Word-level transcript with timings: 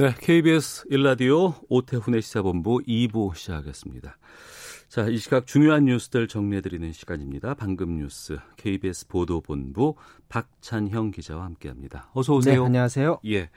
네, 0.00 0.14
KBS 0.18 0.86
일라디오 0.88 1.52
오태훈의 1.68 2.22
시사본부 2.22 2.80
2부 2.88 3.36
시작하겠습니다. 3.36 4.16
자, 4.88 5.06
이 5.06 5.18
시각 5.18 5.46
중요한 5.46 5.84
뉴스들 5.84 6.26
정리해드리는 6.26 6.90
시간입니다. 6.94 7.52
방금 7.52 7.98
뉴스 7.98 8.38
KBS 8.56 9.08
보도본부 9.08 9.96
박찬형 10.30 11.10
기자와 11.10 11.44
함께합니다. 11.44 12.08
어서 12.14 12.32
오세요. 12.32 12.62
네, 12.62 12.66
안녕하세요. 12.66 13.20
예. 13.26 13.50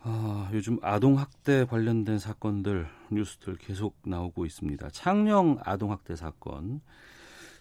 아, 0.00 0.50
요즘 0.54 0.80
아동 0.82 1.16
학대 1.20 1.64
관련된 1.66 2.18
사건들 2.18 2.88
뉴스들 3.12 3.58
계속 3.58 3.96
나오고 4.04 4.44
있습니다. 4.44 4.90
창녕 4.90 5.58
아동 5.62 5.92
학대 5.92 6.16
사건. 6.16 6.80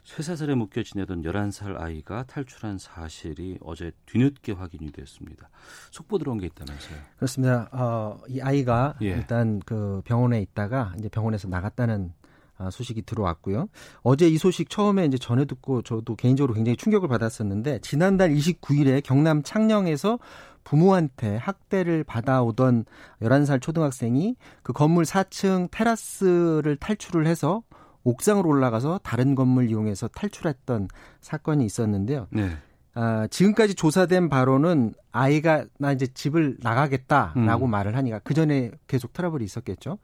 쇠사슬에 0.07 0.55
묶여 0.55 0.84
지내던 0.84 1.21
11살 1.23 1.79
아이가 1.79 2.23
탈출한 2.23 2.77
사실이 2.77 3.57
어제 3.61 3.91
뒤늦게 4.05 4.53
확인이 4.53 4.89
됐습니다. 4.93 5.49
속보 5.91 6.17
들어온 6.17 6.38
게 6.38 6.45
있다면서요? 6.45 6.97
그렇습니다. 7.17 7.70
어, 7.73 8.17
이 8.30 8.39
아이가 8.39 8.95
예. 9.02 9.07
일단 9.07 9.59
그 9.66 10.02
병원에 10.05 10.41
있다가 10.41 10.93
이제 10.97 11.09
병원에서 11.09 11.49
나갔다는 11.49 12.14
아, 12.58 12.72
소식이 12.72 13.03
들어왔고요. 13.03 13.67
어제 14.02 14.27
이 14.27 14.38
소식 14.38 14.69
처음에 14.69 15.05
이제 15.05 15.17
전해 15.17 15.45
듣고 15.45 15.83
저도 15.83 16.16
개인적으로 16.16 16.53
굉장히 16.53 16.77
충격을 16.77 17.08
받았었는데 17.09 17.81
지난달 17.81 18.31
29일에 18.31 19.03
경남 19.03 19.44
창녕에서 19.44 20.17
부모한테 20.64 21.38
학대를 21.38 22.03
받아오던 22.03 22.86
11살 23.21 23.61
초등학생이 23.61 24.36
그 24.64 24.73
건물 24.73 25.03
4층 25.03 25.69
테라스를 25.69 26.77
탈출을 26.77 27.27
해서 27.27 27.61
옥상으로 28.08 28.50
올라가서 28.50 29.02
다른 29.03 29.36
건물 29.36 29.69
이용해서 29.69 30.08
탈출했던 30.08 30.88
사건이 31.19 31.66
있었는데요. 31.66 32.27
네. 32.30 32.52
아, 32.94 33.27
지금까지 33.30 33.75
조사된 33.75 34.30
바로는 34.30 34.94
아이가 35.11 35.66
나 35.77 35.91
이제 35.91 36.08
집을 36.08 36.58
나가겠다라고 36.61 37.66
음. 37.66 37.69
말을 37.69 37.95
하니까 37.95 38.19
그 38.23 38.33
전에 38.33 38.72
계속 38.88 39.14
트러블이 39.14 39.44
있었겠죠. 39.44 39.99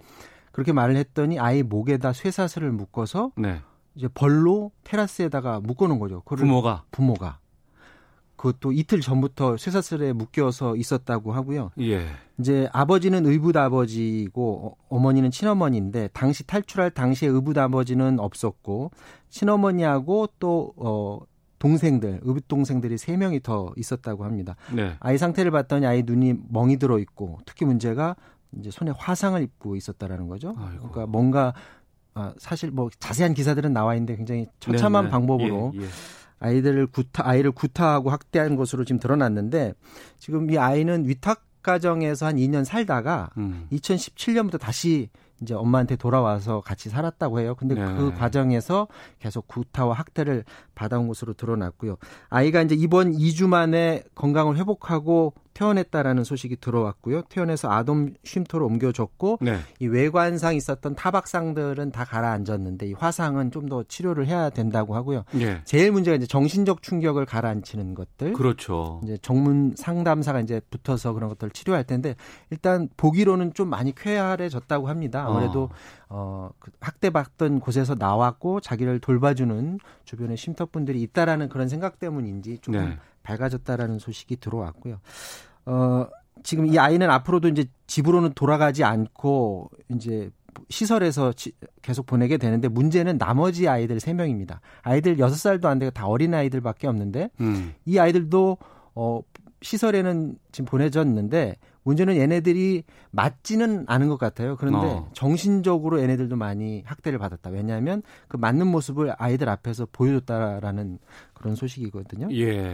그렇게 0.52 0.74
말을 0.74 0.96
했더니 0.98 1.40
아이 1.40 1.64
목에다 1.64 2.14
쇠사슬을 2.14 2.72
묶어서 2.72 3.32
네. 3.38 3.62
이제 3.96 4.08
벌로 4.14 4.72
테라스에다가 4.84 5.62
묶어놓은 5.62 6.00
거죠. 6.00 6.22
부모가 6.26 6.84
부모가 6.92 7.40
그것도 8.44 8.74
이틀 8.74 9.00
전부터 9.00 9.56
쇠사슬에 9.56 10.12
묶여서 10.12 10.76
있었다고 10.76 11.32
하고요. 11.32 11.72
예. 11.80 12.06
이제 12.38 12.68
아버지는 12.74 13.26
의붓 13.26 13.56
아버지고 13.56 14.68
어, 14.68 14.86
어머니는 14.90 15.32
친어머니인데 15.32 16.10
당시 16.12 16.46
탈출할 16.46 16.92
당시에 16.92 17.30
의붓 17.30 17.58
아버지는 17.58 18.20
없었고 18.20 18.92
친어머니하고 19.30 20.28
또 20.40 20.74
어, 20.76 21.22
동생들 21.60 22.20
의붓 22.24 22.50
동생들이 22.50 22.98
세 22.98 23.16
명이 23.16 23.40
더 23.42 23.72
있었다고 23.78 24.26
합니다. 24.26 24.58
네. 24.76 24.98
아이 25.00 25.18
상태를 25.18 25.50
봤더니 25.52 25.86
아이 25.86 26.04
눈이 26.06 26.34
멍이 26.50 26.78
들어 26.78 27.00
있고 27.00 27.40
특히 27.46 27.66
문제가 27.66 28.18
이제 28.60 28.72
손에 28.72 28.92
화상을 28.98 29.42
입고 29.42 29.78
있었다라는 29.78 30.28
거죠. 30.28 30.54
아이고. 30.58 30.90
그러니까 30.90 31.06
뭔가 31.06 31.54
아, 32.14 32.34
사실 32.38 32.72
뭐 32.72 32.90
자세한 33.00 33.36
기사들은 33.36 33.72
나와 33.72 33.96
있는데 33.96 34.18
굉장히 34.18 34.48
처참한 34.60 35.06
네, 35.06 35.08
네. 35.08 35.12
방법으로 35.12 35.72
예, 35.76 35.82
예. 35.82 35.88
아이들을 36.44 36.88
구타 36.88 37.28
아이를 37.28 37.52
구타하고 37.52 38.10
학대한 38.10 38.56
것으로 38.56 38.84
지금 38.84 39.00
드러났는데 39.00 39.74
지금 40.20 40.52
이 40.52 40.58
아이는 40.58 41.08
위탁 41.08 41.42
가정에서 41.64 42.26
한 42.26 42.36
2년 42.36 42.66
살다가 42.66 43.30
음. 43.38 43.68
2017년부터 43.72 44.60
다시 44.60 45.10
이제 45.42 45.54
엄마한테 45.54 45.96
돌아와서 45.96 46.62
같이 46.62 46.90
살았다고 46.90 47.40
해요. 47.40 47.56
근데 47.56 47.76
네. 47.76 47.82
그 47.96 48.14
과정에서 48.14 48.88
계속 49.20 49.48
구타와 49.48 49.94
학대를 49.94 50.44
받아온 50.76 51.08
것으로 51.08 51.34
드러났고요. 51.34 51.98
아이가 52.30 52.62
이제 52.62 52.76
이번 52.76 53.14
2주 53.14 53.48
만에 53.48 54.04
건강을 54.16 54.58
회복하고 54.58 55.34
퇴원했다라는 55.54 56.24
소식이 56.24 56.58
들어왔고요. 56.58 57.24
퇴원해서 57.30 57.72
아동 57.72 58.14
쉼터로 58.24 58.66
옮겨졌고 58.68 59.40
네. 59.42 59.58
이 59.80 59.88
외관상 59.88 60.56
있었던 60.56 60.96
타박상들은 60.96 61.92
다 61.92 62.06
가라앉았는데 62.06 62.88
이 62.88 62.94
화상은 62.94 63.50
좀 63.52 63.64
더 63.64 63.84
치료를 63.84 64.28
해야 64.28 64.50
된다고 64.50 64.96
하고요. 64.96 65.24
예. 65.40 65.62
제일 65.64 65.92
문제가 65.92 66.16
이제 66.16 66.26
정신적 66.26 66.82
충격을 66.82 67.26
가라앉히는 67.26 67.96
것들. 67.96 68.34
그렇죠. 68.34 69.00
이제 69.04 69.18
전문 69.22 69.74
상담사가 69.76 70.42
이제 70.42 70.60
붙어서 70.70 71.14
그런 71.14 71.30
것들을 71.30 71.52
치료할 71.52 71.86
텐데 71.86 72.16
일단 72.50 72.90
보기로는 72.98 73.54
좀 73.54 73.70
많이 73.70 73.96
쾌활해졌다고 73.96 74.90
합니다. 74.90 75.26
아무래도 75.28 75.70
어, 76.10 76.50
그 76.60 76.72
학대받던 76.82 77.60
곳에서 77.60 77.96
나왔고 77.96 78.60
자기를 78.60 79.00
돌봐주는 79.00 79.80
주변의 80.06 80.38
쉼터분들이 80.38 81.02
있다라는 81.02 81.50
그런 81.50 81.70
생각 81.70 82.00
때문인지 82.00 82.60
조금 82.60 82.90
네. 82.90 82.98
밝아졌다라는 83.24 84.00
소식이 84.00 84.38
들어왔고요. 84.38 85.00
어, 85.66 86.08
지금 86.44 86.66
이 86.66 86.78
아이는 86.78 87.10
앞으로도 87.10 87.48
이제 87.50 87.66
집으로는 87.88 88.34
돌아가지 88.34 88.84
않고 88.84 89.70
이제 89.90 90.30
시설에서 90.70 91.34
지- 91.34 91.54
계속 91.82 92.06
보내게 92.06 92.38
되는데 92.38 92.68
문제는 92.68 93.18
나머지 93.18 93.68
아이들 93.68 94.00
세명입니다 94.00 94.62
아이들 94.84 95.18
여섯 95.18 95.36
살도 95.36 95.68
안 95.68 95.80
되고 95.80 95.90
다 95.90 96.06
어린 96.08 96.34
아이들밖에 96.34 96.86
없는데 96.88 97.30
음. 97.42 97.74
이 97.86 97.98
아이들도 97.98 98.58
어 98.96 99.22
시설에는 99.64 100.36
지금 100.52 100.66
보내졌는데 100.66 101.56
문제는 101.84 102.16
얘네들이 102.18 102.84
맞지는 103.12 103.86
않은 103.88 104.08
것 104.10 104.18
같아요. 104.18 104.56
그런데 104.58 104.78
어. 104.88 105.10
정신적으로 105.14 106.02
얘네들도 106.02 106.36
많이 106.36 106.84
학대를 106.86 107.18
받았다. 107.20 107.50
왜냐하면 107.50 108.04
그 108.28 108.38
맞는 108.38 108.68
모습을 108.68 109.14
아이들 109.18 109.50
앞에서 109.50 109.88
보여줬다라는 109.92 111.00
그런 111.34 111.56
소식이거든요. 111.56 112.30
예. 112.34 112.74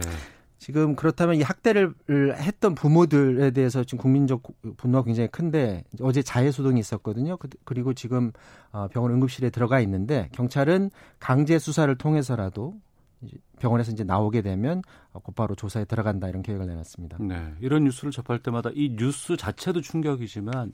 지금 0.60 0.94
그렇다면 0.94 1.36
이 1.36 1.42
학대를 1.42 1.94
했던 2.36 2.74
부모들에 2.74 3.50
대해서 3.52 3.82
지금 3.82 3.98
국민적 4.02 4.42
분노가 4.76 5.04
굉장히 5.04 5.28
큰데 5.30 5.84
어제 6.02 6.22
자해 6.22 6.50
소동이 6.52 6.78
있었거든요. 6.78 7.38
그- 7.38 7.48
그리고 7.64 7.94
지금 7.94 8.30
어, 8.70 8.86
병원 8.88 9.10
응급실에 9.12 9.48
들어가 9.48 9.80
있는데 9.80 10.28
경찰은 10.32 10.90
강제 11.18 11.58
수사를 11.58 11.92
통해서라도 11.96 12.74
이제 13.22 13.36
병원에서 13.58 13.92
이제 13.92 14.02
나오게 14.04 14.42
되면 14.42 14.82
어, 15.12 15.18
곧바로 15.20 15.54
조사에 15.54 15.84
들어간다 15.84 16.28
이런 16.28 16.42
계획을 16.42 16.66
내놨습니다. 16.66 17.18
네. 17.20 17.54
이런 17.60 17.84
뉴스를 17.84 18.12
접할 18.12 18.38
때마다 18.38 18.70
이 18.74 18.96
뉴스 18.96 19.36
자체도 19.36 19.82
충격이지만 19.82 20.72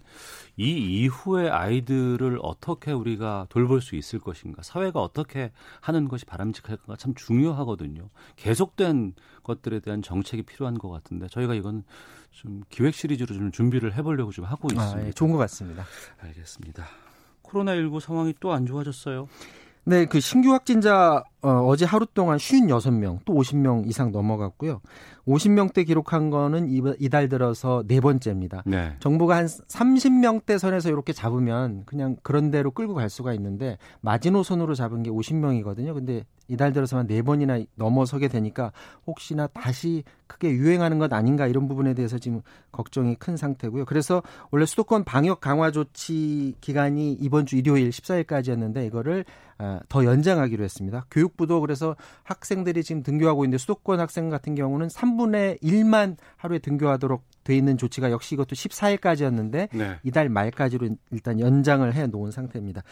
이 0.57 1.03
이후에 1.03 1.49
아이들을 1.49 2.39
어떻게 2.43 2.93
우리가 2.93 3.47
돌볼 3.49 3.81
수 3.81 3.97
있을 3.97 4.21
것인가, 4.21 4.63
사회가 4.63 5.01
어떻게 5.01 5.51
하는 5.81 6.09
것이 6.09 6.25
바람직할까가 6.25 6.97
참 6.97 7.15
중요하거든요. 7.15 8.11
계속된 8.37 9.15
것들에 9.43 9.81
대한 9.81 10.03
정책이 10.03 10.45
필요한 10.45 10.79
것 10.79 10.89
같은데 10.89 11.27
저희가 11.29 11.55
이건 11.55 11.83
좀 12.31 12.63
기획 12.69 12.95
시리즈로 12.95 13.35
좀 13.35 13.51
준비를 13.51 13.95
해보려고 13.95 14.31
좀 14.31 14.45
하고 14.45 14.69
있습니다. 14.69 14.99
아, 14.99 15.07
예, 15.07 15.11
좋은 15.13 15.33
것 15.33 15.39
같습니다. 15.39 15.85
알겠습니다. 16.21 16.85
코로나19 17.43 18.01
상황이 18.01 18.35
또 18.41 18.53
안 18.53 18.67
좋아졌어요. 18.67 19.29
네, 19.89 20.05
그 20.05 20.19
신규 20.19 20.51
확진자 20.53 21.23
어, 21.43 21.77
제 21.77 21.85
하루 21.85 22.07
동안 22.13 22.39
56명, 22.39 23.21
또 23.25 23.35
50명 23.35 23.87
이상 23.87 24.11
넘어갔고요. 24.11 24.81
50명대 25.29 25.87
기록한 25.87 26.29
거는 26.31 26.69
이- 26.69 26.83
이달 26.99 27.29
들어서 27.29 27.85
네 27.87 28.01
번째입니다. 28.01 28.65
네. 28.67 28.97
정부가 28.99 29.37
한 29.37 29.47
30명대 29.47 30.59
선에서 30.59 30.89
이렇게 30.89 31.13
잡으면 31.13 31.85
그냥 31.87 32.17
그런 32.25 32.51
대로 32.51 32.73
끌고 32.73 32.95
갈 32.95 33.09
수가 33.09 33.33
있는데 33.35 33.79
마지노선으로 34.01 34.75
잡은 34.75 35.05
게 35.05 35.11
50명이거든요. 35.11 35.95
근데 35.95 36.25
이달 36.49 36.73
들어서만 36.73 37.07
네 37.07 37.23
번이나 37.23 37.59
넘어서게 37.75 38.29
되니까 38.29 38.73
혹시나 39.07 39.47
다시 39.49 40.05
크게 40.27 40.51
유행하는 40.51 40.99
것 40.99 41.13
아닌가 41.13 41.47
이런 41.47 41.69
부분에 41.69 41.95
대해서 41.95 42.19
지금 42.19 42.43
걱정이 42.73 43.15
큰 43.17 43.37
상태고요. 43.37 43.85
그래서 43.85 44.23
원래 44.51 44.67
수도권 44.67 45.05
방역 45.05 45.41
강화 45.41 45.71
조치 45.71 46.55
기간이 46.61 47.13
이번 47.13 47.47
주 47.47 47.57
일요일 47.57 47.91
14일까지였는데 47.91 48.87
이거를 48.87 49.25
아, 49.59 49.81
더 49.89 50.05
연장하기로 50.05 50.63
했습니다. 50.65 51.07
교육부도 51.11 51.61
그래서 51.61 51.97
학생들이 52.25 52.83
지금 52.83 53.03
등교하고 53.03 53.45
있는데 53.45 53.59
수도권 53.59 54.01
학생 54.01 54.29
같은 54.29 54.55
경우는 54.55 54.89
3분의 54.89 55.63
1만 55.63 56.17
하루에 56.37 56.59
등교하도록 56.59 57.23
돼 57.45 57.57
있는 57.57 57.79
조치가 57.79 58.11
역시 58.11 58.35
이것도 58.35 58.49
14일까지였는데 58.49 59.69
네. 59.73 59.99
이달 60.03 60.29
말까지로 60.29 60.89
일단 61.13 61.41
연장을 61.41 61.91
해 61.95 62.07
놓은 62.07 62.33
상태입니다. 62.33 62.83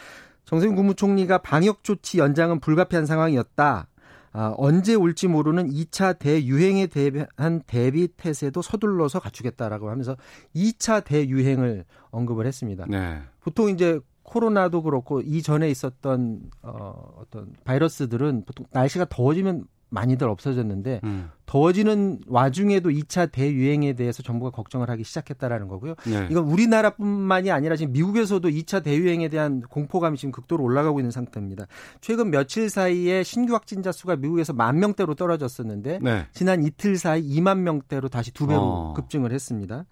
정세균 0.44 0.74
국무총리가 0.76 1.38
방역 1.38 1.82
조치 1.84 2.18
연장은 2.18 2.60
불가피한 2.60 3.06
상황이었다. 3.06 3.88
아, 4.36 4.52
언제 4.58 4.94
올지 4.94 5.28
모르는 5.28 5.70
2차 5.70 6.18
대유행에 6.18 6.88
대한 6.88 7.62
대비 7.66 8.08
태세도 8.08 8.62
서둘러서 8.62 9.20
갖추겠다라고 9.20 9.90
하면서 9.90 10.16
2차 10.56 11.04
대유행을 11.04 11.84
언급을 12.10 12.44
했습니다. 12.46 12.84
네. 12.88 13.22
보통 13.40 13.70
이제 13.70 14.00
코로나도 14.24 14.82
그렇고 14.82 15.20
이전에 15.20 15.70
있었던 15.70 16.50
어, 16.62 17.14
어떤 17.18 17.52
바이러스들은 17.64 18.44
보통 18.44 18.66
날씨가 18.72 19.06
더워지면 19.08 19.66
많이들 19.94 20.28
없어졌는데 20.28 21.00
음. 21.04 21.30
더워지는 21.46 22.20
와중에도 22.26 22.90
2차 22.90 23.30
대유행에 23.30 23.94
대해서 23.94 24.22
정부가 24.22 24.50
걱정을 24.50 24.90
하기 24.90 25.04
시작했다라는 25.04 25.68
거고요. 25.68 25.94
네. 26.04 26.26
이건 26.30 26.44
우리나라뿐만이 26.44 27.50
아니라 27.50 27.76
지금 27.76 27.92
미국에서도 27.92 28.46
2차 28.48 28.82
대유행에 28.82 29.28
대한 29.28 29.62
공포감이 29.62 30.18
지금 30.18 30.32
극도로 30.32 30.64
올라가고 30.64 31.00
있는 31.00 31.10
상태입니다. 31.10 31.66
최근 32.00 32.30
며칠 32.30 32.68
사이에 32.68 33.22
신규 33.22 33.54
확진자 33.54 33.92
수가 33.92 34.16
미국에서 34.16 34.52
만 34.52 34.80
명대로 34.80 35.14
떨어졌었는데 35.14 36.00
네. 36.02 36.26
지난 36.32 36.64
이틀 36.64 36.96
사이 36.96 37.22
2만 37.22 37.58
명대로 37.58 38.08
다시 38.08 38.32
두 38.32 38.46
배로 38.46 38.60
어. 38.60 38.92
급증을 38.94 39.32
했습니다. 39.32 39.84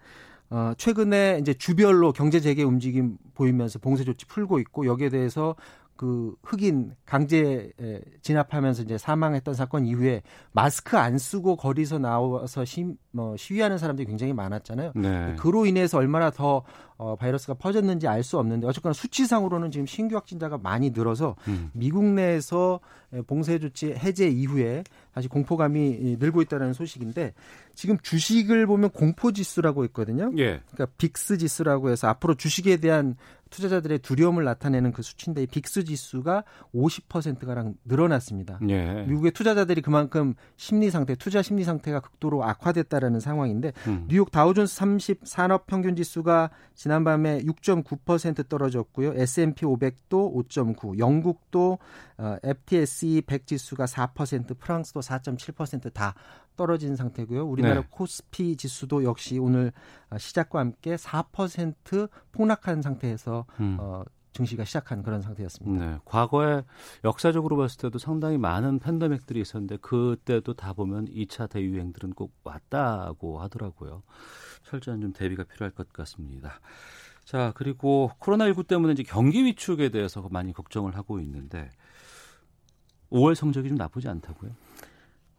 어, 0.49 0.73
최근에 0.77 1.39
이제 1.41 1.53
주별로 1.53 2.11
경제 2.11 2.39
재개 2.39 2.61
움직임 2.61 3.17
보이면서 3.33 3.79
봉쇄 3.79 4.03
조치 4.03 4.27
풀고 4.27 4.59
있고 4.59 4.85
여기에 4.85 5.09
대해서 5.09 5.55
그 5.95 6.35
흑인 6.43 6.95
강제 7.05 7.71
진압하면서 8.21 8.83
이제 8.83 8.97
사망했던 8.97 9.53
사건 9.53 9.85
이후에 9.85 10.21
마스크 10.51 10.97
안 10.97 11.17
쓰고 11.17 11.55
거리서 11.55 11.99
나와서 11.99 12.65
시, 12.65 12.85
뭐 13.11 13.37
시위하는 13.37 13.77
사람들이 13.77 14.07
굉장히 14.07 14.33
많았잖아요. 14.33 14.93
네. 14.95 15.35
그로 15.37 15.65
인해서 15.65 15.97
얼마나 15.97 16.31
더 16.31 16.63
어, 16.97 17.15
바이러스가 17.15 17.55
퍼졌는지 17.55 18.07
알 18.07 18.23
수 18.23 18.39
없는데 18.39 18.65
어쨌거나 18.65 18.93
수치상으로는 18.93 19.69
지금 19.69 19.85
신규 19.85 20.15
확진자가 20.15 20.57
많이 20.57 20.91
늘어서 20.91 21.35
음. 21.49 21.69
미국 21.73 22.05
내에서 22.05 22.79
봉쇄 23.27 23.59
조치 23.59 23.91
해제 23.91 24.29
이후에 24.29 24.83
다시 25.13 25.27
공포감이 25.27 26.17
늘고 26.19 26.41
있다는 26.41 26.73
소식인데 26.73 27.33
지금 27.75 27.97
주식을 27.99 28.67
보면 28.67 28.91
공포 28.91 29.31
지수라고 29.31 29.83
있거든요. 29.85 30.31
예. 30.37 30.61
그러니까 30.71 30.85
VIX 30.97 31.37
지수라고 31.37 31.89
해서 31.89 32.07
앞으로 32.07 32.35
주식에 32.35 32.77
대한 32.77 33.15
투자자들의 33.53 33.99
두려움을 33.99 34.43
나타내는 34.43 34.91
그 34.93 35.03
수치인데 35.03 35.43
이 35.43 35.47
VIX 35.47 35.83
지수가 35.83 36.43
50%가량 36.73 37.75
늘어났습니다. 37.85 38.59
예. 38.67 39.03
미국의 39.03 39.31
투자자들이 39.31 39.81
그만큼 39.81 40.33
심리 40.57 40.89
상태, 40.89 41.15
투자 41.15 41.43
심리 41.43 41.63
상태가 41.63 41.99
극도로 41.99 42.43
악화됐다라는 42.43 43.19
상황인데 43.19 43.73
음. 43.87 44.05
뉴욕 44.07 44.31
다우존스 44.31 44.75
30 44.75 45.21
산업 45.25 45.67
평균 45.67 45.95
지수가 45.95 46.49
지난밤에 46.73 47.41
6.9% 47.43 48.49
떨어졌고요. 48.49 49.13
S&P 49.13 49.65
500도 49.65 50.33
5.9, 50.49 50.97
영국도 50.97 51.77
어, 52.17 52.37
FTSE 52.43 53.21
100 53.21 53.45
지수가 53.45 53.85
4%, 53.85 54.57
프랑스도 54.57 55.01
4.7%다 55.01 56.15
떨어진 56.55 56.95
상태고요. 56.95 57.45
우리나라 57.45 57.81
네. 57.81 57.87
코스피 57.89 58.55
지수도 58.55 59.03
역시 59.03 59.37
오늘 59.39 59.71
어, 60.09 60.17
시작과 60.17 60.59
함께 60.59 60.95
4% 60.95 62.09
폭락한 62.31 62.81
상태에서 62.81 63.45
음. 63.59 63.77
어, 63.79 64.03
증시가 64.33 64.65
시작한 64.65 65.03
그런 65.03 65.21
상태였습니다. 65.21 65.85
네. 65.85 65.99
과거에 66.05 66.63
역사적으로 67.03 67.55
봤을 67.55 67.79
때도 67.79 67.99
상당히 67.99 68.37
많은 68.37 68.79
팬데믹들이 68.79 69.39
있었는데 69.39 69.77
그때도 69.77 70.55
다 70.55 70.73
보면 70.73 71.05
2차 71.05 71.49
대유행들은 71.49 72.13
꼭 72.13 72.33
왔다고 72.43 73.39
하더라고요. 73.39 74.01
철저한 74.63 75.01
좀 75.01 75.13
대비가 75.13 75.43
필요할 75.43 75.71
것 75.71 75.93
같습니다. 75.93 76.59
자, 77.23 77.53
그리고 77.55 78.11
코로나19 78.19 78.67
때문에 78.67 78.93
이제 78.93 79.03
경기 79.03 79.45
위축에 79.45 79.89
대해서 79.89 80.27
많이 80.29 80.51
걱정을 80.51 80.97
하고 80.97 81.19
있는데 81.19 81.69
5월 83.11 83.35
성적이 83.35 83.69
좀 83.69 83.77
나쁘지 83.77 84.09
않다고요? 84.09 84.51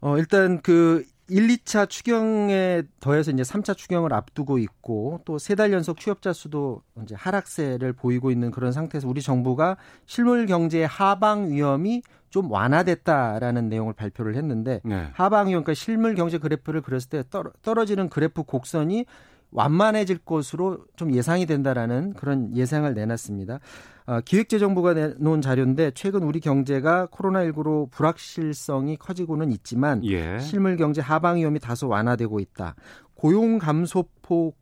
어, 0.05 0.19
일단 0.19 0.61
그 0.61 1.03
1, 1.29 1.47
2차 1.47 1.89
추경에 1.89 2.83
더해서 2.99 3.31
이제 3.31 3.41
3차 3.41 3.75
추경을 3.75 4.13
앞두고 4.13 4.59
있고 4.59 5.21
또 5.25 5.37
세 5.39 5.55
달 5.55 5.73
연속 5.73 5.99
취업자 5.99 6.31
수도 6.31 6.83
이제 7.01 7.15
하락세를 7.15 7.93
보이고 7.93 8.29
있는 8.29 8.51
그런 8.51 8.71
상태에서 8.71 9.07
우리 9.07 9.23
정부가 9.23 9.77
실물 10.05 10.45
경제의 10.45 10.85
하방 10.85 11.49
위험이 11.49 12.03
좀 12.29 12.51
완화됐다라는 12.51 13.67
내용을 13.69 13.93
발표를 13.93 14.35
했는데 14.35 14.79
네. 14.83 15.07
하방 15.13 15.47
위험 15.47 15.63
그러니까 15.63 15.73
실물 15.73 16.13
경제 16.13 16.37
그래프를 16.37 16.81
그렸을 16.81 17.09
때 17.09 17.23
떨어지는 17.63 18.09
그래프 18.09 18.43
곡선이 18.43 19.05
완만해질 19.55 20.19
것으로 20.19 20.85
좀 20.95 21.13
예상이 21.13 21.45
된다라는 21.45 22.13
그런 22.13 22.55
예상을 22.55 22.93
내놨습니다. 22.93 23.59
어, 24.05 24.19
기획재정부가 24.21 24.93
내놓은 24.93 25.41
자료인데 25.41 25.91
최근 25.95 26.23
우리 26.23 26.39
경제가 26.39 27.07
코로나19로 27.07 27.89
불확실성이 27.89 28.97
커지고는 28.97 29.51
있지만 29.53 30.03
예. 30.05 30.39
실물 30.39 30.75
경제 30.75 31.01
하방 31.01 31.37
위험이 31.37 31.59
다소 31.59 31.87
완화되고 31.87 32.39
있다. 32.39 32.75
고용 33.15 33.57
감소폭 33.57 34.57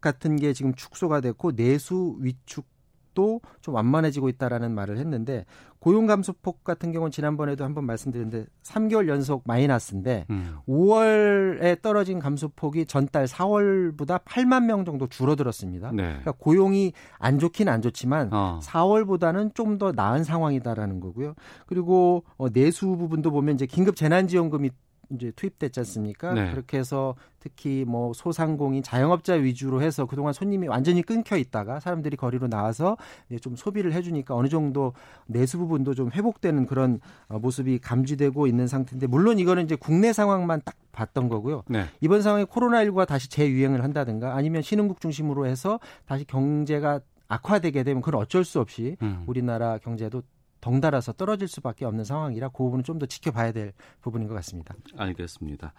같은 0.00 0.36
게 0.36 0.52
지금 0.52 0.74
축소가 0.74 1.20
됐고 1.20 1.56
내수 1.56 2.16
위축 2.20 2.69
도 3.14 3.40
좀 3.60 3.74
완만해지고 3.74 4.28
있다라는 4.30 4.74
말을 4.74 4.98
했는데 4.98 5.44
고용 5.78 6.06
감소폭 6.06 6.62
같은 6.64 6.92
경우는 6.92 7.10
지난번에도 7.10 7.64
한번 7.64 7.84
말씀드렸는데 7.86 8.46
3개월 8.62 9.08
연속 9.08 9.42
마이너스인데 9.46 10.26
음. 10.30 10.56
5월에 10.68 11.80
떨어진 11.82 12.18
감소폭이 12.18 12.86
전달 12.86 13.26
4월보다 13.26 14.22
8만 14.24 14.64
명 14.66 14.84
정도 14.84 15.06
줄어들었습니다. 15.06 15.90
네. 15.92 16.02
그러니까 16.02 16.32
고용이 16.32 16.92
안 17.18 17.38
좋긴 17.38 17.68
안 17.68 17.80
좋지만 17.82 18.30
어. 18.32 18.60
4월보다는 18.62 19.54
좀 19.54 19.70
더 19.80 19.92
나은 19.92 20.24
상황이다라는 20.24 21.00
거고요. 21.00 21.34
그리고 21.66 22.24
어, 22.36 22.50
내수 22.50 22.88
부분도 22.96 23.30
보면 23.30 23.54
이제 23.54 23.64
긴급 23.66 23.96
재난지원금이 23.96 24.70
이제 25.10 25.32
투입됐지 25.34 25.80
않습니까? 25.80 26.32
네. 26.32 26.50
그렇게 26.50 26.78
해서 26.78 27.14
특히 27.40 27.84
뭐 27.86 28.12
소상공인 28.12 28.82
자영업자 28.82 29.34
위주로 29.34 29.82
해서 29.82 30.06
그동안 30.06 30.32
손님이 30.32 30.68
완전히 30.68 31.02
끊겨 31.02 31.36
있다가 31.36 31.80
사람들이 31.80 32.16
거리로 32.16 32.48
나와서 32.48 32.96
좀 33.40 33.56
소비를 33.56 33.92
해주니까 33.92 34.34
어느 34.34 34.48
정도 34.48 34.92
내수 35.26 35.58
부분도 35.58 35.94
좀 35.94 36.10
회복되는 36.12 36.66
그런 36.66 37.00
어, 37.28 37.38
모습이 37.38 37.78
감지되고 37.78 38.46
있는 38.46 38.66
상태인데 38.66 39.06
물론 39.06 39.38
이거는 39.38 39.64
이제 39.64 39.76
국내 39.76 40.12
상황만 40.12 40.62
딱 40.64 40.76
봤던 40.92 41.28
거고요. 41.28 41.62
네. 41.68 41.86
이번 42.00 42.22
상황에 42.22 42.44
코로나19가 42.44 43.06
다시 43.06 43.28
재유행을 43.30 43.82
한다든가 43.82 44.34
아니면 44.34 44.62
신흥국 44.62 45.00
중심으로 45.00 45.46
해서 45.46 45.80
다시 46.06 46.24
경제가 46.24 47.00
악화되게 47.28 47.84
되면 47.84 48.02
그건 48.02 48.20
어쩔 48.20 48.44
수 48.44 48.60
없이 48.60 48.96
음. 49.02 49.22
우리나라 49.26 49.78
경제도 49.78 50.22
덩달아서 50.60 51.12
떨어질 51.14 51.48
수밖에 51.48 51.84
없는 51.84 52.04
상황이라 52.04 52.48
그 52.48 52.58
부분은 52.58 52.84
좀 52.84 52.98
더 53.00 53.06
지켜봐야 53.06 53.52
될 53.52 53.72
부분인 54.02 54.28
것 54.28 54.34
같습니다. 54.34 54.74
알겠습니다. 54.96 55.72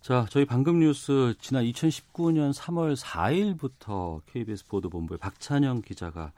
자, 0.00 0.26
저희 0.30 0.44
방금 0.44 0.80
뉴스 0.80 1.34
지난 1.40 1.64
2019년 1.64 2.52
3월 2.54 2.96
4일부터 2.96 4.20
KBS 4.26 4.66
보도본부의 4.66 5.18
박찬영 5.18 5.82
기자가 5.82 6.32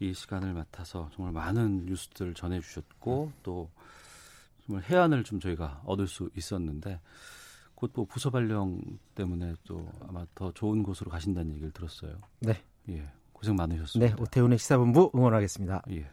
이 0.00 0.12
시간을 0.14 0.54
맡아서 0.54 1.08
정말 1.14 1.32
많은 1.32 1.86
뉴스들을 1.86 2.34
전해주셨고 2.34 3.32
또 3.42 3.70
정말 4.66 4.84
해안을 4.84 5.24
좀 5.24 5.40
저희가 5.40 5.82
얻을 5.84 6.06
수 6.06 6.30
있었는데 6.36 7.00
곧또 7.74 8.04
부서 8.06 8.30
발령 8.30 8.80
때문에 9.14 9.54
또 9.64 9.86
아마 10.06 10.26
더 10.34 10.52
좋은 10.52 10.82
곳으로 10.82 11.10
가신다는 11.10 11.52
얘기를 11.52 11.70
들었어요. 11.70 12.18
네. 12.40 12.62
예, 12.90 13.08
고생 13.32 13.54
많으셨습니다. 13.56 14.16
네, 14.16 14.22
오태훈의 14.22 14.58
시사본부 14.58 15.12
응원하겠습니다. 15.14 15.82
예. 15.90 16.10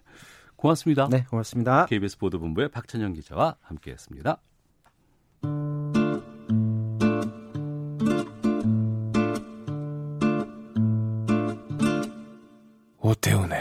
고맙습니다. 0.66 1.08
네, 1.10 1.26
고맙습니다. 1.30 1.86
KBS 1.86 2.18
보도본부의 2.18 2.70
박찬영 2.70 3.14
기자와 3.14 3.58
함께했습니다. 3.62 4.42
오태훈의 13.00 13.60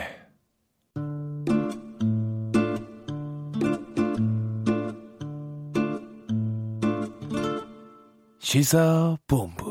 시사본부 8.39 9.64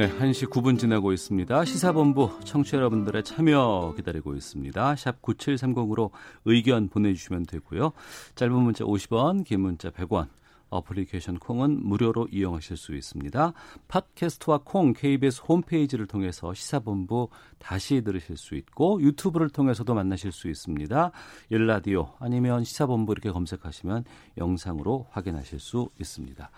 네, 0.00 0.08
1시 0.08 0.48
9분 0.48 0.78
지나고 0.78 1.12
있습니다. 1.12 1.66
시사본부 1.66 2.40
청취자 2.42 2.78
여러분들의 2.78 3.22
참여 3.22 3.92
기다리고 3.96 4.34
있습니다. 4.34 4.96
샵 4.96 5.20
9730으로 5.20 6.08
의견 6.46 6.88
보내주시면 6.88 7.44
되고요. 7.44 7.92
짧은 8.34 8.50
문자 8.50 8.82
50원, 8.82 9.44
긴 9.44 9.60
문자 9.60 9.90
100원, 9.90 10.28
어플리케이션 10.70 11.38
콩은 11.38 11.86
무료로 11.86 12.28
이용하실 12.32 12.78
수 12.78 12.94
있습니다. 12.94 13.52
팟캐스트와 13.88 14.60
콩 14.64 14.94
KBS 14.94 15.42
홈페이지를 15.46 16.06
통해서 16.06 16.54
시사본부 16.54 17.28
다시 17.58 18.00
들으실 18.00 18.38
수 18.38 18.54
있고 18.54 19.02
유튜브를 19.02 19.50
통해서도 19.50 19.92
만나실 19.92 20.32
수 20.32 20.48
있습니다. 20.48 21.10
일라디오 21.50 22.14
아니면 22.20 22.64
시사본부 22.64 23.12
이렇게 23.12 23.30
검색하시면 23.30 24.04
영상으로 24.38 25.08
확인하실 25.10 25.60
수 25.60 25.90
있습니다. 26.00 26.50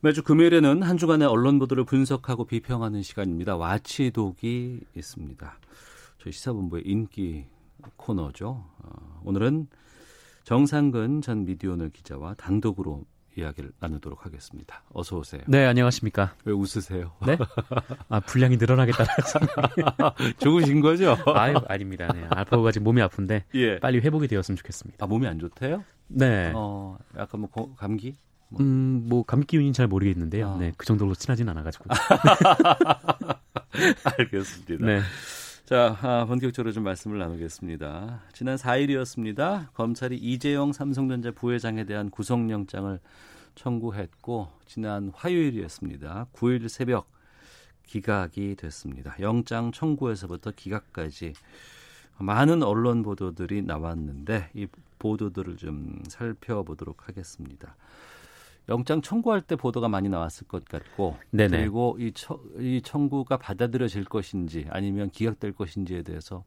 매주 0.00 0.22
금요일에는 0.22 0.82
한 0.82 0.96
주간의 0.96 1.26
언론 1.26 1.58
보도를 1.58 1.84
분석하고 1.84 2.44
비평하는 2.44 3.02
시간입니다. 3.02 3.56
와치독이 3.56 4.80
있습니다. 4.96 5.58
저희 6.18 6.32
시사본부의 6.32 6.84
인기 6.86 7.46
코너죠. 7.96 8.64
어, 8.78 9.20
오늘은 9.24 9.66
정상근 10.44 11.20
전 11.22 11.44
미디어오늘 11.44 11.90
기자와 11.90 12.34
단독으로 12.34 13.04
이야기를 13.36 13.72
나누도록 13.78 14.24
하겠습니다. 14.24 14.82
어서 14.92 15.18
오세요. 15.18 15.42
네, 15.46 15.64
안녕하십니까. 15.66 16.34
왜 16.44 16.52
웃으세요? 16.52 17.12
네? 17.24 17.36
아, 18.08 18.18
분량이 18.20 18.56
늘어나겠다는 18.56 19.08
좋으신 20.38 20.80
거죠? 20.80 21.16
아유, 21.34 21.54
아닙니다. 21.68 22.08
네, 22.12 22.24
알파고가 22.30 22.72
지금 22.72 22.84
몸이 22.84 23.00
아픈데 23.02 23.44
예. 23.54 23.78
빨리 23.78 23.98
회복이 24.00 24.26
되었으면 24.26 24.56
좋겠습니다. 24.56 25.04
아, 25.04 25.08
몸이 25.08 25.26
안 25.28 25.38
좋대요? 25.38 25.84
네. 26.08 26.52
어, 26.54 26.98
약간 27.16 27.40
뭐 27.42 27.50
고- 27.50 27.74
감기? 27.76 28.16
음, 28.60 29.06
뭐 29.08 29.22
감기 29.22 29.46
기운인 29.46 29.72
잘 29.72 29.86
모르겠는데요. 29.86 30.50
아. 30.50 30.56
네, 30.58 30.72
그 30.76 30.86
정도로 30.86 31.14
친하진 31.14 31.48
않아가지고. 31.48 31.86
알겠습니다. 34.18 34.86
네. 34.86 35.00
자, 35.64 35.98
아, 36.00 36.24
본격적으로 36.24 36.72
좀 36.72 36.84
말씀을 36.84 37.18
나누겠습니다. 37.18 38.22
지난 38.32 38.56
4일이었습니다. 38.56 39.72
검찰이 39.74 40.16
이재용 40.16 40.72
삼성전자 40.72 41.30
부회장에 41.30 41.84
대한 41.84 42.08
구속영장을 42.08 42.98
청구했고 43.54 44.48
지난 44.66 45.12
화요일이었습니다. 45.14 46.28
9일 46.32 46.68
새벽 46.68 47.10
기각이 47.86 48.56
됐습니다. 48.56 49.14
영장 49.20 49.72
청구에서부터 49.72 50.52
기각까지 50.52 51.34
많은 52.18 52.62
언론 52.62 53.02
보도들이 53.02 53.62
나왔는데 53.62 54.50
이 54.54 54.66
보도들을 54.98 55.56
좀 55.56 56.02
살펴보도록 56.08 57.08
하겠습니다. 57.08 57.76
영장 58.68 59.00
청구할 59.02 59.40
때 59.40 59.56
보도가 59.56 59.88
많이 59.88 60.08
나왔을 60.08 60.46
것 60.46 60.64
같고 60.64 61.16
네네. 61.30 61.58
그리고 61.58 61.96
이, 61.98 62.12
처, 62.12 62.38
이 62.58 62.80
청구가 62.82 63.38
받아들여질 63.38 64.04
것인지 64.04 64.66
아니면 64.70 65.10
기각될 65.10 65.52
것인지에 65.52 66.02
대해서 66.02 66.44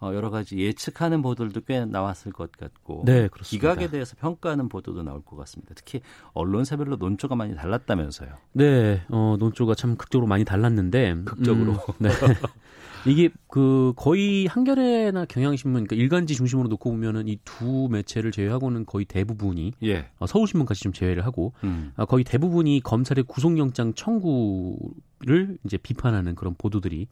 어, 0.00 0.14
여러 0.14 0.30
가지 0.30 0.58
예측하는 0.58 1.20
보도들도 1.20 1.60
꽤 1.66 1.84
나왔을 1.84 2.32
것 2.32 2.50
같고 2.52 3.02
네. 3.04 3.28
기각에 3.42 3.88
대해서 3.88 4.16
평가하는 4.18 4.70
보도도 4.70 5.02
나올 5.02 5.22
것 5.22 5.36
같습니다. 5.36 5.74
특히 5.74 6.00
언론사별로 6.32 6.96
논조가 6.96 7.34
많이 7.34 7.54
달랐다면서요. 7.54 8.30
네, 8.54 9.02
어, 9.10 9.36
논조가 9.38 9.74
참 9.74 9.96
극적으로 9.96 10.26
많이 10.26 10.46
달랐는데. 10.46 11.16
극적으로. 11.26 11.72
음, 11.72 11.78
네. 11.98 12.08
이게 13.06 13.30
그 13.48 13.92
거의 13.96 14.46
한겨레나 14.46 15.24
경향신문, 15.24 15.84
그러니까 15.84 15.96
일간지 15.96 16.34
중심으로 16.34 16.68
놓고 16.68 16.90
보면은 16.90 17.28
이 17.28 17.38
두 17.44 17.88
매체를 17.90 18.30
제외하고는 18.32 18.86
거의 18.86 19.04
대부분이 19.04 19.72
예. 19.82 20.06
어, 20.18 20.26
서울신문까지 20.26 20.82
좀 20.82 20.92
제외를 20.92 21.24
하고 21.24 21.52
음. 21.64 21.92
아, 21.96 22.04
거의 22.04 22.24
대부분이 22.24 22.80
검찰의 22.80 23.24
구속영장 23.24 23.94
청구를 23.94 25.58
이제 25.64 25.76
비판하는 25.76 26.34
그런 26.34 26.54
보도들이 26.56 27.02
어, 27.02 27.06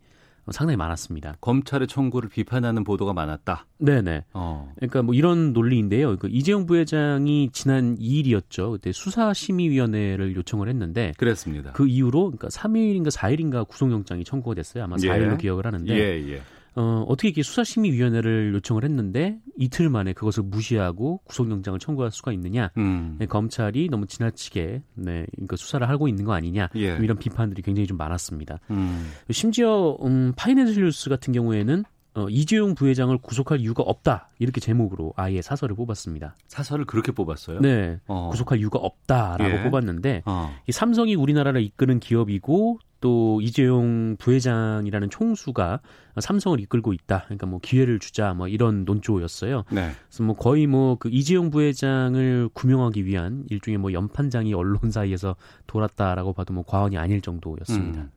상당히 0.53 0.77
많았습니다. 0.77 1.37
검찰의 1.41 1.89
청구를 1.89 2.29
비판하는 2.29 2.85
보도가 2.85 3.13
많았다. 3.13 3.67
네네. 3.79 4.25
어. 4.33 4.73
그러니까 4.77 5.03
뭐 5.03 5.15
이런 5.15 5.53
논리인데요. 5.53 6.17
그 6.17 6.29
이재용 6.31 6.67
부회장이 6.67 7.51
지난 7.53 7.97
2일이었죠. 7.97 8.73
그때 8.73 8.93
수사심의위원회를 8.93 10.37
요청을 10.37 10.69
했는데 10.69 11.13
그랬습니다. 11.17 11.73
그 11.73 11.87
이후로 11.87 12.33
그러니까 12.33 12.49
3일인가 12.49 13.11
4일인가 13.11 13.67
구속영장이 13.67 14.25
청구가 14.25 14.55
됐어요. 14.55 14.85
아마 14.85 14.97
예. 15.03 15.09
4일로 15.09 15.39
기억을 15.39 15.67
하는데 15.67 15.93
예, 15.95 16.33
예. 16.33 16.43
어, 16.79 17.05
어떻게 17.09 17.29
이렇게 17.29 17.43
수사심의위원회를 17.43 18.55
요청을 18.55 18.85
했는데 18.85 19.41
이틀 19.57 19.91
만에 19.91 20.13
그것을 20.13 20.45
무시하고 20.45 21.21
구속영장을 21.25 21.77
청구할 21.81 22.13
수가 22.13 22.31
있느냐? 22.33 22.71
음. 22.77 23.17
네, 23.19 23.27
검찰이 23.27 23.89
너무 23.91 24.07
지나치게 24.07 24.83
네, 24.95 25.27
그러니까 25.33 25.57
수사를 25.57 25.89
하고 25.89 26.07
있는 26.07 26.25
거 26.25 26.35
아니냐? 26.35 26.69
예. 26.77 26.97
이런 27.03 27.19
비판들이 27.19 27.63
굉장히 27.63 27.89
좀 27.89 27.97
많았습니다. 27.97 28.61
음. 28.71 29.11
심지어 29.31 29.99
음, 30.05 30.33
파이낸셜 30.37 30.85
뉴스 30.85 31.11
같은 31.11 31.33
경우에는 31.33 31.83
어, 32.15 32.29
이재용 32.31 32.77
부회장을 32.77 33.17
구속할 33.19 33.61
이유가 33.61 33.83
없다 33.83 34.29
이렇게 34.39 34.61
제목으로 34.61 35.15
아예 35.17 35.43
사설을 35.43 35.75
뽑았습니다. 35.75 36.37
사설을 36.47 36.85
그렇게 36.85 37.11
뽑았어요. 37.11 37.61
네, 37.61 37.99
어. 38.07 38.29
구속할 38.31 38.61
이유가 38.61 38.79
없다라고 38.79 39.51
예. 39.51 39.63
뽑았는데 39.65 40.23
어. 40.27 40.55
이 40.69 40.73
삼성이 40.73 41.17
우리나라를 41.17 41.61
이끄는 41.61 41.99
기업이고 41.99 42.79
또 43.01 43.41
이재용 43.41 44.17
부회장이라는 44.19 45.11
총수가 45.11 45.81
삼성을 46.21 46.59
이끌고 46.61 46.93
있다. 46.93 47.23
그러니까 47.27 47.47
뭐 47.47 47.61
기회를 47.63 48.01
주자 48.01 48.35
뭐 48.35 48.49
이런 48.49 48.85
논조였어요. 48.85 49.65
네. 49.71 49.91
그래서 50.09 50.23
뭐 50.25 50.35
거의 50.35 50.67
뭐 50.67 50.99
그 50.99 51.09
이재용 51.11 51.51
부회장을 51.51 52.51
구명하기 52.53 53.05
위한 53.05 53.45
일종의 53.51 53.79
뭐 53.79 53.93
연판장이 53.93 54.55
언론 54.55 54.91
사이에서 54.91 55.37
돌았다라고 55.67 56.33
봐도 56.33 56.55
뭐 56.55 56.65
과언이 56.65 56.99
아닐 56.99 57.21
정도였습니다. 57.21 58.01
음. 58.03 58.11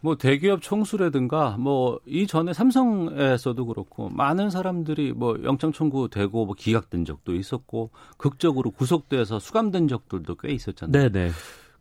뭐 0.00 0.16
대기업 0.16 0.62
총수라든가 0.62 1.56
뭐 1.58 1.98
이전에 2.06 2.52
삼성에서도 2.52 3.66
그렇고 3.66 4.08
많은 4.10 4.50
사람들이 4.50 5.12
뭐 5.12 5.36
영장 5.42 5.72
청구되고 5.72 6.46
뭐 6.46 6.54
기각된 6.54 7.04
적도 7.04 7.34
있었고 7.34 7.90
극적으로 8.16 8.70
구속돼서 8.70 9.40
수감된 9.40 9.88
적들도 9.88 10.36
꽤 10.36 10.52
있었잖아요. 10.52 11.10
네네. 11.10 11.30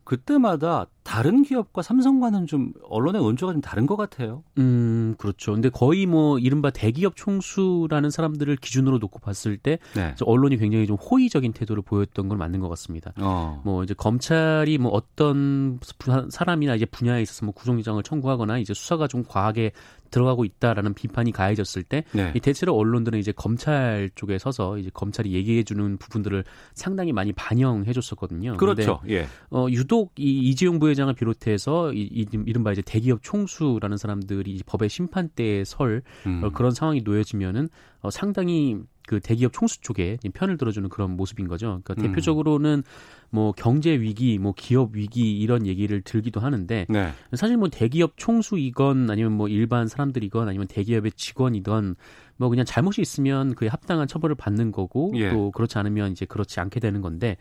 그때마다 0.07 0.85
다른 1.03 1.43
기업과 1.43 1.81
삼성과는 1.81 2.47
좀 2.47 2.71
언론의 2.89 3.21
논조가 3.21 3.51
좀 3.51 3.61
다른 3.61 3.85
것 3.85 3.97
같아요. 3.97 4.43
음, 4.57 5.15
그렇죠. 5.17 5.51
근데 5.53 5.67
거의 5.69 6.05
뭐 6.05 6.39
이른바 6.39 6.69
대기업 6.69 7.15
총수라는 7.17 8.09
사람들을 8.09 8.55
기준으로 8.57 8.99
놓고 8.99 9.19
봤을 9.19 9.57
때 9.57 9.79
네. 9.95 10.13
저 10.17 10.23
언론이 10.25 10.57
굉장히 10.57 10.87
좀 10.87 10.95
호의적인 10.95 11.51
태도를 11.51 11.81
보였던 11.83 12.29
건 12.29 12.37
맞는 12.37 12.61
것 12.61 12.69
같습니다. 12.69 13.11
어. 13.19 13.61
뭐 13.65 13.83
이제 13.83 13.93
검찰이 13.93 14.77
뭐 14.77 14.91
어떤 14.91 15.79
부- 15.97 16.29
사람이나 16.29 16.75
이제 16.75 16.85
분야에 16.85 17.21
있어서 17.21 17.45
뭐 17.45 17.53
구속영장을 17.53 18.01
청구하거나 18.01 18.59
이제 18.59 18.73
수사가 18.73 19.07
좀 19.07 19.23
과하게 19.27 19.71
들어가고 20.09 20.45
있다라는 20.45 20.93
비판이 20.93 21.31
가해졌을 21.31 21.83
때 21.83 22.03
네. 22.13 22.31
이 22.35 22.39
대체로 22.39 22.75
언론들은 22.75 23.19
이제 23.19 23.31
검찰 23.31 24.09
쪽에 24.15 24.37
서서 24.37 24.77
이제 24.77 24.89
검찰이 24.93 25.33
얘기해 25.33 25.63
주는 25.63 25.97
부분들을 25.97 26.43
상당히 26.73 27.13
많이 27.13 27.33
반영해 27.33 27.93
줬었거든요. 27.93 28.57
그렇죠. 28.57 28.99
예. 29.09 29.27
어, 29.49 29.67
유독 29.69 30.13
이 30.17 30.49
이재용 30.49 30.79
부회장을 30.79 31.13
비롯해서 31.13 31.93
이, 31.93 32.01
이, 32.01 32.27
이른바 32.45 32.71
이제 32.71 32.81
대기업 32.81 33.21
총수라는 33.21 33.97
사람들이 33.97 34.51
이 34.51 34.61
법의 34.65 34.89
심판대에 34.89 35.63
설 35.63 36.01
음. 36.25 36.43
어, 36.43 36.49
그런 36.49 36.71
상황이 36.71 37.01
놓여지면은 37.01 37.69
어, 38.01 38.09
상당히 38.09 38.77
그 39.07 39.21
대기업 39.21 39.53
총수 39.53 39.79
쪽에 39.79 40.17
편을 40.33 40.57
들어주는 40.57 40.87
그런 40.89 41.11
모습인 41.11 41.47
거죠. 41.47 41.79
그러니까 41.83 41.95
음. 41.97 42.07
대표적으로는 42.09 42.83
뭐 43.29 43.53
경제 43.53 43.91
위기, 43.91 44.37
뭐 44.37 44.53
기업 44.55 44.95
위기 44.95 45.39
이런 45.39 45.65
얘기를 45.65 46.01
들기도 46.01 46.41
하는데 46.41 46.85
네. 46.89 47.13
사실 47.33 47.55
뭐 47.55 47.69
대기업 47.69 48.17
총수이건 48.17 49.09
아니면 49.09 49.31
뭐 49.31 49.47
일반 49.47 49.87
사람들이건 49.87 50.49
아니면 50.49 50.67
대기업의 50.67 51.13
직원이건 51.13 51.95
뭐 52.35 52.49
그냥 52.49 52.65
잘못이 52.65 53.01
있으면 53.01 53.55
그에 53.55 53.69
합당한 53.69 54.09
처벌을 54.09 54.35
받는 54.35 54.73
거고 54.73 55.13
예. 55.15 55.31
또 55.31 55.51
그렇지 55.51 55.77
않으면 55.77 56.11
이제 56.11 56.25
그렇지 56.25 56.59
않게 56.59 56.81
되는 56.81 57.01
건데 57.01 57.37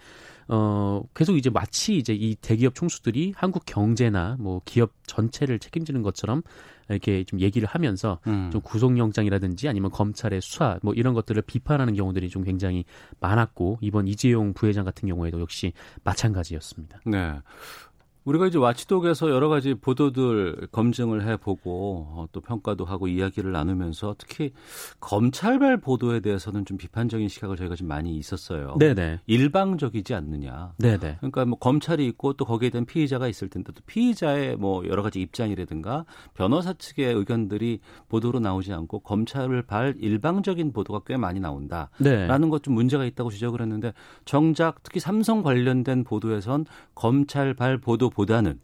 어 0.47 1.03
계속 1.15 1.37
이제 1.37 1.51
마치 1.51 1.97
이제 1.97 2.15
이 2.15 2.37
대기업 2.37 2.77
총수들이 2.77 3.35
한국 3.37 3.65
경제나 3.67 4.37
뭐 4.39 4.63
기업 4.65 4.93
전체를 5.07 5.59
책임지는 5.59 6.03
것처럼 6.03 6.43
이렇게 6.89 7.25
좀 7.25 7.41
얘기를 7.41 7.67
하면서 7.67 8.19
음. 8.27 8.51
좀 8.53 8.61
구속영장이라든지 8.61 9.69
아니면 9.69 9.91
검찰의 9.91 10.41
수사 10.41 10.79
뭐 10.83 10.95
이런 10.95 11.15
것들을 11.15 11.41
비판하는 11.43 11.95
경우들이 11.95 12.29
좀 12.29 12.45
굉장히 12.45 12.85
많았고 13.21 13.79
이번 13.81 14.09
이재용 14.09 14.53
부회장 14.55 14.85
같은 14.85 15.09
경우에도 15.09 15.41
역시 15.41 15.73
마찬가지였습니다. 16.05 17.01
네. 17.07 17.41
우리가 18.27 18.49
이제 18.49 18.59
와치독에서 18.59 19.31
여러 19.31 19.49
가지 19.49 19.73
보도들 19.73 20.69
검증을 20.73 21.27
해보고 21.27 22.07
어, 22.11 22.27
또 22.33 22.43
평가도 22.43 22.85
하고 22.85 23.09
이야기를 23.09 23.53
나누면서 23.53 24.17
특히 24.19 24.53
검찰발 25.01 25.79
보도에 25.79 26.21
대해서는 26.21 26.67
좀 26.67 26.77
비판적인 26.77 27.29
시각을 27.29 27.57
저희가 27.57 27.77
좀 27.77 27.89
많이 27.89 28.17
있었어요. 28.17 28.77
네네. 28.79 29.21
일방적이지 29.27 30.13
않느냐. 30.13 30.75
네네. 30.79 31.17
그러니까 31.21 31.45
뭐 31.47 31.59
검찰이 31.59 32.05
있고 32.09 32.35
또 32.35 32.45
거기에 32.45 32.69
대한 32.69 32.85
피의자가 32.85 33.29
있을 33.29 33.49
텐데 33.49 33.73
또 33.73 33.81
피의자의 33.87 34.57
뭐 34.57 34.87
여러 34.87 35.03
가지 35.03 35.21
입장이라든가 35.23 36.05
변호사 36.35 36.75
측의 36.75 37.15
의견들이 37.15 37.81
보도로 38.09 38.41
나오지 38.41 38.73
않고 38.73 39.01
검찰을 39.01 39.63
발 39.63 39.95
일방적인 39.99 40.73
보도가 40.73 41.03
꽤 41.07 41.17
많이 41.17 41.41
나온다. 41.41 41.89
네. 41.99 42.27
라는 42.27 42.51
것 42.51 42.67
좀 42.67 42.75
문제가 42.75 43.05
있다고 43.05 43.31
지적을 43.31 43.61
했는데 43.61 43.93
정작 44.25 44.83
특히 44.83 44.99
삼성 44.99 45.43
관련된 45.45 46.03
보도에선 46.03 46.67
검찰발 46.97 47.79
보도 47.79 48.11
보다는 48.17 48.59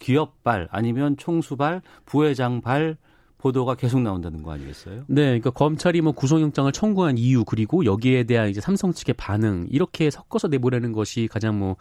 기업발 0.00 0.68
아니면 0.70 1.16
총수발 1.16 1.80
부회장발 2.04 2.96
보도가 3.38 3.76
계속 3.76 4.00
나온다는 4.00 4.42
거 4.42 4.50
아니겠어요? 4.52 5.04
네, 5.06 5.24
그러니까 5.26 5.50
검찰이 5.50 6.00
뭐 6.00 6.12
구속영장을 6.12 6.70
청구한 6.72 7.16
이유 7.16 7.44
그리고 7.44 7.84
여기에 7.84 8.24
대한 8.24 8.48
이제 8.48 8.60
삼성 8.60 8.92
측의 8.92 9.14
반응 9.14 9.66
이렇게 9.70 10.10
섞어서 10.10 10.48
내보내는 10.48 10.92
것이 10.92 11.28
가장 11.30 11.58
뭐 11.58 11.76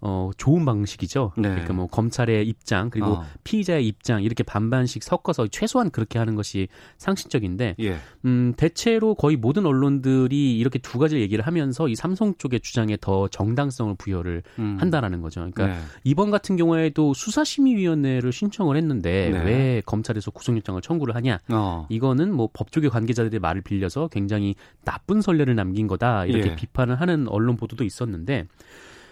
어, 0.00 0.30
좋은 0.36 0.64
방식이죠. 0.64 1.32
네. 1.36 1.48
그러니까 1.48 1.72
뭐 1.72 1.86
검찰의 1.86 2.46
입장 2.46 2.90
그리고 2.90 3.08
어. 3.08 3.24
피의자의 3.44 3.86
입장 3.86 4.22
이렇게 4.22 4.42
반반씩 4.42 5.02
섞어서 5.02 5.46
최소한 5.48 5.90
그렇게 5.90 6.18
하는 6.18 6.34
것이 6.34 6.68
상식적인데 6.98 7.76
예. 7.80 7.96
음, 8.26 8.52
대체로 8.56 9.14
거의 9.14 9.36
모든 9.36 9.64
언론들이 9.64 10.58
이렇게 10.58 10.78
두 10.78 10.98
가지를 10.98 11.22
얘기를 11.22 11.46
하면서 11.46 11.88
이 11.88 11.94
삼성 11.94 12.34
쪽의 12.36 12.60
주장에 12.60 12.98
더 13.00 13.28
정당성을 13.28 13.94
부여를 13.96 14.42
음. 14.58 14.76
한다라는 14.78 15.22
거죠. 15.22 15.40
그러니까 15.40 15.66
네. 15.66 15.78
이번 16.04 16.30
같은 16.30 16.56
경우에도 16.56 17.14
수사심의위원회를 17.14 18.32
신청을 18.32 18.76
했는데 18.76 19.30
네. 19.30 19.44
왜 19.44 19.82
검찰에서 19.86 20.30
구속영장을 20.30 20.80
청구를 20.82 21.14
하냐? 21.14 21.40
어. 21.48 21.86
이거는 21.88 22.34
뭐 22.34 22.50
법조계 22.52 22.90
관계자들의 22.90 23.40
말을 23.40 23.62
빌려서 23.62 24.08
굉장히 24.08 24.54
나쁜 24.84 25.22
선례를 25.22 25.54
남긴 25.54 25.86
거다 25.86 26.26
이렇게 26.26 26.50
예. 26.50 26.54
비판을 26.56 27.00
하는 27.00 27.28
언론 27.28 27.56
보도도 27.56 27.82
있었는데 27.82 28.46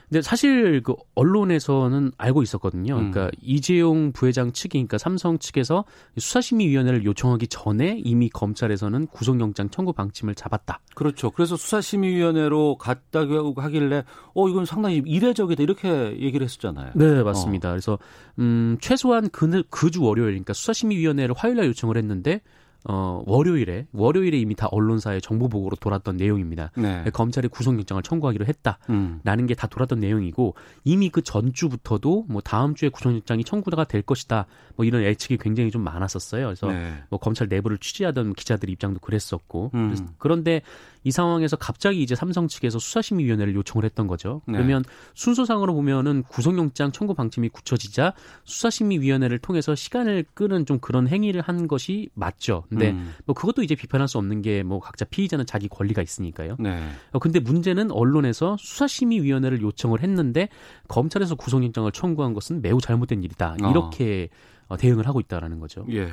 근데 0.08 0.22
사실 0.22 0.82
그 0.82 0.94
언론에서는 1.14 2.12
알고 2.16 2.42
있었거든요. 2.42 2.96
음. 2.96 3.10
그러니까 3.10 3.30
이재용 3.42 4.12
부회장 4.12 4.52
측이 4.52 4.72
그러니까 4.72 4.98
삼성 4.98 5.38
측에서 5.38 5.84
수사심의위원회를 6.18 7.04
요청하기 7.04 7.48
전에 7.48 8.00
이미 8.04 8.28
검찰에서는 8.28 9.06
구속영장 9.08 9.70
청구 9.70 9.92
방침을 9.92 10.34
잡았다. 10.34 10.80
그렇죠. 10.94 11.30
그래서 11.30 11.56
수사심의위원회로 11.56 12.76
갔다고 12.76 13.54
하길래 13.56 14.04
어 14.34 14.48
이건 14.48 14.64
상당히 14.64 15.02
이례적이다 15.04 15.62
이렇게 15.62 16.18
얘기를 16.20 16.44
했었잖아요. 16.44 16.92
네, 16.94 17.22
맞습니다. 17.22 17.70
그래서 17.70 17.98
음 18.38 18.76
최소한 18.80 19.28
그날 19.30 19.64
그주 19.70 20.02
월요일 20.02 20.30
그러니까 20.30 20.52
수사심의위원회를 20.52 21.34
화요일날 21.36 21.66
요청을 21.66 21.96
했는데 21.96 22.40
어 22.86 23.22
월요일에 23.26 23.86
월요일에 23.92 24.38
이미 24.38 24.54
다 24.54 24.68
언론사에 24.70 25.20
정보 25.20 25.48
보고로 25.48 25.76
돌았던 25.76 26.18
내용입니다. 26.18 26.70
네. 26.76 27.04
검찰이 27.12 27.48
구속영장을 27.48 28.02
청구하기로 28.02 28.44
했다. 28.44 28.78
음. 28.90 29.20
라는 29.24 29.46
게다 29.46 29.68
돌았던 29.68 30.00
내용이고 30.00 30.54
이미 30.84 31.08
그 31.08 31.22
전주부터도 31.22 32.26
뭐 32.28 32.42
다음 32.42 32.74
주에 32.74 32.90
구속영장이 32.90 33.44
청구가 33.44 33.84
될 33.84 34.02
것이다. 34.02 34.46
뭐 34.76 34.84
이런 34.84 35.02
예측이 35.02 35.38
굉장히 35.38 35.70
좀 35.70 35.82
많았었어요. 35.82 36.46
그래서 36.46 36.66
네. 36.68 36.92
뭐 37.08 37.18
검찰 37.18 37.48
내부를 37.48 37.78
취재하던 37.78 38.34
기자들 38.34 38.68
입장도 38.68 39.00
그랬었고 39.00 39.70
음. 39.74 39.96
그런데 40.18 40.60
이 41.04 41.10
상황에서 41.12 41.56
갑자기 41.56 42.02
이제 42.02 42.14
삼성 42.14 42.48
측에서 42.48 42.78
수사심의위원회를 42.78 43.54
요청을 43.54 43.84
했던 43.84 44.06
거죠. 44.08 44.42
네. 44.46 44.54
그러면 44.54 44.82
순서상으로 45.14 45.72
보면은 45.74 46.24
구속영장 46.24 46.90
청구 46.90 47.14
방침이 47.14 47.48
굳혀지자 47.50 48.14
수사심의위원회를 48.44 49.38
통해서 49.38 49.74
시간을 49.74 50.24
끄는 50.34 50.66
좀 50.66 50.78
그런 50.80 51.06
행위를 51.06 51.40
한 51.42 51.68
것이 51.68 52.08
맞죠. 52.14 52.64
근데 52.68 52.90
음. 52.90 53.12
뭐 53.24 53.34
그것도 53.34 53.62
이제 53.62 53.74
비판할 53.74 54.08
수 54.08 54.18
없는 54.18 54.42
게 54.42 54.64
뭐 54.64 54.80
각자 54.80 55.04
피의자는 55.04 55.46
자기 55.46 55.68
권리가 55.68 56.02
있으니까요. 56.02 56.56
네. 56.58 56.88
어, 57.12 57.18
근데 57.18 57.38
문제는 57.38 57.90
언론에서 57.90 58.56
수사심의위원회를 58.58 59.60
요청을 59.62 60.02
했는데 60.02 60.48
검찰에서 60.88 61.34
구속영장을 61.34 61.90
청구한 61.92 62.34
것은 62.34 62.62
매우 62.62 62.80
잘못된 62.80 63.22
일이다. 63.22 63.56
어. 63.62 63.70
이렇게 63.70 64.28
어, 64.68 64.76
대응을 64.76 65.06
하고 65.06 65.20
있다라는 65.20 65.60
거죠. 65.60 65.86
예. 65.90 66.12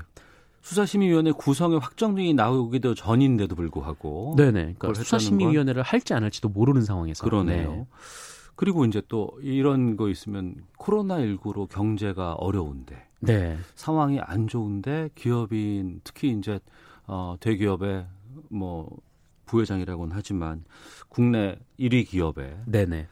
수사심의위원회 0.61 1.31
구성의 1.31 1.79
확정이 1.79 2.33
나오기도 2.33 2.95
전인데도 2.95 3.55
불구하고 3.55 4.35
네네. 4.37 4.75
그러니까 4.77 4.93
수사심의위원회를 4.93 5.81
할지 5.83 6.13
안 6.13 6.23
할지도 6.23 6.49
모르는 6.49 6.83
상황에서. 6.83 7.23
그러네요. 7.23 7.71
네. 7.71 7.87
그리고 8.55 8.85
이제 8.85 9.01
또 9.07 9.31
이런 9.41 9.97
거 9.97 10.09
있으면 10.09 10.55
코로나 10.77 11.17
19로 11.17 11.67
경제가 11.67 12.33
어려운데 12.33 13.07
네. 13.19 13.57
상황이 13.75 14.19
안 14.19 14.47
좋은데 14.47 15.09
기업인 15.15 16.01
특히 16.03 16.31
이제 16.31 16.59
어 17.07 17.35
대기업의 17.39 18.05
뭐 18.49 18.89
부회장이라고는 19.45 20.15
하지만 20.15 20.63
국내 21.09 21.57
1위 21.79 22.07
기업에 22.07 22.55
네네. 22.67 23.07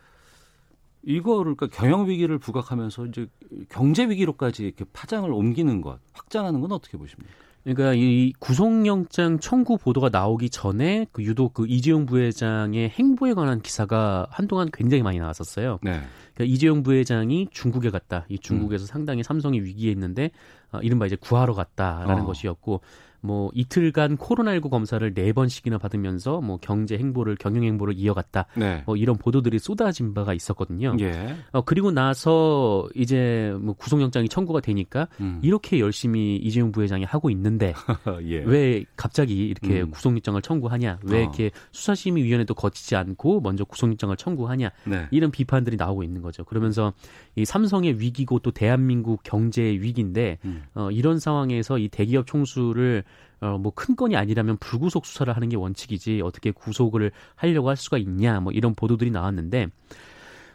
이거를 1.04 1.56
그러니까 1.56 1.68
경영 1.68 2.08
위기를 2.08 2.38
부각하면서 2.38 3.06
이제 3.08 3.28
경제 3.70 4.08
위기로까지 4.08 4.64
이렇게 4.64 4.86
파장을 4.92 5.32
옮기는 5.32 5.82
것, 5.82 6.00
확장하는 6.14 6.60
건 6.62 6.72
어떻게 6.72 6.98
보십니까? 6.98 7.34
그러니까 7.64 7.94
이 7.94 8.34
구속영장 8.40 9.40
청구 9.40 9.78
보도가 9.78 10.10
나오기 10.10 10.50
전에 10.50 11.08
그 11.12 11.24
유독 11.24 11.54
그 11.54 11.66
이재용 11.68 12.06
부회장의 12.06 12.90
행보에 12.90 13.34
관한 13.34 13.62
기사가 13.62 14.28
한동안 14.30 14.70
굉장히 14.72 15.04
많이 15.04 15.20
나왔었어요. 15.20 15.80
네. 15.84 16.02
그러니까 16.34 16.54
이재용 16.56 16.84
부회장이 16.84 17.50
중국에 17.52 17.90
갔다. 17.90 18.26
이 18.30 18.36
음. 18.36 18.40
중국에서 18.42 18.86
상당히 18.86 19.24
삼성이 19.24 19.60
위기에 19.62 19.92
있는데 19.92 20.32
어, 20.72 20.80
이른바 20.82 21.06
이제 21.06 21.18
구하러 21.18 21.54
갔다라는 21.54 22.24
어. 22.24 22.26
것이었고 22.26 22.82
뭐 23.22 23.52
이틀간 23.54 24.18
코로나19 24.18 24.70
검사를 24.70 25.14
네 25.14 25.34
번씩이나 25.34 25.78
받으면서 25.78 26.42
뭐 26.42 26.58
경제 26.62 26.98
행보를 26.98 27.36
경영 27.36 27.64
행보를 27.64 27.96
이어갔다. 27.98 28.46
네. 28.56 28.84
뭐 28.86 28.96
이런 28.96 29.18
보도들이 29.18 29.60
쏟아진 29.60 30.14
바가 30.14 30.34
있었거든요. 30.34 30.96
예. 31.00 31.36
어, 31.52 31.62
그리고 31.62 31.92
나서 31.92 32.88
이제 32.96 33.54
뭐 33.60 33.74
구속영장이 33.74 34.30
청구가 34.30 34.62
되니까 34.62 35.08
음. 35.20 35.40
이렇게 35.42 35.80
열심히 35.80 36.38
이재용 36.38 36.72
부회장이 36.72 37.04
하고 37.04 37.30
있는데 37.30 37.74
예. 38.24 38.38
왜 38.40 38.86
갑자기 38.96 39.48
이렇게 39.48 39.82
음. 39.82 39.92
구속영장을 39.92 40.42
청구하냐? 40.42 41.00
왜 41.04 41.20
어. 41.20 41.22
이렇게 41.22 41.52
수사심의위원회도 41.72 42.54
거치지 42.54 42.96
않고 42.96 43.42
먼저 43.42 43.64
구속영장을 43.66 44.16
청구하냐? 44.16 44.70
네. 44.86 45.08
이런 45.12 45.32
비판들이 45.32 45.78
나오고 45.78 46.04
있는 46.04 46.22
거죠. 46.22 46.44
그러면서 46.44 46.94
이 47.36 47.46
삼성의 47.46 48.00
위기고 48.00 48.40
또 48.40 48.52
대한민국 48.52 49.22
경제의 49.24 49.82
위기인데 49.82 50.38
음. 50.46 50.64
어, 50.74 50.90
이런 50.92 51.20
상황에서 51.20 51.78
이 51.78 51.90
대기업 51.90 52.28
총수를 52.28 53.04
어, 53.42 53.58
뭐 53.58 53.72
큰 53.80 53.96
건이 53.96 54.16
아니라면 54.18 54.58
불구속 54.58 55.06
수사를 55.06 55.34
하는 55.34 55.48
게 55.50 55.56
원칙이지 55.56 56.22
어떻게 56.22 56.52
구속을 56.52 57.12
하려고 57.36 57.70
할 57.70 57.78
수가 57.78 57.98
있냐 57.98 58.40
뭐 58.40 58.52
이런 58.52 58.76
보도들이 58.76 59.12
나왔는데 59.12 59.68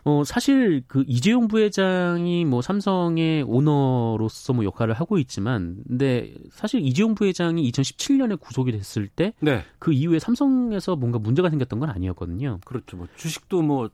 어, 0.07 0.23
사실 0.25 0.85
그 0.87 1.03
이재용 1.07 1.49
부회장이 1.49 2.45
뭐 2.45 2.61
삼성의 2.61 3.45
오너로서 3.45 4.53
뭐 4.53 4.65
역할을 4.65 4.93
하고 4.93 5.17
있지만 5.19 5.79
근데 5.89 6.35
사실 6.51 6.83
이재용 6.83 7.15
부회장이 7.15 7.71
2017년에 7.71 8.39
구속이 8.39 8.73
됐을 8.73 9.09
때그 9.09 9.35
네. 9.41 9.65
이후에 9.91 10.19
삼성에서 10.19 10.97
뭔가 10.97 11.19
문제가 11.19 11.49
생겼던 11.49 11.81
건 11.81 11.89
아니었거든요. 11.89 12.59
그렇죠. 12.67 12.99
뭐 12.99 13.09
주식도 13.17 13.63
뭐 13.63 13.89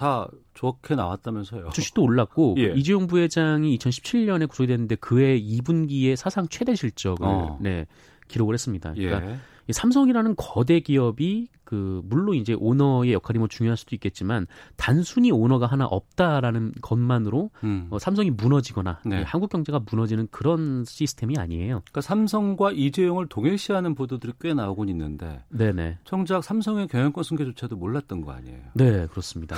다 0.00 0.26
좋게 0.54 0.94
나왔다면서요. 0.94 1.68
주식도 1.74 2.02
올랐고 2.02 2.54
예. 2.58 2.72
이재용 2.74 3.06
부회장이 3.06 3.76
2017년에 3.76 4.48
구속이 4.48 4.66
됐는데 4.68 4.94
그해 4.94 5.38
2분기에 5.38 6.16
사상 6.16 6.48
최대 6.48 6.74
실적을 6.74 7.26
어. 7.26 7.58
네, 7.60 7.84
기록을 8.26 8.54
했습니다. 8.54 8.94
그러니까 8.94 9.30
예. 9.30 9.36
이 9.70 9.72
삼성이라는 9.72 10.34
거대 10.36 10.80
기업이 10.80 11.48
그 11.62 12.02
물론 12.04 12.34
이제 12.34 12.56
오너의 12.58 13.12
역할이 13.12 13.38
뭐 13.38 13.46
중요할 13.46 13.76
수도 13.76 13.94
있겠지만 13.94 14.48
단순히 14.76 15.30
오너가 15.30 15.66
하나 15.66 15.86
없다라는 15.86 16.72
것만으로 16.82 17.50
음. 17.62 17.86
어, 17.90 18.00
삼성이 18.00 18.30
무너지거나 18.30 18.98
네. 19.06 19.22
한국 19.22 19.48
경제가 19.50 19.82
무너지는 19.88 20.26
그런 20.32 20.84
시스템이 20.84 21.38
아니에요. 21.38 21.82
그러니까 21.84 22.00
삼성과 22.00 22.72
이재용을 22.72 23.28
동일시하는 23.28 23.94
보도들이 23.94 24.32
꽤 24.40 24.54
나오곤 24.54 24.88
있는데 24.88 25.44
네네. 25.50 25.98
정작 26.02 26.42
삼성의 26.42 26.88
경영권 26.88 27.22
승계조차도 27.22 27.76
몰랐던 27.76 28.22
거 28.22 28.32
아니에요. 28.32 28.62
네 28.74 29.06
그렇습니다. 29.06 29.54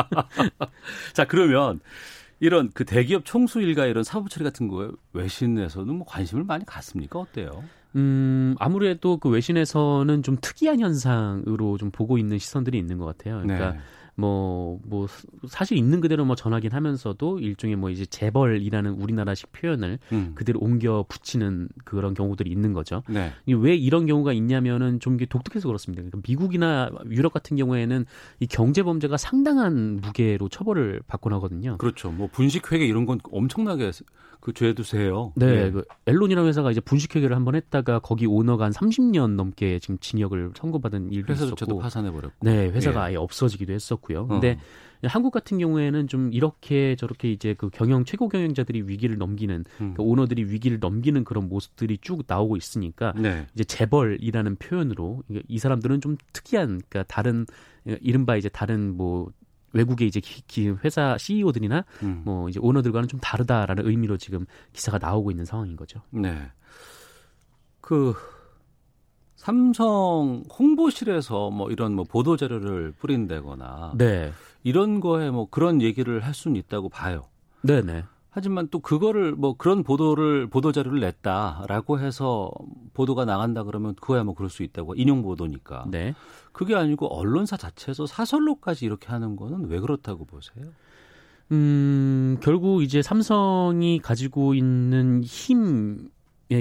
자 1.12 1.26
그러면 1.26 1.80
이런 2.40 2.70
그 2.72 2.86
대기업 2.86 3.26
총수 3.26 3.60
일가 3.60 3.84
이런 3.84 4.02
사법 4.02 4.30
처리 4.30 4.44
같은 4.44 4.68
거에 4.68 4.88
외신에서는 5.12 5.94
뭐 5.94 6.06
관심을 6.06 6.44
많이 6.44 6.64
갖습니까? 6.64 7.18
어때요? 7.18 7.62
음 7.94 8.54
아무래도 8.58 9.18
그 9.18 9.28
외신에서는 9.28 10.22
좀 10.22 10.36
특이한 10.40 10.80
현상으로 10.80 11.76
좀 11.78 11.90
보고 11.90 12.18
있는 12.18 12.38
시선들이 12.38 12.78
있는 12.78 12.98
것 12.98 13.04
같아요. 13.04 13.40
그러니까 13.42 13.72
네. 13.72 13.78
뭐, 14.14 14.78
뭐, 14.84 15.06
사실 15.48 15.76
있는 15.76 16.00
그대로 16.00 16.24
뭐 16.24 16.36
전하긴 16.36 16.72
하면서도 16.72 17.38
일종의 17.38 17.76
뭐 17.76 17.90
이제 17.90 18.04
재벌이라는 18.04 18.92
우리나라식 18.92 19.52
표현을 19.52 19.98
음. 20.12 20.32
그대로 20.34 20.60
옮겨 20.60 21.04
붙이는 21.08 21.68
그런 21.84 22.14
경우들이 22.14 22.50
있는 22.50 22.72
거죠. 22.72 23.02
네. 23.08 23.32
이왜 23.46 23.74
이런 23.76 24.06
경우가 24.06 24.32
있냐면은 24.32 25.00
좀 25.00 25.14
이게 25.14 25.26
독특해서 25.26 25.68
그렇습니다. 25.68 26.02
그러니까 26.02 26.20
미국이나 26.26 26.90
유럽 27.10 27.32
같은 27.32 27.56
경우에는 27.56 28.04
이 28.40 28.46
경제 28.46 28.82
범죄가 28.82 29.16
상당한 29.16 30.00
무게로 30.02 30.48
처벌을 30.48 31.02
받곤 31.06 31.32
하거든요. 31.34 31.78
그렇죠. 31.78 32.10
뭐 32.10 32.28
분식회계 32.30 32.86
이런 32.86 33.06
건 33.06 33.18
엄청나게 33.30 33.92
그 34.42 34.52
죄두세요. 34.52 35.32
네, 35.36 35.66
예. 35.66 35.70
그 35.70 35.84
엘론이라는 36.06 36.48
회사가 36.48 36.72
이제 36.72 36.80
분식회계를 36.80 37.36
한번 37.36 37.54
했다가 37.54 38.00
거기 38.00 38.26
오너가 38.26 38.64
한 38.64 38.72
30년 38.72 39.36
넘게 39.36 39.78
지금 39.78 39.98
징역을 40.00 40.50
선고받은 40.56 41.12
일도 41.12 41.32
회사조차도 41.32 41.70
있었고, 41.70 41.80
파산해 41.80 42.10
버렸고. 42.10 42.34
네, 42.40 42.68
회사가 42.70 43.02
예. 43.02 43.04
아예 43.04 43.16
없어지기도 43.16 43.72
했었고 43.72 44.01
요. 44.10 44.22
어. 44.22 44.26
근데 44.26 44.58
한국 45.04 45.32
같은 45.32 45.58
경우에는 45.58 46.06
좀 46.06 46.32
이렇게 46.32 46.94
저렇게 46.96 47.32
이제 47.32 47.54
그 47.54 47.70
경영 47.70 48.04
최고 48.04 48.28
경영자들이 48.28 48.82
위기를 48.86 49.18
넘기는 49.18 49.56
음. 49.56 49.64
그러니까 49.78 50.02
오너들이 50.04 50.44
위기를 50.44 50.78
넘기는 50.78 51.24
그런 51.24 51.48
모습들이 51.48 51.98
쭉 52.00 52.22
나오고 52.26 52.56
있으니까 52.56 53.12
네. 53.16 53.46
이제 53.54 53.64
재벌이라는 53.64 54.56
표현으로 54.56 55.22
이 55.48 55.58
사람들은 55.58 56.00
좀 56.00 56.16
특이한 56.32 56.82
그러니까 56.88 57.02
다른 57.04 57.46
이른바 58.00 58.36
이제 58.36 58.48
다른 58.48 58.96
뭐 58.96 59.32
외국의 59.72 60.06
이제 60.06 60.20
기, 60.20 60.42
기- 60.46 60.68
회사 60.84 61.16
CEO들이나 61.18 61.84
음. 62.04 62.22
뭐 62.24 62.48
이제 62.48 62.60
오너들과는 62.62 63.08
좀 63.08 63.18
다르다라는 63.20 63.86
의미로 63.88 64.16
지금 64.18 64.44
기사가 64.72 64.98
나오고 64.98 65.30
있는 65.32 65.44
상황인 65.44 65.74
거죠. 65.76 66.00
네. 66.10 66.48
그 67.80 68.14
삼성 69.42 70.44
홍보실에서 70.56 71.50
뭐 71.50 71.68
이런 71.72 71.94
뭐 71.96 72.04
보도 72.04 72.36
자료를 72.36 72.92
뿌린다거나 72.92 73.94
네. 73.98 74.32
이런 74.62 75.00
거에 75.00 75.32
뭐 75.32 75.48
그런 75.50 75.82
얘기를 75.82 76.20
할 76.20 76.32
수는 76.32 76.54
있다고 76.54 76.88
봐요. 76.88 77.24
네네. 77.62 78.04
하지만 78.30 78.68
또 78.70 78.78
그거를 78.78 79.32
뭐 79.32 79.56
그런 79.56 79.82
보도를 79.82 80.46
보도 80.46 80.70
자료를 80.70 81.00
냈다라고 81.00 81.98
해서 81.98 82.52
보도가 82.94 83.24
나간다 83.24 83.64
그러면 83.64 83.96
그거야 83.96 84.22
뭐 84.22 84.34
그럴 84.34 84.48
수 84.48 84.62
있다고 84.62 84.94
인용 84.94 85.22
보도니까. 85.22 85.86
네. 85.90 86.14
그게 86.52 86.76
아니고 86.76 87.08
언론사 87.12 87.56
자체에서 87.56 88.06
사설로까지 88.06 88.84
이렇게 88.84 89.08
하는 89.08 89.34
거는 89.34 89.64
왜 89.68 89.80
그렇다고 89.80 90.24
보세요? 90.24 90.66
음, 91.50 92.38
결국 92.40 92.84
이제 92.84 93.02
삼성이 93.02 93.98
가지고 93.98 94.54
있는 94.54 95.24
힘의 95.24 96.10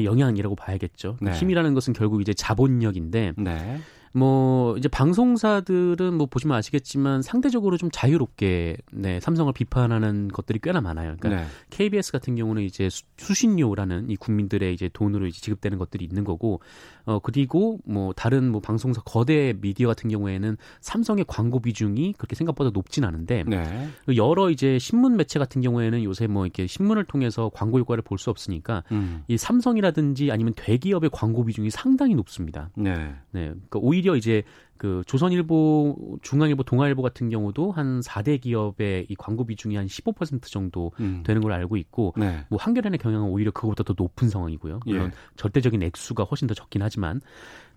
영향이라고 0.05 0.55
봐야겠죠. 0.55 1.17
네. 1.21 1.31
힘이라는 1.31 1.73
것은 1.73 1.93
결국 1.93 2.21
이제 2.21 2.33
자본력인데 2.33 3.33
네. 3.37 3.79
뭐 4.13 4.75
이제 4.77 4.89
방송사들은 4.89 6.13
뭐 6.15 6.25
보시면 6.27 6.57
아시겠지만 6.57 7.21
상대적으로 7.21 7.77
좀 7.77 7.89
자유롭게 7.93 8.75
네, 8.91 9.19
삼성을 9.21 9.51
비판하는 9.53 10.27
것들이 10.27 10.59
꽤나 10.61 10.81
많아요. 10.81 11.15
그러니까 11.19 11.43
네. 11.43 11.47
KBS 11.69 12.11
같은 12.11 12.35
경우는 12.35 12.63
이제 12.63 12.89
수- 12.89 13.03
수신료라는 13.17 14.09
이 14.09 14.17
국민들의 14.17 14.73
이제 14.73 14.89
돈으로 14.91 15.27
이제 15.27 15.39
지급되는 15.39 15.77
것들이 15.77 16.03
있는 16.03 16.25
거고 16.25 16.59
어 17.05 17.19
그리고 17.19 17.79
뭐 17.85 18.13
다른 18.13 18.49
뭐 18.51 18.61
방송사 18.61 19.01
거대 19.01 19.53
미디어 19.59 19.87
같은 19.87 20.09
경우에는 20.09 20.57
삼성의 20.79 21.25
광고 21.27 21.59
비중이 21.59 22.13
그렇게 22.17 22.35
생각보다 22.35 22.69
높진 22.71 23.03
않은데 23.03 23.43
네. 23.45 23.89
그 24.05 24.15
여러 24.15 24.49
이제 24.49 24.79
신문 24.79 25.17
매체 25.17 25.37
같은 25.37 25.61
경우에는 25.61 26.03
요새 26.03 26.27
뭐 26.27 26.45
이렇게 26.45 26.65
신문을 26.67 27.03
통해서 27.05 27.51
광고 27.53 27.77
효과를 27.79 28.01
볼 28.03 28.21
수 28.21 28.29
없으니까 28.29 28.83
음. 28.91 29.23
이 29.27 29.35
삼성이라든지 29.35 30.31
아니면 30.31 30.53
대기업의 30.55 31.09
광고 31.11 31.43
비중이 31.43 31.71
상당히 31.71 32.13
높습니다. 32.15 32.69
네. 32.75 32.93
네. 33.31 33.47
그러니까 33.47 33.79
오히려 33.79 34.15
이제 34.15 34.43
그 34.81 35.03
조선일보, 35.05 36.17
중앙일보, 36.23 36.63
동아일보 36.63 37.03
같은 37.03 37.29
경우도 37.29 37.71
한 37.71 37.99
4대 37.99 38.41
기업의 38.41 39.05
이 39.09 39.15
광고 39.15 39.45
비중이 39.45 39.75
한 39.75 39.85
15% 39.85 40.41
정도 40.45 40.91
음. 40.99 41.21
되는 41.23 41.39
걸 41.39 41.51
알고 41.51 41.77
있고 41.77 42.15
네. 42.17 42.47
뭐 42.49 42.57
한겨레의 42.59 42.97
경향은 42.97 43.27
오히려 43.29 43.51
그거보다 43.51 43.83
더 43.83 43.93
높은 43.95 44.27
상황이고요. 44.27 44.79
물론 44.83 45.09
예. 45.09 45.11
절대적인 45.35 45.83
액수가 45.83 46.23
훨씬 46.23 46.47
더 46.47 46.55
적긴 46.55 46.81
하지만 46.81 47.21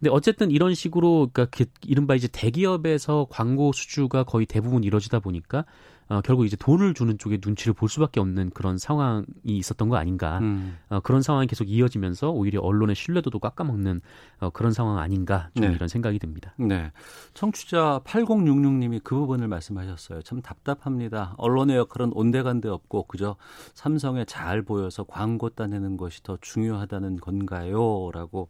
근데 0.01 0.09
어쨌든 0.11 0.51
이런 0.51 0.73
식으로 0.73 1.29
그러니까 1.31 1.55
그 1.55 1.67
이른바 1.87 2.14
이제 2.14 2.27
대기업에서 2.27 3.27
광고 3.29 3.73
수주가 3.73 4.25
거의 4.25 4.47
대부분 4.47 4.83
이루어지다 4.83 5.19
보니까 5.19 5.67
어, 6.09 6.21
결국 6.21 6.45
이제 6.45 6.57
돈을 6.57 6.95
주는 6.95 7.17
쪽에 7.19 7.38
눈치를 7.45 7.73
볼 7.75 7.88
수밖에 7.88 8.21
없는 8.21 8.51
그런 8.51 8.79
상황이 8.79 9.25
있었던 9.45 9.88
거 9.88 9.97
아닌가. 9.97 10.38
음. 10.38 10.77
어, 10.88 11.01
그런 11.01 11.23
상황이 11.23 11.47
계속 11.47 11.69
이어지면서 11.69 12.31
오히려 12.31 12.61
언론의 12.61 12.95
신뢰도도 12.95 13.38
깎아먹는 13.38 14.01
어, 14.40 14.51
그런 14.51 14.73
상황 14.73 14.99
아닌가 14.99 15.49
좀 15.55 15.67
네. 15.67 15.75
이런 15.75 15.88
생각이 15.88 16.19
듭니다. 16.19 16.55
네. 16.59 16.93
청취자 17.33 18.01
8066님이 18.05 19.01
그 19.03 19.14
부분을 19.14 19.49
말씀하셨어요. 19.49 20.23
참 20.23 20.43
답답합니다. 20.43 21.35
언론의 21.38 21.77
역할은 21.77 22.12
온데간데 22.14 22.69
없고 22.69 23.05
그저 23.05 23.37
삼성에 23.75 24.25
잘 24.25 24.62
보여서 24.62 25.05
광고 25.05 25.49
따내는 25.49 25.97
것이 25.97 26.23
더 26.23 26.37
중요하다는 26.40 27.17
건가요? 27.17 28.11
라고 28.12 28.49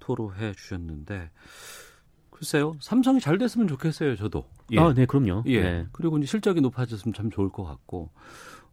토로해 0.00 0.52
주셨는데 0.52 1.30
글쎄요. 2.38 2.76
삼성이 2.80 3.20
잘 3.20 3.38
됐으면 3.38 3.66
좋겠어요, 3.68 4.16
저도. 4.16 4.44
예. 4.72 4.78
아, 4.78 4.92
네, 4.92 5.06
그럼요. 5.06 5.42
예. 5.46 5.62
네. 5.62 5.86
그리고 5.92 6.18
이제 6.18 6.26
실적이 6.26 6.60
높아졌으면 6.60 7.14
참 7.14 7.30
좋을 7.30 7.48
것 7.50 7.64
같고. 7.64 8.10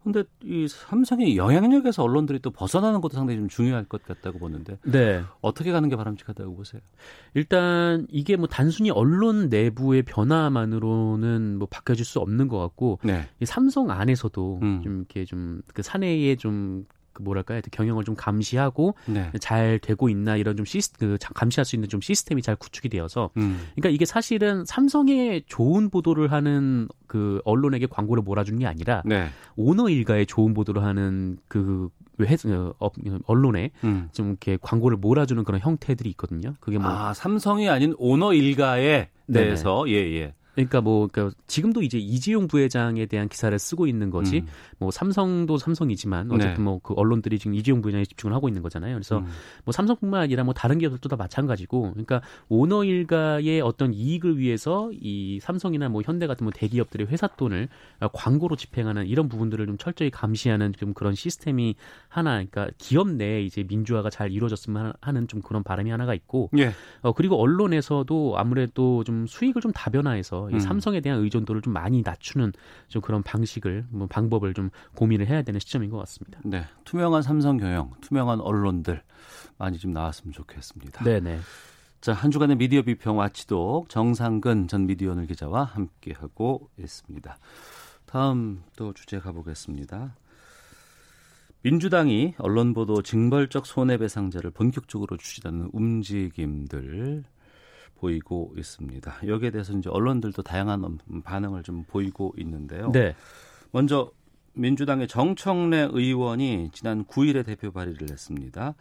근데 0.03 0.25
이 0.43 0.67
삼성의 0.67 1.37
영향력에서 1.37 2.03
언론들이 2.03 2.39
또 2.39 2.51
벗어나는 2.51 2.99
것도 2.99 3.13
상당히 3.15 3.39
좀 3.39 3.47
중요할 3.47 3.85
것 3.85 4.03
같다고 4.03 4.37
보는데 4.37 4.77
네. 4.83 5.23
어떻게 5.39 5.71
가는 5.71 5.87
게 5.87 5.95
바람직하다고 5.95 6.57
보세요? 6.57 6.81
일단 7.35 8.05
이게 8.09 8.35
뭐 8.35 8.47
단순히 8.47 8.91
언론 8.91 9.47
내부의 9.47 10.03
변화만으로는 10.03 11.57
뭐 11.57 11.69
바뀌어질 11.71 12.03
수 12.03 12.19
없는 12.19 12.49
것 12.49 12.59
같고 12.59 12.99
네. 13.03 13.29
이 13.39 13.45
삼성 13.45 13.91
안에서도 13.91 14.59
음. 14.61 14.81
좀 14.83 14.97
이렇게 14.97 15.23
좀 15.23 15.61
그 15.73 15.81
사내의 15.81 16.35
좀 16.35 16.85
그 17.13 17.21
뭐랄까요 17.23 17.61
경영을 17.71 18.03
좀 18.03 18.15
감시하고 18.15 18.95
네. 19.05 19.31
잘 19.39 19.79
되고 19.79 20.09
있나 20.09 20.35
이런 20.35 20.57
좀 20.57 20.65
시스 20.65 20.93
그 20.97 21.17
자- 21.17 21.29
감시할 21.33 21.63
수 21.65 21.75
있는 21.75 21.87
좀 21.89 22.01
시스템이 22.01 22.41
잘 22.41 22.55
구축이 22.55 22.89
되어서 22.89 23.29
음. 23.37 23.59
그러니까 23.75 23.89
이게 23.89 24.05
사실은 24.05 24.65
삼성의 24.65 25.43
좋은 25.47 25.89
보도를 25.89 26.31
하는 26.31 26.87
그 27.07 27.39
언론에게 27.45 27.85
광고를 27.85 28.23
몰아주는 28.23 28.59
게 28.59 28.65
아니라 28.65 29.03
네. 29.05 29.27
오너 29.55 29.89
일가의 29.89 30.25
좋은 30.25 30.53
보도를 30.53 30.83
하는 30.83 31.37
그 31.47 31.89
회, 32.21 32.35
어, 32.51 32.73
업- 32.79 32.93
언론에 33.25 33.71
음. 33.83 34.09
좀 34.11 34.29
이렇게 34.29 34.57
광고를 34.61 34.97
몰아주는 34.97 35.43
그런 35.43 35.59
형태들이 35.61 36.09
있거든요. 36.11 36.53
그게 36.59 36.77
뭐 36.77 36.87
아, 36.89 37.13
삼성이 37.13 37.69
아닌 37.69 37.95
오너 37.97 38.33
일가에. 38.33 39.09
대해서 39.31 39.85
예, 39.87 39.93
예. 39.93 40.33
그러니까 40.55 40.81
뭐 40.81 41.07
그러니까 41.11 41.35
지금도 41.47 41.81
이제 41.81 41.97
이재용 41.97 42.47
부회장에 42.47 43.05
대한 43.05 43.27
기사를 43.27 43.57
쓰고 43.57 43.87
있는 43.87 44.09
거지 44.09 44.39
음. 44.39 44.47
뭐 44.77 44.91
삼성도 44.91 45.57
삼성이지만 45.57 46.31
어쨌든 46.31 46.55
네. 46.55 46.61
뭐그 46.61 46.93
언론들이 46.95 47.39
지금 47.39 47.55
이재용 47.55 47.81
부회장에 47.81 48.05
집중을 48.05 48.35
하고 48.35 48.47
있는 48.47 48.61
거잖아요. 48.61 48.93
그래서 48.93 49.19
음. 49.19 49.27
뭐 49.65 49.71
삼성뿐만 49.71 50.21
아니라 50.21 50.43
뭐 50.43 50.53
다른 50.53 50.77
기업들도 50.77 51.09
다 51.09 51.15
마찬가지고 51.15 51.91
그러니까 51.91 52.21
오너 52.49 52.83
일가의 52.83 53.61
어떤 53.61 53.93
이익을 53.93 54.37
위해서 54.37 54.91
이 54.93 55.39
삼성이나 55.41 55.89
뭐 55.89 56.01
현대 56.03 56.27
같은 56.27 56.45
뭐 56.45 56.53
대기업들의 56.55 57.07
회사 57.07 57.27
돈을 57.27 57.69
광고로 58.13 58.55
집행하는 58.55 59.07
이런 59.07 59.29
부분들을 59.29 59.65
좀 59.65 59.77
철저히 59.77 60.09
감시하는 60.09 60.73
좀 60.73 60.93
그런 60.93 61.15
시스템이 61.15 61.75
하나 62.07 62.33
그러니까 62.33 62.69
기업 62.77 63.09
내에 63.09 63.43
이제 63.43 63.63
민주화가 63.63 64.09
잘 64.09 64.31
이루어졌으면 64.31 64.93
하는 65.01 65.27
좀 65.27 65.41
그런 65.41 65.63
바람이 65.63 65.89
하나가 65.89 66.13
있고 66.13 66.49
예. 66.57 66.71
어 67.01 67.13
그리고 67.13 67.41
언론에서도 67.41 68.35
아무래도 68.37 69.03
좀 69.03 69.25
수익을 69.25 69.61
좀 69.61 69.71
다변화해서 69.71 70.42
이 70.49 70.55
음. 70.55 70.59
삼성에 70.59 71.01
대한 71.01 71.19
의존도를 71.19 71.61
좀 71.61 71.73
많이 71.73 72.01
낮추는 72.01 72.53
좀 72.87 73.01
그런 73.01 73.23
방식을 73.23 73.85
뭐 73.89 74.07
방법을 74.07 74.53
좀 74.53 74.69
고민을 74.95 75.27
해야 75.27 75.41
되는 75.41 75.59
시점인 75.59 75.89
것 75.89 75.97
같습니다. 75.99 76.39
네. 76.43 76.65
투명한 76.85 77.21
삼성 77.21 77.57
경영, 77.57 77.91
투명한 78.01 78.41
언론들 78.41 79.03
많이 79.57 79.77
좀 79.77 79.91
나왔으면 79.91 80.33
좋겠습니다. 80.33 81.03
네 81.03 81.19
네. 81.19 81.39
자, 82.01 82.11
한 82.11 82.31
주간의 82.31 82.57
미디어 82.57 82.81
비평 82.81 83.17
와치독 83.17 83.87
정상근 83.87 84.67
전 84.67 84.87
미디어오늘 84.87 85.25
기자와 85.25 85.63
함께 85.63 86.13
하고 86.13 86.69
있습니다. 86.77 87.37
다음 88.05 88.61
또 88.75 88.93
주제 88.93 89.19
가보겠습니다. 89.19 90.13
민주당이 91.61 92.35
언론 92.39 92.73
보도 92.73 93.01
징벌적 93.01 93.65
손해배상제를 93.65 94.51
본격적으로 94.51 95.15
추진하는 95.15 95.69
움직임들 95.71 97.23
보이고 97.99 98.53
있습니다. 98.57 99.21
여기에 99.27 99.51
대해서 99.51 99.73
이제 99.73 99.89
언론들도 99.89 100.41
다양한 100.43 100.99
반응을 101.23 101.63
좀 101.63 101.83
보이고 101.87 102.33
있는데요. 102.37 102.91
네. 102.91 103.15
먼저 103.71 104.11
민주당의 104.53 105.07
정청래 105.07 105.89
의원이 105.91 106.69
지난 106.73 107.05
9일에 107.05 107.45
대표 107.45 107.71
발의를 107.71 108.09
했습니다. 108.11 108.75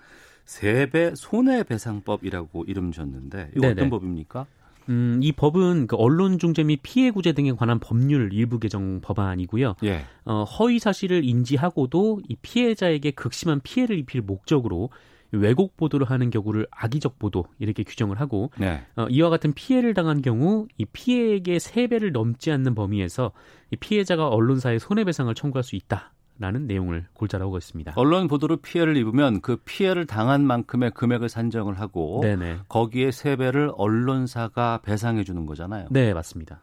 세배 0.44 1.14
손해배상법이라고 1.14 2.64
이름 2.66 2.92
졌는데 2.92 3.50
이거 3.52 3.60
네네. 3.60 3.72
어떤 3.72 3.90
법입니까? 3.90 4.46
음, 4.88 5.20
이 5.22 5.32
법은 5.32 5.86
그 5.86 5.96
언론 5.96 6.38
중재 6.38 6.64
및 6.64 6.80
피해 6.82 7.10
구제 7.10 7.32
등에 7.32 7.52
관한 7.52 7.78
법률 7.78 8.32
일부 8.32 8.58
개정 8.58 9.00
법안이고요. 9.00 9.76
예. 9.84 10.04
어, 10.24 10.44
허위 10.44 10.78
사실을 10.78 11.24
인지하고도 11.24 12.22
이 12.28 12.36
피해자에게 12.42 13.12
극심한 13.12 13.60
피해를 13.60 13.98
입힐 13.98 14.22
목적으로 14.22 14.90
왜곡 15.32 15.76
보도를 15.76 16.08
하는 16.08 16.30
경우를 16.30 16.66
악의적 16.70 17.18
보도 17.18 17.46
이렇게 17.58 17.82
규정을 17.82 18.20
하고 18.20 18.50
네. 18.58 18.82
어, 18.96 19.06
이와 19.08 19.30
같은 19.30 19.52
피해를 19.52 19.94
당한 19.94 20.22
경우 20.22 20.66
이 20.78 20.84
피해액의 20.84 21.58
세배를 21.58 22.12
넘지 22.12 22.50
않는 22.52 22.74
범위에서 22.74 23.32
이 23.70 23.76
피해자가 23.76 24.28
언론사에 24.28 24.78
손해배상을 24.78 25.34
청구할 25.34 25.62
수 25.64 25.76
있다 25.76 26.12
라는 26.38 26.66
내용을 26.66 27.06
골자라고 27.12 27.56
있습니다. 27.56 27.92
언론 27.94 28.26
보도로 28.26 28.56
피해를 28.56 28.96
입으면 28.96 29.40
그 29.42 29.56
피해를 29.64 30.06
당한 30.06 30.44
만큼의 30.44 30.90
금액을 30.92 31.28
산정을 31.28 31.78
하고 31.78 32.20
네네. 32.22 32.60
거기에 32.68 33.10
세 33.12 33.36
배를 33.36 33.70
언론사가 33.76 34.80
배상해 34.82 35.24
주는 35.24 35.46
거잖아요. 35.46 35.86
네, 35.90 36.12
맞습니다. 36.12 36.60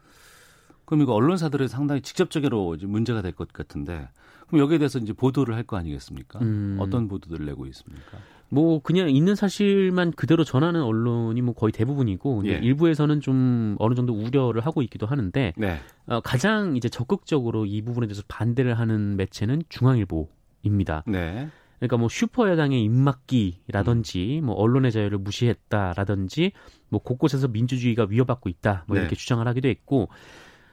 그럼 0.90 1.04
이거 1.04 1.14
언론사들이 1.14 1.68
상당히 1.68 2.02
직접적으로 2.02 2.76
문제가 2.82 3.22
될 3.22 3.32
것 3.32 3.54
같은데 3.54 4.10
그럼 4.48 4.62
여기에 4.62 4.80
대해서 4.80 4.98
이제 4.98 5.14
보도를 5.14 5.54
할 5.54 5.64
거 5.64 5.78
아니겠습니까? 5.78 6.40
음. 6.40 6.78
어떤 6.80 7.08
보도들을 7.08 7.46
내고 7.46 7.68
있습니까? 7.68 8.18
뭐 8.50 8.82
그냥 8.82 9.12
있는 9.12 9.36
사실만 9.36 10.14
그대로 10.14 10.44
전하는 10.44 10.82
언론이 10.82 11.40
뭐 11.44 11.54
거의 11.54 11.72
대부분이고 11.72 12.42
예. 12.48 12.54
일부에서는 12.54 13.22
좀 13.22 13.76
어느 13.78 13.94
정도 13.94 14.14
우려를 14.14 14.66
하고 14.66 14.82
있기도 14.82 15.06
하는데 15.06 15.54
네. 15.56 15.78
어, 16.08 16.22
가장 16.22 16.76
이제 16.76 16.90
적극적으로 16.90 17.68
이 17.68 17.84
부분에 17.84 18.08
대해서 18.08 18.24
반대를 18.28 18.80
하는 18.80 19.16
매체는 19.18 19.62
중앙일보입니다. 19.70 21.04
네. 21.06 21.50
그러니까 21.78 21.98
뭐 21.98 22.10
슈퍼 22.10 22.50
여당의 22.50 22.84
입막기라든지 22.84 24.42
뭐 24.44 24.56
언론의 24.56 24.92
자유를 24.92 25.20
무시했다라든지 25.20 26.52
뭐 26.90 27.00
곳곳에서 27.00 27.48
민주주의가 27.48 28.08
위협받고 28.10 28.50
있다 28.50 28.86
뭐 28.88 28.96
네. 28.96 29.02
이렇게 29.02 29.16
주장을 29.16 29.48
하기도 29.48 29.68
했고 29.68 30.10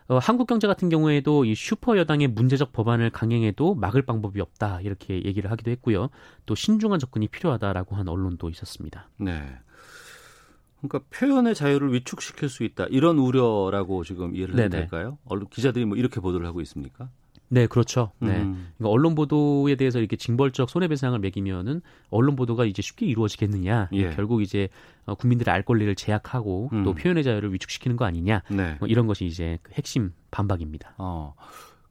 어, 0.08 0.18
한국경제 0.18 0.66
같은 0.66 0.88
경우에도 0.88 1.44
이 1.44 1.54
슈퍼 1.54 1.98
여당의 1.98 2.28
문제적 2.28 2.72
법안을 2.72 3.10
강행해도 3.10 3.74
막을 3.74 4.02
방법이 4.02 4.40
없다 4.40 4.80
이렇게 4.82 5.24
얘기를 5.24 5.50
하기도 5.50 5.70
했고요. 5.72 6.10
또 6.46 6.54
신중한 6.54 6.98
접근이 6.98 7.28
필요하다라고 7.28 7.96
한 7.96 8.08
언론도 8.08 8.48
있었습니다. 8.50 9.08
네. 9.18 9.58
그러니까 10.80 11.00
표현의 11.10 11.54
자유를 11.54 11.92
위축시킬 11.92 12.48
수 12.48 12.62
있다 12.62 12.86
이런 12.90 13.18
우려라고 13.18 14.04
지금 14.04 14.36
이해를 14.36 14.54
네네. 14.54 14.68
될까요? 14.68 15.18
언론 15.24 15.48
기자들이 15.48 15.84
뭐 15.84 15.96
이렇게 15.96 16.20
보도를 16.20 16.46
하고 16.46 16.60
있습니까? 16.60 17.08
네, 17.48 17.66
그렇죠. 17.66 18.10
네. 18.18 18.40
음. 18.42 18.72
그러니까 18.76 18.90
언론 18.90 19.14
보도에 19.14 19.76
대해서 19.76 19.98
이렇게 20.00 20.16
징벌적 20.16 20.68
손해배상을 20.68 21.16
매기면은 21.18 21.80
언론 22.10 22.34
보도가 22.36 22.64
이제 22.64 22.82
쉽게 22.82 23.06
이루어지겠느냐? 23.06 23.88
예. 23.92 24.10
결국 24.10 24.42
이제 24.42 24.68
어, 25.04 25.14
국민들의 25.14 25.52
알 25.54 25.62
권리를 25.62 25.94
제약하고 25.94 26.70
음. 26.72 26.82
또 26.84 26.94
표현의 26.94 27.22
자유를 27.22 27.52
위축시키는 27.52 27.96
거 27.96 28.04
아니냐? 28.04 28.42
네. 28.50 28.76
뭐 28.80 28.88
이런 28.88 29.06
것이 29.06 29.24
이제 29.26 29.58
그 29.62 29.72
핵심 29.74 30.12
반박입니다. 30.32 30.94
어. 30.98 31.34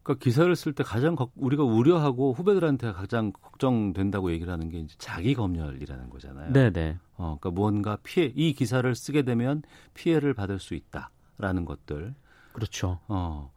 그러니까 0.04 0.24
기사를 0.24 0.54
쓸 0.56 0.74
때 0.74 0.84
가장 0.84 1.16
걱- 1.16 1.32
우리가 1.36 1.64
우려하고 1.64 2.34
후배들한테 2.34 2.92
가장 2.92 3.32
걱정된다고 3.32 4.32
얘기를 4.34 4.52
하는 4.54 4.70
게 4.70 4.80
이제 4.80 4.94
자기 5.00 5.34
검열이라는 5.34 6.10
거잖아요. 6.10 6.52
네, 6.54 6.70
네. 6.70 6.98
어, 7.16 7.38
그러니까 7.40 7.50
무언가 7.52 7.98
피해 8.04 8.32
이 8.36 8.54
기사를 8.54 8.94
쓰게 8.94 9.24
되면 9.24 9.64
피해를 9.96 10.34
받을 10.36 10.60
수 10.60 10.76
있다라는 10.76 11.66
것들. 11.66 12.14
그렇죠. 12.54 13.00
어. 13.08 13.52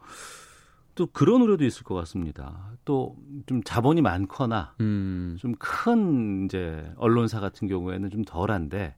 또 0.99 1.07
그런 1.07 1.41
우려도 1.43 1.65
있을 1.65 1.85
것 1.85 1.95
같습니다. 1.95 2.73
또 2.85 3.15
좀 3.47 3.63
자본이 3.63 4.03
많거나 4.03 4.75
음. 4.81 5.37
좀큰 5.39 6.47
이제 6.47 6.93
언론사 6.97 7.41
같은 7.41 7.69
경우에는 7.69 8.11
좀 8.11 8.25
덜한데 8.25 8.95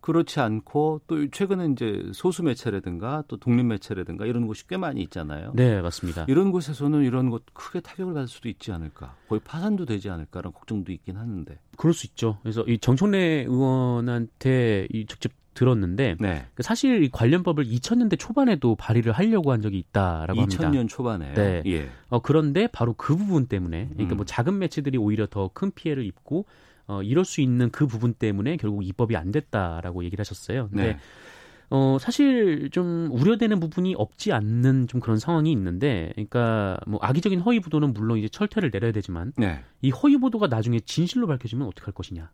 그렇지 0.00 0.40
않고 0.40 1.02
또 1.06 1.28
최근에 1.30 1.68
이제 1.72 2.10
소수 2.12 2.42
매체라든가 2.42 3.24
또 3.28 3.36
독립 3.36 3.64
매체라든가 3.66 4.26
이런 4.26 4.46
곳이 4.46 4.66
꽤 4.66 4.76
많이 4.76 5.02
있잖아요. 5.02 5.52
네, 5.54 5.80
맞습니다. 5.80 6.24
이런 6.28 6.50
곳에서는 6.52 7.02
이런 7.04 7.30
것 7.30 7.42
크게 7.52 7.80
타격을 7.80 8.14
받을 8.14 8.28
수도 8.28 8.48
있지 8.48 8.70
않을까. 8.72 9.16
거의 9.28 9.40
파산도 9.44 9.86
되지 9.86 10.08
않을까라는 10.10 10.52
걱정도 10.52 10.92
있긴 10.92 11.16
하는데. 11.16 11.58
그럴 11.76 11.92
수 11.94 12.06
있죠. 12.06 12.38
그래서 12.42 12.62
이 12.62 12.78
정청래 12.78 13.44
의원한테 13.48 14.86
이 14.92 15.06
직접 15.06 15.32
들었는데 15.58 16.16
네. 16.20 16.46
그 16.54 16.62
사실 16.62 17.02
이 17.02 17.10
관련법을 17.10 17.64
2000년대 17.64 18.18
초반에도 18.18 18.76
발의를 18.76 19.12
하려고 19.12 19.50
한 19.50 19.60
적이 19.60 19.78
있다라고 19.78 20.40
합니다. 20.40 20.70
2000년 20.70 20.88
초반에. 20.88 21.34
네. 21.34 21.62
예. 21.66 21.88
어, 22.08 22.20
그런데 22.20 22.68
바로 22.68 22.94
그 22.94 23.16
부분 23.16 23.46
때문에 23.46 23.88
그러니까 23.92 24.14
음. 24.14 24.16
뭐 24.18 24.24
작은 24.24 24.58
매체들이 24.58 24.98
오히려 24.98 25.26
더 25.26 25.48
큰 25.52 25.72
피해를 25.72 26.04
입고 26.04 26.46
어, 26.86 27.02
이럴 27.02 27.24
수 27.24 27.40
있는 27.40 27.70
그 27.70 27.86
부분 27.86 28.12
때문에 28.14 28.56
결국 28.58 28.86
입법이 28.86 29.16
안 29.16 29.32
됐다라고 29.32 30.04
얘기를 30.04 30.22
하셨어요. 30.22 30.68
근데 30.68 30.84
네. 30.84 30.98
어, 31.70 31.98
사실 32.00 32.70
좀 32.70 33.08
우려되는 33.12 33.60
부분이 33.60 33.94
없지 33.96 34.32
않는 34.32 34.86
좀 34.86 35.00
그런 35.00 35.18
상황이 35.18 35.52
있는데, 35.52 36.12
그러니까 36.14 36.78
뭐 36.86 36.98
악의적인 37.02 37.40
허위 37.40 37.60
보도는 37.60 37.92
물론 37.92 38.18
이제 38.18 38.28
철퇴를 38.28 38.70
내려야 38.70 38.92
되지만 38.92 39.32
네. 39.36 39.60
이 39.82 39.90
허위 39.90 40.16
보도가 40.16 40.46
나중에 40.46 40.80
진실로 40.80 41.26
밝혀지면 41.26 41.66
어떡할 41.68 41.92
것이냐. 41.92 42.30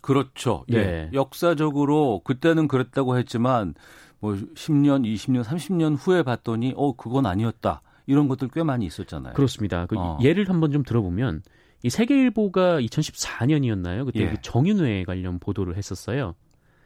그렇죠. 0.00 0.64
예. 0.70 0.82
네. 0.82 1.10
역사적으로 1.12 2.20
그때는 2.24 2.68
그랬다고 2.68 3.18
했지만 3.18 3.74
뭐 4.18 4.34
10년, 4.34 5.04
20년, 5.04 5.42
30년 5.42 5.96
후에 5.98 6.22
봤더니 6.22 6.74
어 6.76 6.94
그건 6.94 7.26
아니었다. 7.26 7.82
이런 8.06 8.28
것들 8.28 8.48
꽤 8.52 8.62
많이 8.62 8.86
있었잖아요. 8.86 9.34
그렇습니다. 9.34 9.86
그 9.86 9.96
어. 9.98 10.18
예를 10.22 10.48
한번 10.48 10.72
좀 10.72 10.82
들어보면 10.82 11.42
이 11.82 11.90
세계일보가 11.90 12.80
2014년이었나요? 12.80 14.04
그때 14.04 14.20
예. 14.20 14.30
그 14.30 14.36
정윤회 14.42 15.04
관련 15.04 15.38
보도를 15.38 15.76
했었어요. 15.76 16.34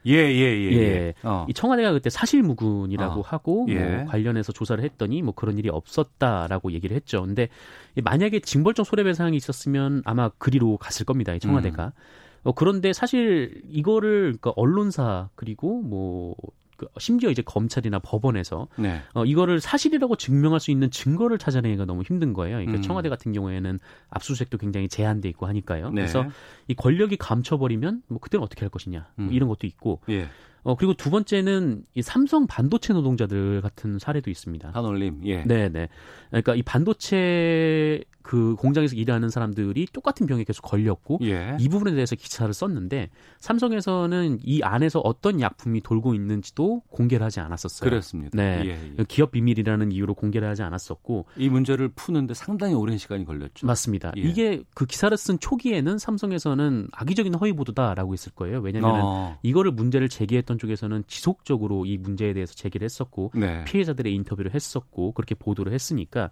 예, 0.07 0.13
예, 0.17 0.39
예. 0.39 0.73
예. 0.73 0.77
예. 0.77 1.15
어. 1.23 1.47
이 1.49 1.55
청와대가 1.55 1.93
그때 1.93 2.11
사실무근이라고 2.11 3.21
어. 3.21 3.23
하고 3.27 3.67
예. 3.71 3.79
뭐 3.79 4.05
관련해서 4.05 4.53
조사를 4.53 4.85
했더니 4.85 5.23
뭐 5.23 5.35
그런 5.35 5.59
일이 5.59 5.71
없었다라고 5.71 6.73
얘기를 6.73 6.95
했죠. 6.95 7.23
근데 7.23 7.49
이 7.97 8.03
만약에 8.03 8.41
징벌적 8.41 8.87
손해배상이 8.87 9.37
있었으면 9.37 10.03
아마 10.05 10.29
그리로 10.29 10.77
갔을 10.77 11.07
겁니다. 11.07 11.35
이 11.35 11.41
청와대가. 11.41 11.87
음. 11.87 12.24
어, 12.45 12.53
그런데 12.53 12.93
사실 12.93 13.63
이거를 13.69 14.37
그러니까 14.41 14.53
언론사 14.57 15.31
그리고 15.35 15.83
뭐그 15.83 16.87
심지어 16.99 17.31
이제 17.31 17.43
검찰이나 17.43 17.99
법원에서 17.99 18.69
네. 18.77 19.01
어, 19.15 19.25
이거를 19.25 19.61
사실이라고 19.61 20.17
증명할 20.17 20.61
수 20.61 20.71
있는 20.71 20.91
증거를 20.91 21.39
찾아내기가 21.39 21.85
너무 21.87 22.03
힘든 22.03 22.33
거예요. 22.33 22.57
그러니까 22.59 22.79
음. 22.79 22.83
청와대 22.83 23.09
같은 23.09 23.33
경우에는 23.33 23.79
압수수색도 24.11 24.59
굉장히 24.59 24.89
제한돼 24.89 25.29
있고 25.31 25.47
하니까요. 25.47 25.89
네. 25.89 26.03
그래서 26.03 26.27
이 26.69 26.75
권력이 26.75 27.17
감춰버리면 27.17 28.03
뭐 28.09 28.21
그때는 28.21 28.45
어떻게 28.45 28.61
할 28.61 28.69
것이냐 28.69 29.09
뭐 29.17 29.27
음. 29.29 29.33
이런 29.33 29.49
것도 29.49 29.67
있고 29.67 30.01
예. 30.11 30.29
어, 30.65 30.75
그리고 30.75 30.95
두 30.95 31.11
번째는 31.11 31.85
이 31.95 32.03
삼성 32.03 32.47
반도체 32.47 32.93
노동자들 32.93 33.61
같은 33.61 33.99
사례도 33.99 34.31
있습니다. 34.31 34.71
한올림. 34.73 35.21
예. 35.25 35.45
네, 35.45 35.69
네. 35.69 35.89
그러니까 36.31 36.55
이 36.55 36.63
반도체 36.63 38.03
그 38.25 38.57
공장에서 38.57 38.97
일하는 38.97 39.29
사람들이 39.29 39.87
똑같은 39.93 40.27
병에 40.27 40.45
계속 40.45 40.63
걸렸고 40.63 41.19
예. 41.23 41.59
이 41.61 41.69
부분에 41.69 41.93
대해서 41.93 42.17
기사를 42.17 42.53
썼는데 42.53 43.11
삼성에서는 43.39 44.39
이 44.43 44.63
안에서 44.63 45.01
어떤 45.01 45.43
약품이 45.43 45.83
돌고 45.83 46.15
있는지도 46.15 46.81
공개를 46.89 47.25
하지 47.25 47.41
않았었어요. 47.41 47.91
그렇습니다. 47.91 48.31
네. 48.35 48.63
예, 48.65 48.95
예. 48.99 49.05
기업 49.07 49.33
비밀이라는 49.33 49.93
이유로 49.93 50.15
공개를 50.15 50.49
하지 50.49 50.63
않았었고 50.63 51.27
이 51.37 51.51
문제를 51.51 51.89
푸는데 51.89 52.33
상당히 52.33 52.73
오랜 52.73 52.97
시간이 52.97 53.27
걸렸죠. 53.27 53.67
맞습니다. 53.67 54.13
예. 54.17 54.23
이게 54.23 54.63
그 54.75 54.87
기사를 54.87 55.15
쓴 55.19 55.39
초기에는 55.39 55.99
삼성에서는 55.99 56.89
악의적인 56.93 57.35
허위 57.35 57.53
보도다라고 57.53 58.15
했을 58.15 58.33
거예요. 58.33 58.61
왜냐하면 58.61 59.01
어. 59.05 59.39
이거를 59.43 59.71
문제를 59.73 60.09
제기했던 60.09 60.54
쪽에서는 60.59 61.05
지속적으로 61.07 61.87
이 61.87 61.99
문제에 61.99 62.33
대해서 62.33 62.55
제기를 62.55 62.85
했었고 62.85 63.33
네. 63.35 63.65
피해자들의 63.65 64.13
인터뷰를 64.15 64.55
했었고 64.55 65.13
그렇게 65.13 65.35
보도를 65.35 65.73
했으니까 65.73 66.31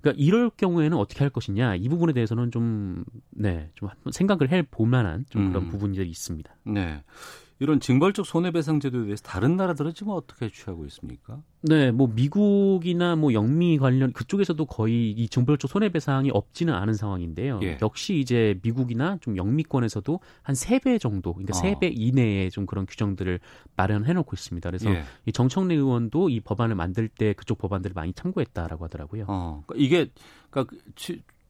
그러니까 0.00 0.22
이럴 0.22 0.50
경우에는 0.50 0.96
어떻게 0.98 1.20
할 1.20 1.30
것이냐 1.30 1.76
이 1.76 1.88
부분에 1.88 2.12
대해서는 2.12 2.50
좀 2.50 3.04
네, 3.30 3.70
좀 3.74 3.88
한번 3.88 4.12
생각을 4.12 4.50
해 4.50 4.62
볼 4.62 4.88
만한 4.88 5.24
좀 5.30 5.48
그런 5.48 5.64
음. 5.64 5.68
부분들이 5.70 6.08
있습니다. 6.10 6.54
네. 6.64 7.02
이런 7.60 7.78
징벌적 7.78 8.26
손해배상 8.26 8.80
제도에 8.80 9.04
대해서 9.04 9.22
다른 9.22 9.56
나라들은 9.56 9.94
지금 9.94 10.12
어떻게 10.12 10.50
취하고 10.50 10.84
있습니까? 10.86 11.40
네, 11.62 11.92
뭐 11.92 12.08
미국이나 12.08 13.16
뭐 13.16 13.32
영미 13.32 13.78
관련 13.78 14.12
그쪽에서도 14.12 14.64
거의 14.66 15.12
이 15.12 15.28
징벌적 15.28 15.70
손해배상이 15.70 16.30
없지는 16.32 16.74
않은 16.74 16.94
상황인데요. 16.94 17.60
예. 17.62 17.78
역시 17.80 18.18
이제 18.18 18.58
미국이나 18.62 19.18
좀 19.20 19.36
영미권에서도 19.36 20.20
한 20.42 20.54
세 20.54 20.78
배 20.80 20.98
정도, 20.98 21.32
그러니까 21.32 21.56
어. 21.56 21.60
세배 21.60 21.88
이내에 21.94 22.50
좀 22.50 22.66
그런 22.66 22.86
규정들을 22.86 23.38
마련해 23.76 24.12
놓고 24.14 24.30
있습니다. 24.34 24.68
그래서 24.68 24.90
예. 24.90 25.04
이 25.26 25.32
정청래 25.32 25.74
의원도 25.74 26.28
이 26.30 26.40
법안을 26.40 26.74
만들 26.74 27.08
때 27.08 27.32
그쪽 27.34 27.58
법안들을 27.58 27.94
많이 27.94 28.12
참고했다라고 28.12 28.84
하더라고요. 28.84 29.24
어, 29.28 29.62
그러니까 29.66 29.84
이게 29.84 30.10
그러니까 30.50 30.76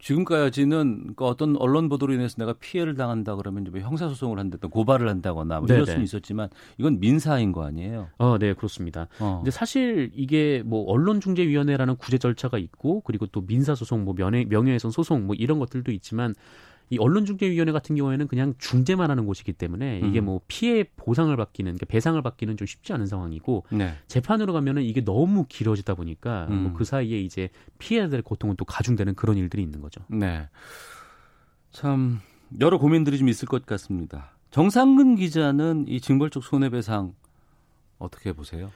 지, 0.04 0.14
지금까지는 0.14 1.00
그러니까 1.00 1.26
어떤 1.26 1.56
언론 1.56 1.88
보도로 1.88 2.12
인해서 2.12 2.36
내가 2.36 2.52
피해를 2.52 2.94
당한다 2.94 3.36
그러면 3.36 3.62
이제 3.62 3.70
뭐 3.70 3.80
형사 3.80 4.06
소송을 4.08 4.38
한다든 4.38 4.68
고발을 4.68 5.08
한다거나 5.08 5.60
뭐 5.60 5.66
이럴. 5.66 5.86
수는 5.86 6.02
있었지만 6.02 6.50
이건 6.78 7.00
민사인 7.00 7.52
거 7.52 7.64
아니에요? 7.64 8.08
어, 8.18 8.38
네, 8.38 8.52
그렇습니다. 8.52 9.08
어. 9.18 9.38
근데 9.38 9.50
사실 9.50 10.10
이게 10.14 10.62
뭐 10.64 10.84
언론중재위원회라는 10.90 11.96
구제 11.96 12.18
절차가 12.18 12.58
있고 12.58 13.00
그리고 13.00 13.26
또 13.26 13.44
민사 13.46 13.74
소송, 13.74 14.04
뭐 14.04 14.14
명예, 14.14 14.44
명예훼손 14.44 14.90
소송 14.90 15.26
뭐 15.26 15.34
이런 15.34 15.58
것들도 15.58 15.90
있지만 15.92 16.34
이 16.90 16.98
언론중재위원회 16.98 17.72
같은 17.72 17.96
경우에는 17.96 18.28
그냥 18.28 18.54
중재만 18.58 19.10
하는 19.10 19.26
곳이기 19.26 19.52
때문에 19.54 20.00
이게 20.04 20.20
음. 20.20 20.26
뭐 20.26 20.40
피해 20.48 20.84
보상을 20.96 21.34
받기는 21.34 21.70
그러니까 21.72 21.86
배상을 21.86 22.20
받기는 22.20 22.56
좀 22.56 22.66
쉽지 22.66 22.92
않은 22.92 23.06
상황이고 23.06 23.64
네. 23.72 23.94
재판으로 24.06 24.52
가면은 24.52 24.82
이게 24.82 25.02
너무 25.04 25.46
길어지다 25.48 25.94
보니까 25.94 26.46
음. 26.50 26.62
뭐 26.62 26.72
그 26.74 26.84
사이에 26.84 27.20
이제 27.20 27.48
피해자들의 27.78 28.22
고통은 28.22 28.56
또 28.56 28.64
가중되는 28.64 29.14
그런 29.14 29.36
일들이 29.36 29.62
있는 29.62 29.80
거죠. 29.80 30.02
네. 30.08 30.48
참 31.70 32.20
여러 32.60 32.78
고민들이 32.78 33.18
좀 33.18 33.28
있을 33.28 33.48
것 33.48 33.64
같습니다. 33.66 34.30
정상근 34.50 35.16
기자는 35.16 35.86
이 35.88 36.00
징벌적 36.00 36.44
손해배상 36.44 37.14
어떻게 37.98 38.32
보세요? 38.32 38.70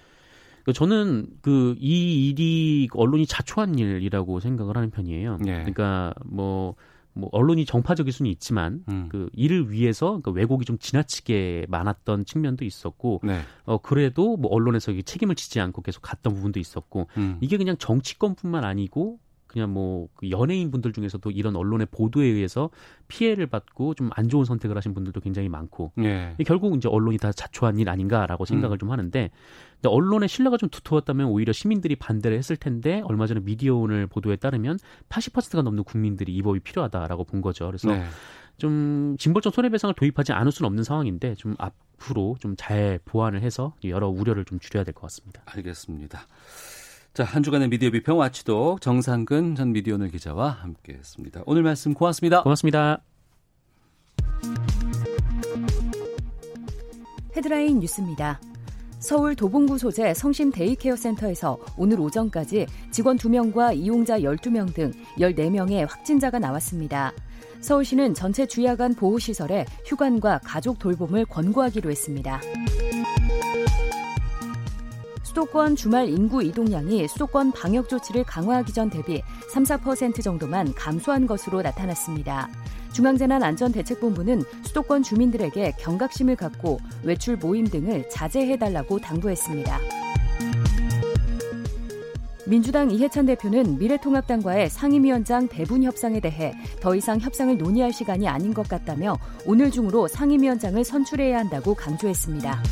그 0.64 0.72
저는 0.72 1.28
그 1.40 1.76
이 1.78 2.28
일이 2.28 2.88
언론이 2.92 3.26
자초한 3.26 3.78
일이라고 3.78 4.40
생각을 4.40 4.76
하는 4.76 4.90
편이에요. 4.90 5.38
예. 5.46 5.52
그러니까 5.52 6.12
뭐, 6.24 6.74
뭐 7.18 7.28
언론이 7.32 7.64
정파적일 7.64 8.12
수는 8.12 8.30
있지만 8.30 8.84
음. 8.88 9.08
그 9.10 9.28
이를 9.32 9.70
위해서 9.72 10.20
그 10.22 10.30
왜곡이 10.30 10.64
좀 10.64 10.78
지나치게 10.78 11.66
많았던 11.68 12.24
측면도 12.24 12.64
있었고 12.64 13.20
네. 13.24 13.40
어 13.64 13.78
그래도 13.78 14.36
뭐 14.36 14.50
언론에서 14.52 14.92
책임을 15.04 15.34
지지 15.34 15.60
않고 15.60 15.82
계속 15.82 16.00
갔던 16.00 16.32
부분도 16.34 16.60
있었고 16.60 17.08
음. 17.16 17.38
이게 17.40 17.56
그냥 17.56 17.76
정치권뿐만 17.76 18.64
아니고 18.64 19.18
그냥 19.48 19.72
뭐그 19.72 20.30
연예인 20.30 20.70
분들 20.70 20.92
중에서도 20.92 21.30
이런 21.30 21.56
언론의 21.56 21.88
보도에 21.90 22.24
의해서 22.26 22.70
피해를 23.08 23.46
받고 23.46 23.94
좀 23.94 24.10
안 24.14 24.28
좋은 24.28 24.44
선택을 24.44 24.76
하신 24.76 24.94
분들도 24.94 25.20
굉장히 25.20 25.48
많고 25.48 25.92
예. 25.98 26.34
결국 26.46 26.76
이제 26.76 26.88
언론이 26.88 27.18
다 27.18 27.32
자초한 27.32 27.78
일 27.78 27.88
아닌가라고 27.88 28.44
생각을 28.44 28.76
음. 28.76 28.78
좀 28.78 28.90
하는데 28.90 29.30
근데 29.74 29.88
언론의 29.88 30.28
신뢰가 30.28 30.56
좀 30.56 30.68
두터웠다면 30.68 31.26
오히려 31.28 31.52
시민들이 31.52 31.96
반대를 31.96 32.36
했을 32.36 32.56
텐데 32.56 33.00
얼마 33.04 33.26
전에 33.26 33.40
미디어오늘 33.40 34.06
보도에 34.08 34.36
따르면 34.36 34.78
80%가 35.08 35.62
넘는 35.62 35.84
국민들이 35.84 36.34
이 36.34 36.42
법이 36.42 36.60
필요하다라고 36.60 37.24
본 37.24 37.40
거죠. 37.42 37.66
그래서 37.66 37.88
네. 37.92 38.04
좀 38.56 39.16
징벌적 39.18 39.54
손해배상을 39.54 39.94
도입하지 39.94 40.32
않을 40.32 40.50
수는 40.50 40.66
없는 40.66 40.82
상황인데 40.82 41.36
좀 41.36 41.54
앞으로 41.58 42.36
좀 42.40 42.56
잘 42.56 42.98
보완을 43.04 43.42
해서 43.42 43.74
여러 43.84 44.08
우려를 44.08 44.44
좀 44.44 44.58
줄여야 44.58 44.82
될 44.84 44.94
것 44.94 45.02
같습니다. 45.02 45.42
알겠습니다. 45.46 46.26
자, 47.18 47.24
한 47.24 47.42
주간의 47.42 47.68
미디어 47.68 47.90
비평 47.90 48.16
Watchdog 48.16 48.78
정상근 48.80 49.56
전 49.56 49.72
미디어오늘 49.72 50.12
기자와 50.12 50.50
함께 50.50 50.92
했습니다. 50.92 51.42
오늘 51.46 51.64
말씀 51.64 51.92
고맙습니다. 51.92 52.44
고맙습니다. 52.44 53.02
헤드라인 57.36 57.80
뉴스입니다. 57.80 58.40
서울 59.00 59.34
도봉구 59.34 59.78
소재 59.78 60.14
성심 60.14 60.52
데이케어 60.52 60.94
센터에서 60.94 61.58
오늘 61.76 61.98
오전까지 61.98 62.68
직원 62.92 63.16
2명과 63.16 63.76
이용자 63.76 64.20
12명 64.20 64.72
등 64.72 64.92
14명의 65.18 65.88
확진자가 65.88 66.38
나왔습니다. 66.38 67.12
서울시는 67.60 68.14
전체 68.14 68.46
주야간 68.46 68.94
보호시설에 68.94 69.64
휴관과 69.86 70.38
가족 70.44 70.78
돌봄을 70.78 71.24
권고하기로 71.24 71.90
했습니다. 71.90 72.40
수도권 75.28 75.76
주말 75.76 76.08
인구 76.08 76.42
이동량이 76.42 77.06
수도권 77.06 77.52
방역 77.52 77.90
조치를 77.90 78.24
강화하기 78.24 78.72
전 78.72 78.88
대비 78.88 79.22
3, 79.52 79.62
4% 79.62 80.22
정도만 80.22 80.72
감소한 80.72 81.26
것으로 81.26 81.60
나타났습니다. 81.60 82.48
중앙재난안전대책본부는 82.94 84.42
수도권 84.62 85.02
주민들에게 85.02 85.74
경각심을 85.78 86.34
갖고 86.34 86.78
외출 87.02 87.36
모임 87.36 87.66
등을 87.66 88.08
자제해달라고 88.08 89.00
당부했습니다. 89.00 89.78
민주당 92.46 92.90
이해찬 92.90 93.26
대표는 93.26 93.78
미래통합당과의 93.78 94.70
상임위원장 94.70 95.48
대분 95.48 95.82
협상에 95.82 96.20
대해 96.20 96.54
더 96.80 96.94
이상 96.94 97.20
협상을 97.20 97.58
논의할 97.58 97.92
시간이 97.92 98.26
아닌 98.26 98.54
것 98.54 98.66
같다며 98.66 99.18
오늘 99.44 99.70
중으로 99.70 100.08
상임위원장을 100.08 100.82
선출해야 100.82 101.38
한다고 101.38 101.74
강조했습니다. 101.74 102.62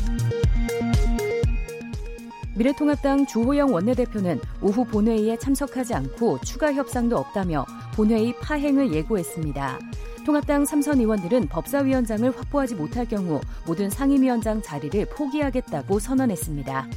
미래통합당 2.57 3.27
주호영 3.27 3.71
원내대표는 3.71 4.41
오후 4.61 4.83
본회의에 4.83 5.37
참석하지 5.37 5.93
않고 5.93 6.39
추가 6.41 6.73
협상도 6.73 7.15
없다며 7.15 7.65
본회의 7.93 8.33
파행을 8.41 8.91
예고했습니다. 8.93 9.79
통합당 10.25 10.65
삼선 10.65 10.99
의원들은 10.99 11.49
법사위원장을 11.49 12.35
확보하지 12.35 12.75
못할 12.75 13.07
경우 13.07 13.39
모든 13.67 13.91
상임위원장 13.91 14.63
자리를 14.63 15.05
포기하겠다고 15.05 15.99
선언했습니다. 15.99 16.87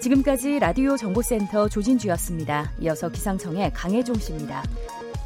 지금까지 0.00 0.58
라디오 0.58 0.96
정보센터 0.96 1.68
조진주였습니다. 1.68 2.72
이어서 2.80 3.10
기상청의 3.10 3.74
강혜종 3.74 4.14
씨입니다. 4.14 4.62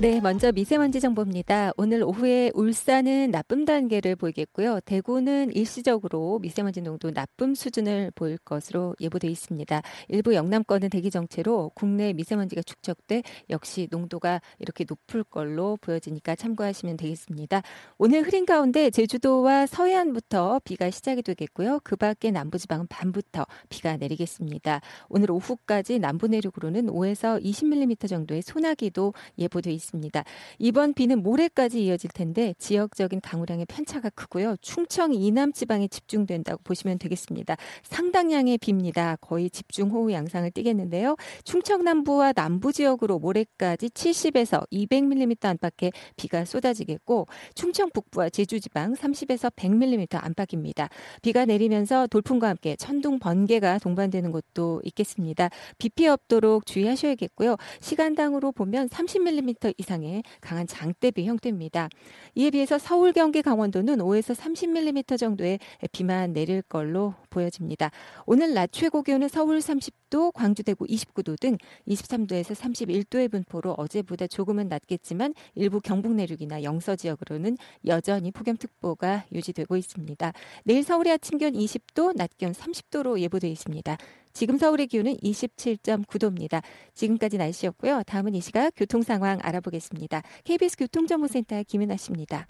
네, 0.00 0.20
먼저 0.20 0.50
미세먼지 0.50 1.00
정보입니다. 1.00 1.70
오늘 1.76 2.02
오후에 2.02 2.50
울산은 2.54 3.30
나쁨 3.30 3.64
단계를 3.64 4.16
보이겠고요. 4.16 4.80
대구는 4.80 5.52
일시적으로 5.54 6.40
미세먼지 6.40 6.82
농도 6.82 7.12
나쁨 7.12 7.54
수준을 7.54 8.10
보일 8.16 8.36
것으로 8.38 8.96
예보돼 8.98 9.28
있습니다. 9.28 9.82
일부 10.08 10.34
영남권은 10.34 10.90
대기 10.90 11.12
정체로 11.12 11.70
국내 11.76 12.12
미세먼지가 12.12 12.62
축적돼 12.62 13.22
역시 13.50 13.86
농도가 13.88 14.40
이렇게 14.58 14.84
높을 14.86 15.22
걸로 15.22 15.78
보여지니까 15.80 16.34
참고하시면 16.34 16.96
되겠습니다. 16.96 17.62
오늘 17.96 18.22
흐린 18.22 18.46
가운데 18.46 18.90
제주도와 18.90 19.66
서해안부터 19.66 20.60
비가 20.64 20.90
시작이 20.90 21.22
되겠고요. 21.22 21.78
그 21.84 21.94
밖에 21.94 22.32
남부지방은 22.32 22.88
밤부터 22.88 23.46
비가 23.68 23.96
내리겠습니다. 23.96 24.80
오늘 25.08 25.30
오후까지 25.30 26.00
남부 26.00 26.26
내륙으로는 26.26 26.86
5에서 26.88 27.40
20mm 27.44 28.08
정도의 28.08 28.42
소나기도 28.42 29.14
예보돼 29.38 29.70
있습니다. 29.70 29.83
있습니다. 29.84 30.24
이번 30.58 30.94
비는 30.94 31.22
모레까지 31.22 31.84
이어질 31.84 32.10
텐데 32.10 32.54
지역적인 32.58 33.20
강우량의 33.20 33.66
편차가 33.66 34.10
크고요. 34.10 34.56
충청 34.60 35.14
이남 35.14 35.52
지방에 35.52 35.88
집중된다고 35.88 36.60
보시면 36.64 36.98
되겠습니다. 36.98 37.56
상당량의 37.84 38.58
비입니다. 38.58 39.16
거의 39.20 39.50
집중호우 39.50 40.12
양상을 40.12 40.50
띠겠는데요. 40.50 41.16
충청 41.44 41.84
남부와 41.84 42.32
남부 42.32 42.72
지역으로 42.72 43.18
모레까지 43.18 43.88
70에서 43.90 44.68
200mm 44.70 45.44
안팎의 45.44 45.92
비가 46.16 46.44
쏟아지겠고 46.44 47.26
충청 47.54 47.90
북부와 47.90 48.30
제주 48.30 48.60
지방 48.60 48.94
30에서 48.94 49.54
100mm 49.54 50.22
안팎입니다. 50.24 50.88
비가 51.22 51.44
내리면서 51.44 52.06
돌풍과 52.06 52.48
함께 52.48 52.76
천둥 52.76 53.18
번개가 53.18 53.78
동반되는 53.78 54.32
곳도 54.32 54.80
있겠습니다. 54.84 55.50
비 55.78 55.88
피해 55.88 56.08
없도록 56.08 56.66
주의하셔야겠고요. 56.66 57.56
시간당으로 57.80 58.52
보면 58.52 58.88
30mm 58.88 59.73
이상의 59.78 60.22
강한 60.40 60.66
장대비 60.66 61.24
형태입니다. 61.26 61.88
이에 62.34 62.50
비해서 62.50 62.78
서울, 62.78 63.12
경기, 63.12 63.42
강원도는 63.42 63.98
5에서 63.98 64.34
30mm 64.34 65.18
정도의 65.18 65.58
비만 65.92 66.32
내릴 66.32 66.62
걸로 66.62 67.14
보여집니다. 67.30 67.90
오늘 68.26 68.54
낮 68.54 68.70
최고 68.72 69.02
기온은 69.02 69.28
서울 69.28 69.58
30도, 69.58 70.32
광주, 70.32 70.62
대구 70.62 70.86
29도 70.86 71.38
등 71.38 71.56
23도에서 71.88 72.54
31도의 72.54 73.30
분포로 73.30 73.72
어제보다 73.72 74.26
조금은 74.26 74.68
낮겠지만 74.68 75.34
일부 75.54 75.80
경북 75.80 76.14
내륙이나 76.14 76.62
영서 76.62 76.96
지역으로는 76.96 77.56
여전히 77.86 78.30
폭염특보가 78.30 79.26
유지되고 79.32 79.76
있습니다. 79.76 80.32
내일 80.64 80.82
서울의 80.82 81.12
아침 81.12 81.38
기온 81.38 81.52
20도, 81.52 82.16
낮 82.16 82.36
기온 82.36 82.52
30도로 82.52 83.18
예보돼 83.20 83.48
있습니다. 83.48 83.96
지금 84.34 84.58
서울의 84.58 84.88
기온은 84.88 85.14
27.9도입니다. 85.18 86.60
지금까지 86.92 87.38
날씨였고요. 87.38 88.02
다음은 88.02 88.34
이 88.34 88.40
시각 88.40 88.72
교통 88.74 89.02
상황 89.02 89.38
알아보겠습니다. 89.40 90.22
KBS 90.42 90.76
교통정보센터 90.76 91.62
김은아 91.62 91.96
씨입니다. 91.96 92.44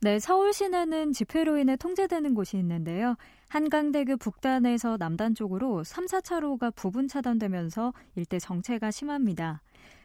네, 0.00 0.18
서울 0.20 0.54
시내는 0.54 1.12
집회로 1.12 1.58
인해 1.58 1.76
통제되는 1.76 2.32
곳이 2.32 2.56
있는데요. 2.56 3.16
한강대교 3.50 4.16
북단에서 4.16 4.96
남단 4.96 5.34
쪽으로 5.34 5.84
3, 5.84 6.06
4차로가 6.06 6.74
부분 6.74 7.08
차단되면서 7.08 7.92
일대 8.14 8.38
정체가 8.38 8.90
심합니다. 8.90 9.60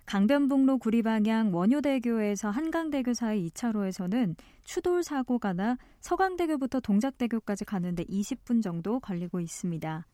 강변북로 0.06 0.80
구리방향 0.80 1.56
원효대교에서 1.56 2.50
한강대교 2.50 3.14
사이 3.14 3.48
2차로에서는 3.48 4.36
추돌 4.66 5.04
사고가 5.04 5.54
나 5.54 5.78
서강대교부터 6.02 6.82
동작대교까지 6.82 7.64
가는데 7.64 8.04
20분 8.04 8.62
정도 8.62 9.00
걸리고 9.00 9.40
있습니다. 9.40 10.06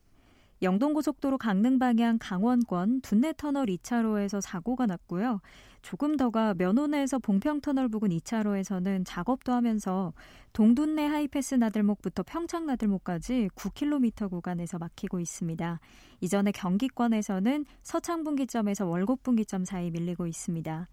영동고속도로 0.62 1.38
강릉 1.38 1.80
방향 1.80 2.18
강원권 2.20 3.02
둔내터널 3.02 3.68
2차로에서 3.68 4.42
사고가 4.42 4.86
났고요. 4.86 5.40
조금 5.82 6.18
더가 6.18 6.54
면원에서 6.58 7.20
봉평터널 7.20 7.88
부근 7.88 8.10
2차로에서는 8.10 9.04
작업도 9.06 9.54
하면서 9.54 10.14
동둔내 10.52 11.06
하이패스 11.06 11.56
나들목부터 11.56 12.24
평창 12.24 12.66
나들목까지 12.66 13.50
9km 13.56 14.30
구간에서 14.30 14.78
막히고 14.78 15.22
있습니다. 15.22 15.80
이전에 16.20 16.52
경기권에서는 16.52 17.66
서창분기점에서 17.84 18.86
월곡분기점 18.86 19.64
사이 19.64 19.90
밀리고 19.92 20.28
있습니다. 20.28 20.90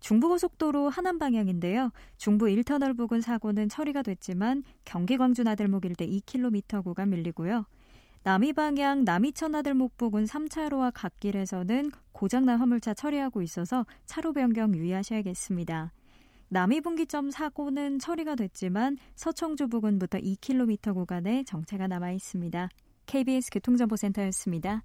중부고속도로 0.00 0.90
하남 0.90 1.18
방향인데요. 1.18 1.90
중부 2.18 2.46
1터널 2.46 2.96
부근 2.96 3.20
사고는 3.20 3.68
처리가 3.68 4.02
됐지만 4.02 4.62
경기 4.84 5.16
광주 5.16 5.42
나들목 5.42 5.84
일대 5.84 6.06
2km 6.06 6.84
구간 6.84 7.10
밀리고요. 7.10 7.64
남이 8.22 8.52
방향 8.52 9.04
남이천하들 9.04 9.72
목 9.72 9.96
부근 9.96 10.24
3차로와 10.26 10.92
갓길에서는 10.94 11.90
고장난 12.12 12.58
화물차 12.58 12.92
처리하고 12.92 13.40
있어서 13.40 13.86
차로 14.04 14.34
변경 14.34 14.74
유의하셔야겠습니다. 14.74 15.92
남이분기점 16.48 17.30
사고는 17.30 17.98
처리가 17.98 18.34
됐지만 18.34 18.98
서청주 19.14 19.68
부근부터 19.68 20.18
2km 20.18 20.92
구간에 20.92 21.44
정체가 21.44 21.86
남아 21.86 22.10
있습니다. 22.12 22.68
KBS 23.06 23.50
교통정보센터였습니다. 23.52 24.82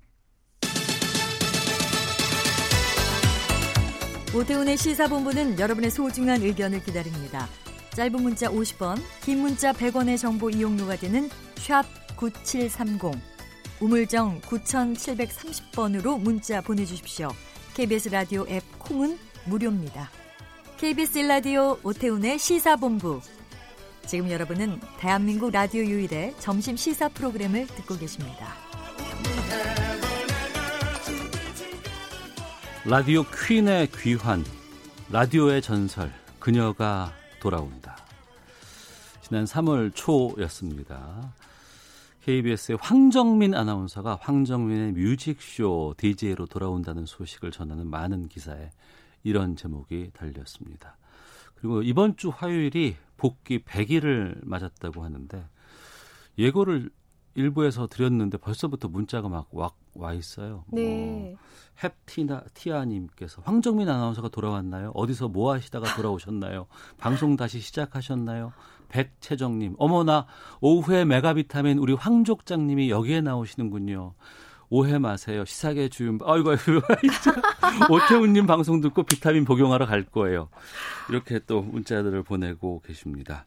오태훈의 4.33 4.77
시사본부는 4.77 5.59
여러분의 5.59 5.91
소중한 5.91 6.41
의견을 6.41 6.83
기다립니다. 6.83 7.47
짧은 7.91 8.21
문자 8.21 8.49
50원, 8.49 8.97
긴 9.23 9.39
문자 9.39 9.73
100원의 9.73 10.17
정보 10.17 10.49
이용료가 10.49 10.97
되는 10.97 11.29
샵 11.55 11.83
9730 12.31 13.21
우물정 13.79 14.41
9730번으로 14.41 16.19
문자 16.19 16.61
보내주십시오. 16.61 17.29
KBS 17.75 18.09
라디오 18.09 18.45
앱 18.49 18.63
콩은 18.79 19.17
무료입니다. 19.45 20.09
KBS 20.77 21.19
라디오 21.19 21.77
오태훈의 21.83 22.39
시사본부. 22.39 23.21
지금 24.07 24.31
여러분은 24.31 24.79
대한민국 24.97 25.51
라디오 25.51 25.83
유일의 25.83 26.35
점심 26.39 26.75
시사 26.75 27.09
프로그램을 27.09 27.67
듣고 27.67 27.97
계십니다. 27.97 28.53
라디오 32.85 33.23
퀸의 33.23 33.89
귀환, 33.97 34.45
라디오의 35.09 35.61
전설, 35.61 36.11
그녀가 36.39 37.11
돌아온다. 37.39 37.97
지난 39.21 39.45
3월 39.45 39.91
초였습니다. 39.93 41.33
KBS의 42.25 42.79
황정민 42.81 43.53
아나운서가 43.53 44.17
황정민의 44.19 44.93
뮤직쇼 44.93 45.93
DJ로 45.95 46.47
돌아온다는 46.47 47.05
소식을 47.05 47.51
전하는 47.51 47.87
많은 47.87 48.29
기사에 48.29 48.71
이런 49.23 49.55
제목이 49.55 50.09
달렸습니다. 50.11 50.97
그리고 51.53 51.83
이번 51.83 52.17
주 52.17 52.29
화요일이 52.29 52.95
복귀 53.17 53.59
100일을 53.59 54.39
맞았다고 54.43 55.03
하는데 55.03 55.47
예고를 56.39 56.89
일부에서 57.35 57.87
드렸는데 57.87 58.37
벌써부터 58.37 58.87
문자가 58.87 59.29
막와 59.29 60.13
있어요. 60.13 60.63
네. 60.71 61.35
어, 61.35 61.45
햅티나 61.79 62.53
티아님께서 62.53 63.41
황정민 63.43 63.89
아나운서가 63.89 64.29
돌아왔나요? 64.29 64.91
어디서 64.95 65.27
뭐 65.27 65.53
하시다가 65.53 65.95
돌아오셨나요? 65.95 66.67
방송 66.97 67.35
다시 67.35 67.59
시작하셨나요? 67.59 68.53
백채정님, 68.87 69.75
어머나 69.77 70.25
오후에 70.61 71.05
메가비타민 71.05 71.77
우리 71.79 71.93
황족장님이 71.93 72.89
여기에 72.89 73.21
나오시는군요. 73.21 74.13
오해 74.69 74.97
마세요. 74.97 75.45
시사계 75.45 75.89
주윤. 75.89 76.19
아이고, 76.23 76.51
아이고, 76.51 76.81
오태훈님 77.93 78.47
방송 78.47 78.81
듣고 78.81 79.03
비타민 79.03 79.45
복용하러 79.45 79.85
갈 79.85 80.03
거예요. 80.03 80.49
이렇게 81.09 81.39
또 81.45 81.61
문자들을 81.61 82.23
보내고 82.23 82.81
계십니다. 82.81 83.45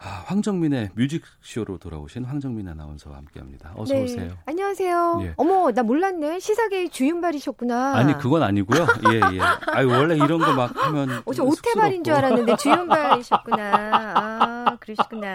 아, 0.00 0.22
황정민의 0.26 0.90
뮤직쇼로 0.94 1.78
돌아오신 1.78 2.24
황정민 2.24 2.68
아나운서와 2.68 3.16
함께합니다. 3.16 3.72
어서 3.76 3.94
네. 3.94 4.04
오세요. 4.04 4.30
안녕하세요. 4.46 5.20
예. 5.24 5.34
어머, 5.36 5.72
나 5.72 5.82
몰랐네. 5.82 6.38
시사계의 6.38 6.90
주윤발이셨구나. 6.90 7.96
아니 7.96 8.16
그건 8.16 8.44
아니고요. 8.44 8.86
예 9.12 9.16
예. 9.36 9.40
아유 9.72 9.88
원래 9.88 10.14
이런 10.14 10.38
거 10.38 10.52
막 10.52 10.74
하면 10.76 11.20
어, 11.24 11.32
저 11.32 11.42
오태발인 11.42 12.04
줄 12.04 12.14
알았는데 12.14 12.56
주윤발이셨구나. 12.56 13.58
아, 14.16 14.76
그러시구나. 14.78 15.26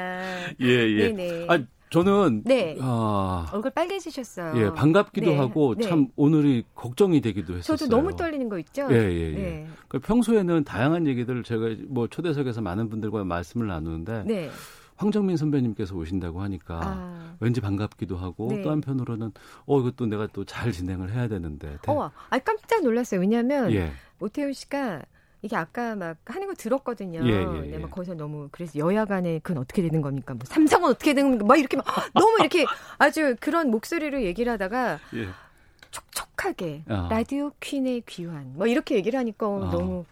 예 0.62 0.66
예. 0.68 1.12
네네. 1.12 1.48
아 1.50 1.60
저는 1.98 2.42
네. 2.44 2.76
아, 2.82 3.48
얼굴 3.54 3.70
빨개지셨어요. 3.70 4.60
예 4.66 4.74
반갑기도 4.74 5.30
네. 5.30 5.38
하고 5.38 5.76
네. 5.76 5.88
참 5.88 6.08
오늘이 6.16 6.64
걱정이 6.74 7.22
되기도 7.22 7.54
했었어요. 7.54 7.78
저도 7.78 7.96
너무 7.96 8.16
떨리는 8.16 8.50
거 8.50 8.58
있죠? 8.58 8.88
예, 8.90 8.96
예, 8.96 9.30
예. 9.30 9.32
네. 9.32 9.68
그러니까 9.88 10.08
평소에는 10.08 10.64
다양한 10.64 11.06
얘기들을 11.06 11.44
제가 11.44 11.68
뭐 11.90 12.08
초대석에서 12.08 12.62
많은 12.62 12.90
분들과 12.90 13.24
말씀을 13.26 13.68
나누는데 13.68 14.24
네. 14.26 14.50
황정민 14.96 15.38
선배님께서 15.38 15.96
오신다고 15.96 16.42
하니까 16.42 16.80
아. 16.84 17.36
왠지 17.40 17.62
반갑기도 17.62 18.18
하고 18.18 18.48
네. 18.50 18.64
또 18.64 18.72
한편으로는 18.72 19.32
어 19.68 19.80
이것도 19.80 20.08
내가 20.08 20.26
또 20.28 20.44
잘 20.46 20.72
진행을 20.72 21.12
해야 21.14 21.28
되는데. 21.28 21.78
대- 21.84 21.92
어, 21.92 22.10
아 22.32 22.40
깜짝 22.40 22.82
놀랐어요. 22.82 23.22
왜냐면 23.22 23.72
예. 23.72 23.92
오태훈 24.20 24.54
씨가 24.54 25.04
이게 25.44 25.56
아까 25.58 25.94
막 25.96 26.18
하는 26.26 26.48
거 26.48 26.54
들었거든요. 26.54 27.20
예, 27.26 27.30
예, 27.30 27.46
네, 27.68 27.74
예. 27.74 27.78
막 27.78 27.92
거기서 27.92 28.14
너무 28.16 28.48
그래서 28.52 28.80
여야 28.80 29.04
간에 29.06 29.40
그건 29.40 29.62
어떻게 29.62 29.82
되는 29.82 30.02
겁니까? 30.02 30.34
뭐 30.34 30.42
삼성은 30.46 30.90
어떻게 30.90 31.14
되는 31.14 31.32
겁니까? 31.32 31.46
막 31.46 31.58
이렇게 31.60 31.76
막 31.78 31.86
너무 32.16 32.38
이렇게 32.40 32.66
아주 32.98 33.36
그런 33.42 33.70
목소리로 33.70 34.24
얘기를 34.24 34.52
하다가 34.54 35.00
예. 35.16 35.28
촉촉하게 35.92 36.86
아. 36.88 37.08
라디오 37.12 37.52
퀸의 37.60 38.04
귀환 38.08 38.54
뭐 38.56 38.68
이렇게 38.68 38.96
얘기를 38.96 39.20
하니까 39.20 39.48
어, 39.48 39.68
아. 39.68 39.70
너무 39.70 40.06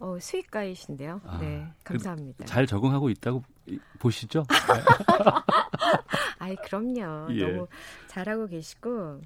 어, 0.00 0.18
수익가이신데요. 0.20 1.20
아, 1.26 1.38
네, 1.40 1.66
감사합니다. 1.84 2.44
잘 2.46 2.66
적응하고 2.66 3.08
있다고 3.10 3.44
이- 3.66 3.78
보시죠? 4.00 4.44
아이 6.38 6.56
그럼요. 6.56 7.28
예. 7.34 7.46
너무 7.46 7.66
잘하고 8.08 8.46
계시고 8.48 9.20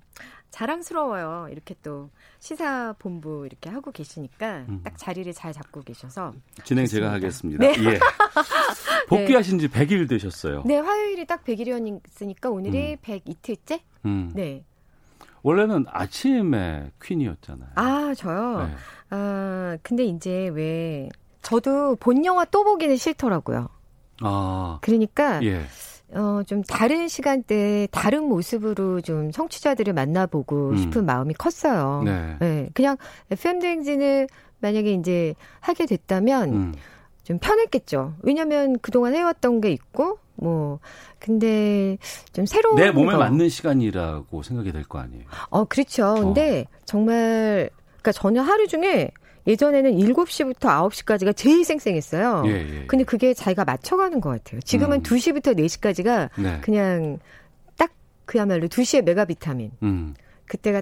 자랑스러워요. 0.55 1.49
이렇게 1.51 1.75
또 1.83 2.11
시사 2.39 2.95
본부 3.01 3.45
이렇게 3.45 3.69
하고 3.69 3.91
계시니까 3.91 4.67
음. 4.69 4.81
딱 4.85 4.97
자리를 4.97 5.33
잘 5.33 5.53
잡고 5.53 5.81
계셔서 5.83 6.33
진행 6.63 6.87
제가 6.87 7.19
좋습니다. 7.19 7.67
하겠습니다. 7.67 7.67
네. 7.67 7.95
예. 7.95 7.99
복귀하신 9.11 9.59
지 9.59 9.69
100일 9.69 10.09
되셨어요. 10.09 10.63
네, 10.65 10.79
화요일이 10.79 11.27
딱 11.27 11.45
100일이었으니까 11.45 12.53
오늘이 12.53 12.97
100이틀째? 13.03 13.81
음. 14.05 14.31
네. 14.33 14.63
원래는 15.43 15.87
아침에 15.89 16.93
퀸이었잖아요. 17.03 17.71
아, 17.75 18.15
저요? 18.17 18.67
네. 18.69 18.75
아, 19.11 19.77
근데 19.83 20.05
이제 20.05 20.49
왜 20.55 21.09
저도 21.43 21.97
본 21.97 22.25
영화 22.25 22.45
또 22.45 22.63
보기는 22.63 22.97
싫더라고요. 22.97 23.69
아. 24.21 24.79
그러니까 24.83 25.43
예. 25.43 25.67
어, 26.15 26.43
좀 26.47 26.63
다른 26.63 27.09
시간대에 27.09 27.89
다른 27.91 28.25
모습으로 28.29 29.01
좀 29.01 29.31
성취자들을 29.33 29.93
만나보고 29.93 30.71
음. 30.71 30.77
싶은 30.77 31.05
마음이 31.07 31.35
컸어요. 31.35 32.03
네. 32.05 32.69
그냥 32.75 32.97
FM대행진을 33.31 34.29
만약에 34.61 34.93
이제 34.93 35.35
하게 35.61 35.87
됐다면 35.87 36.53
음. 36.53 36.75
좀 37.25 37.39
편했겠죠. 37.39 38.15
왜냐면 38.23 38.79
그동안 38.81 39.15
해왔던 39.15 39.61
게 39.61 39.71
있고, 39.71 40.19
뭐, 40.37 40.79
근데 41.19 41.97
좀 42.33 42.45
새로운. 42.47 42.77
내 42.77 42.91
몸에 42.91 43.13
거. 43.13 43.19
맞는 43.19 43.49
시간이라고 43.49 44.43
생각이 44.43 44.73
될 44.73 44.85
거 44.85 44.99
아니에요. 44.99 45.25
어, 45.51 45.65
그렇죠. 45.65 46.15
근데 46.15 46.67
정말, 46.85 47.71
그러니까 47.87 48.13
저는 48.13 48.43
하루 48.43 48.67
중에 48.69 49.11
예전에는 49.47 49.93
7시부터 49.93 50.91
9시까지가 50.91 51.37
제일 51.37 51.65
쌩쌩했어요. 51.65 52.45
예, 52.47 52.51
예. 52.51 52.87
근데 52.87 53.05
그게 53.05 53.35
자기가 53.35 53.65
맞춰가는 53.65 54.21
것 54.21 54.31
같아요. 54.31 54.61
지금은 54.63 54.99
음. 54.99 55.03
2시부터 55.03 55.57
4시까지가 55.59 56.31
네. 56.43 56.61
그냥 56.63 57.19
딱 57.77 57.91
그야말로 58.25 58.69
2시에 58.69 59.03
메가비타민. 59.03 59.73
음. 59.83 60.15
그때가 60.47 60.81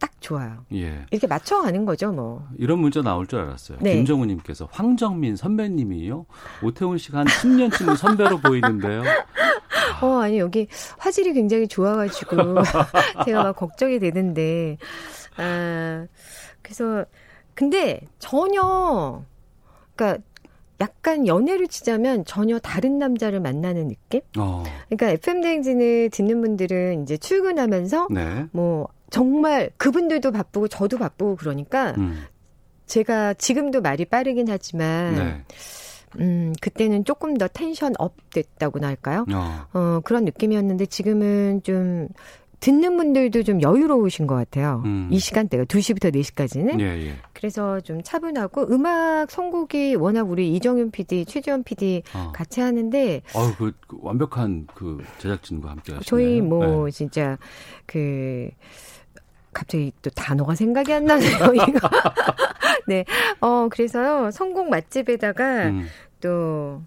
딱 0.00 0.12
좋아요. 0.20 0.64
예. 0.72 1.04
이렇게 1.10 1.26
맞춰가는 1.26 1.84
거죠, 1.84 2.10
뭐. 2.10 2.48
이런 2.56 2.78
문자 2.78 3.02
나올 3.02 3.26
줄 3.26 3.40
알았어요. 3.40 3.78
네. 3.82 3.94
김정우님께서 3.96 4.68
황정민 4.72 5.36
선배님이요. 5.36 6.24
오태훈 6.62 6.96
씨가 6.96 7.18
한 7.18 7.26
10년쯤은 7.26 7.96
선배로 7.96 8.38
보이는데요. 8.38 9.02
어, 10.00 10.20
아니, 10.20 10.38
여기 10.38 10.68
화질이 10.98 11.34
굉장히 11.34 11.68
좋아가지고, 11.68 12.34
제가 13.26 13.42
막 13.42 13.56
걱정이 13.56 13.98
되는데, 13.98 14.78
아, 15.36 16.06
그래서, 16.62 17.04
근데 17.54 18.00
전혀, 18.18 19.22
그러니까 19.94 20.22
약간 20.80 21.26
연애를 21.26 21.68
치자면 21.68 22.24
전혀 22.24 22.58
다른 22.58 22.98
남자를 22.98 23.40
만나는 23.40 23.88
느낌? 23.88 24.22
어. 24.38 24.64
그러니까 24.88 25.10
FM대행진을 25.10 26.10
듣는 26.10 26.40
분들은 26.40 27.02
이제 27.02 27.16
출근하면서, 27.16 28.08
네. 28.10 28.46
뭐, 28.52 28.88
정말 29.10 29.70
그분들도 29.76 30.32
바쁘고 30.32 30.68
저도 30.68 30.98
바쁘고 30.98 31.36
그러니까, 31.36 31.92
음. 31.98 32.24
제가 32.86 33.34
지금도 33.34 33.82
말이 33.82 34.04
빠르긴 34.06 34.48
하지만, 34.48 35.14
네. 35.14 35.44
음, 36.18 36.52
그때는 36.60 37.04
조금 37.04 37.36
더 37.36 37.46
tension 37.46 37.92
up 37.98 38.14
됐다고나 38.30 38.88
할까요? 38.88 39.26
어. 39.32 39.66
어, 39.72 40.00
그런 40.02 40.24
느낌이었는데 40.24 40.86
지금은 40.86 41.62
좀 41.62 42.08
듣는 42.60 42.96
분들도 42.96 43.42
좀 43.42 43.62
여유로우신 43.62 44.26
것 44.26 44.34
같아요. 44.34 44.82
음. 44.84 45.08
이 45.10 45.18
시간대가 45.18 45.64
2시부터 45.64 46.14
4시까지는. 46.14 46.80
예, 46.80 47.08
예. 47.08 47.14
그래서 47.32 47.80
좀 47.80 48.02
차분하고 48.02 48.68
음악 48.70 49.30
선곡이 49.30 49.94
워낙 49.96 50.30
우리 50.30 50.54
이정윤 50.54 50.90
PD, 50.90 51.24
최지원 51.24 51.62
PD 51.62 52.02
어. 52.14 52.32
같이 52.34 52.60
하는데 52.60 53.22
어우, 53.34 53.54
그, 53.56 53.72
그 53.86 53.98
완벽한 54.00 54.66
그 54.74 55.02
제작진과 55.18 55.70
함께 55.70 55.94
하시네요. 55.94 56.02
저희 56.04 56.40
뭐 56.42 56.84
네. 56.84 56.90
진짜 56.90 57.38
그 57.86 58.50
갑자기 59.52 59.90
또 60.02 60.10
단어가 60.10 60.54
생각이 60.54 60.92
안 60.92 61.06
나네요. 61.06 61.38
이거. 61.56 61.88
네. 62.86 63.04
어, 63.40 63.68
그래서요. 63.70 64.30
선곡 64.30 64.68
맛집에다가 64.68 65.68
음. 65.68 65.86
또 66.20 66.82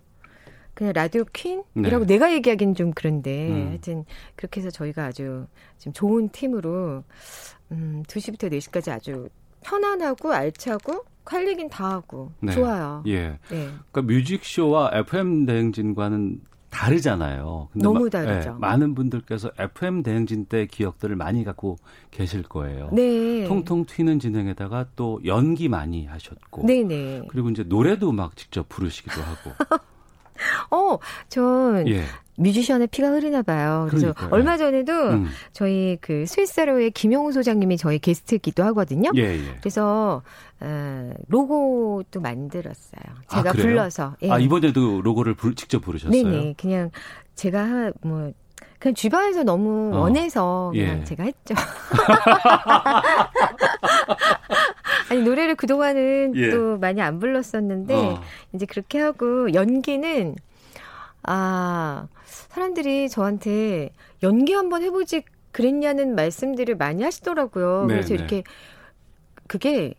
그냥 0.74 0.94
라디오 0.94 1.24
퀸이라고 1.34 1.66
네. 1.74 2.06
내가 2.06 2.34
얘기하기는 2.34 2.74
좀 2.76 2.92
그런데 2.96 3.50
음. 3.50 3.68
하여튼 3.70 4.06
그렇게 4.36 4.60
해서 4.62 4.70
저희가 4.72 5.06
아주 5.06 5.46
지금 5.78 5.94
좋은 5.94 6.30
팀으로 6.30 7.04
음, 7.72 8.04
2시부터 8.08 8.52
4시까지 8.52 8.92
아주 8.92 9.30
편안하고 9.64 10.32
알차고 10.34 11.06
할 11.26 11.48
얘기는 11.48 11.70
다 11.70 11.90
하고 11.92 12.32
네. 12.42 12.52
좋아요. 12.52 13.04
예. 13.08 13.40
네. 13.50 13.70
그러니까 13.92 14.02
뮤직쇼와 14.02 14.92
FM 14.94 15.46
대행진과는 15.46 16.42
다르잖아요. 16.70 17.70
너무 17.76 18.06
마- 18.06 18.10
다르죠. 18.10 18.50
예, 18.50 18.60
많은 18.60 18.96
분들께서 18.96 19.52
FM 19.60 20.02
대행진 20.02 20.46
때 20.46 20.66
기억들을 20.66 21.16
많이 21.16 21.44
갖고 21.44 21.78
계실 22.10 22.42
거예요. 22.42 22.90
네. 22.92 23.46
통통 23.48 23.86
튀는 23.86 24.18
진행에다가 24.20 24.88
또 24.96 25.22
연기 25.24 25.70
많이 25.70 26.08
하셨고. 26.08 26.66
네네. 26.66 27.28
그리고 27.30 27.50
이제 27.52 27.62
노래도 27.64 28.12
막 28.12 28.36
직접 28.36 28.68
부르시기도 28.70 29.22
하고. 29.22 29.52
어, 30.72 30.98
전 31.30 31.88
예. 31.88 32.04
뮤지션의 32.36 32.88
피가 32.88 33.10
흐르나 33.12 33.44
봐요. 33.44 33.86
그래서 33.90 34.08
그러니까요. 34.14 34.30
얼마 34.32 34.58
전에도 34.58 34.92
음. 35.12 35.28
저희 35.52 35.98
그 36.02 36.26
스위스로의 36.26 36.90
김용우 36.92 37.32
소장님이 37.32 37.78
저희 37.78 38.00
게스트기도 38.00 38.64
하거든요. 38.66 39.12
예, 39.16 39.22
예. 39.38 39.56
그래서 39.60 40.24
어, 40.60 41.14
로고도 41.28 42.22
만들었어요. 42.22 43.04
아, 43.28 43.36
제가 43.38 43.52
그래요? 43.52 43.68
불러서. 43.68 44.16
예. 44.24 44.32
아, 44.32 44.40
이번에도 44.40 45.02
로고를 45.02 45.36
부- 45.36 45.54
직접 45.54 45.80
부르셨어요? 45.82 46.12
네네. 46.24 46.56
그냥 46.58 46.90
제가 47.36 47.64
하- 47.64 47.92
뭐 48.02 48.32
그냥 48.84 48.96
주변에서 48.96 49.44
너무 49.44 49.96
어. 49.96 50.02
원해서 50.02 50.72
그냥 50.74 51.00
예. 51.00 51.04
제가 51.06 51.24
했죠. 51.24 51.56
아니 55.10 55.22
노래를 55.22 55.56
그 55.56 55.68
동안은 55.68 56.34
예. 56.36 56.50
또 56.50 56.78
많이 56.80 57.02
안 57.02 57.18
불렀었는데 57.18 57.96
어. 57.96 58.22
이제 58.52 58.66
그렇게 58.66 59.00
하고 59.00 59.54
연기는 59.54 60.36
아 61.24 62.10
사람들이 62.26 63.08
저한테 63.08 63.92
연기 64.22 64.52
한번 64.52 64.84
해보지 64.84 65.24
그랬냐는 65.54 66.14
말씀들을 66.16 66.76
많이 66.76 67.04
하시더라고요. 67.04 67.86
네, 67.88 67.94
그래서 67.94 68.10
네. 68.10 68.16
이렇게 68.16 68.44
그게 69.48 69.94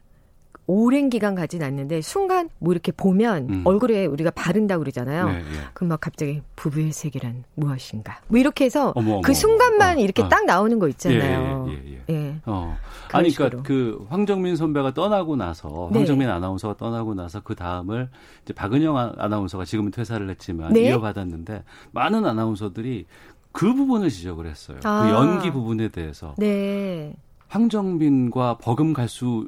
오랜 0.66 1.10
기간 1.10 1.34
가진 1.34 1.62
않는데 1.62 2.00
순간 2.00 2.48
뭐 2.58 2.72
이렇게 2.72 2.90
보면 2.90 3.48
음. 3.50 3.62
얼굴에 3.66 4.06
우리가 4.06 4.30
바른다 4.30 4.78
그러잖아요. 4.78 5.28
네, 5.28 5.36
예. 5.38 5.42
그럼 5.74 5.90
막 5.90 6.00
갑자기 6.00 6.40
부부의 6.56 6.92
세계란 6.92 7.44
무엇인가? 7.54 8.20
뭐 8.28 8.38
이렇게 8.40 8.64
해서 8.64 8.92
어머, 8.96 9.12
어머, 9.14 9.20
그 9.20 9.34
순간만 9.34 9.92
어머. 9.92 10.00
이렇게 10.00 10.22
어. 10.22 10.28
딱 10.28 10.46
나오는 10.46 10.78
거 10.78 10.88
있잖아요. 10.88 11.66
예, 11.68 11.72
예, 11.72 12.00
예, 12.08 12.14
예. 12.14 12.36
어. 12.46 12.76
아니. 13.12 13.30
그러니까 13.30 13.62
그 13.62 14.06
황정민 14.08 14.56
선배가 14.56 14.94
떠나고 14.94 15.36
나서 15.36 15.90
네. 15.92 15.98
황정민 15.98 16.28
아나운서가 16.30 16.76
떠나고 16.78 17.14
나서 17.14 17.40
그 17.40 17.54
다음을 17.54 18.08
이제 18.44 18.54
박은영 18.54 18.96
아- 18.96 19.12
아나운서가 19.18 19.66
지금은 19.66 19.90
퇴사를 19.90 20.28
했지만 20.30 20.72
네. 20.72 20.88
이어받았는데 20.88 21.62
많은 21.92 22.24
아나운서들이 22.24 23.06
그 23.52 23.72
부분을 23.74 24.08
지적을 24.08 24.46
했어요. 24.46 24.78
아. 24.84 25.02
그 25.04 25.10
연기 25.14 25.50
부분에 25.52 25.88
대해서 25.88 26.34
네. 26.38 27.14
황정민과 27.48 28.58
버금갈 28.58 29.08
수 29.08 29.46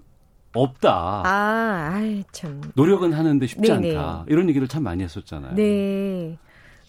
없다. 0.56 1.22
아, 1.24 1.90
아이 1.94 2.24
참. 2.32 2.60
노력은 2.74 3.12
하는데 3.12 3.46
쉽지 3.46 3.70
네네. 3.72 3.96
않다. 3.96 4.24
이런 4.28 4.48
얘기를 4.48 4.66
참 4.68 4.82
많이 4.82 5.02
했었잖아요. 5.02 5.54
네. 5.54 6.36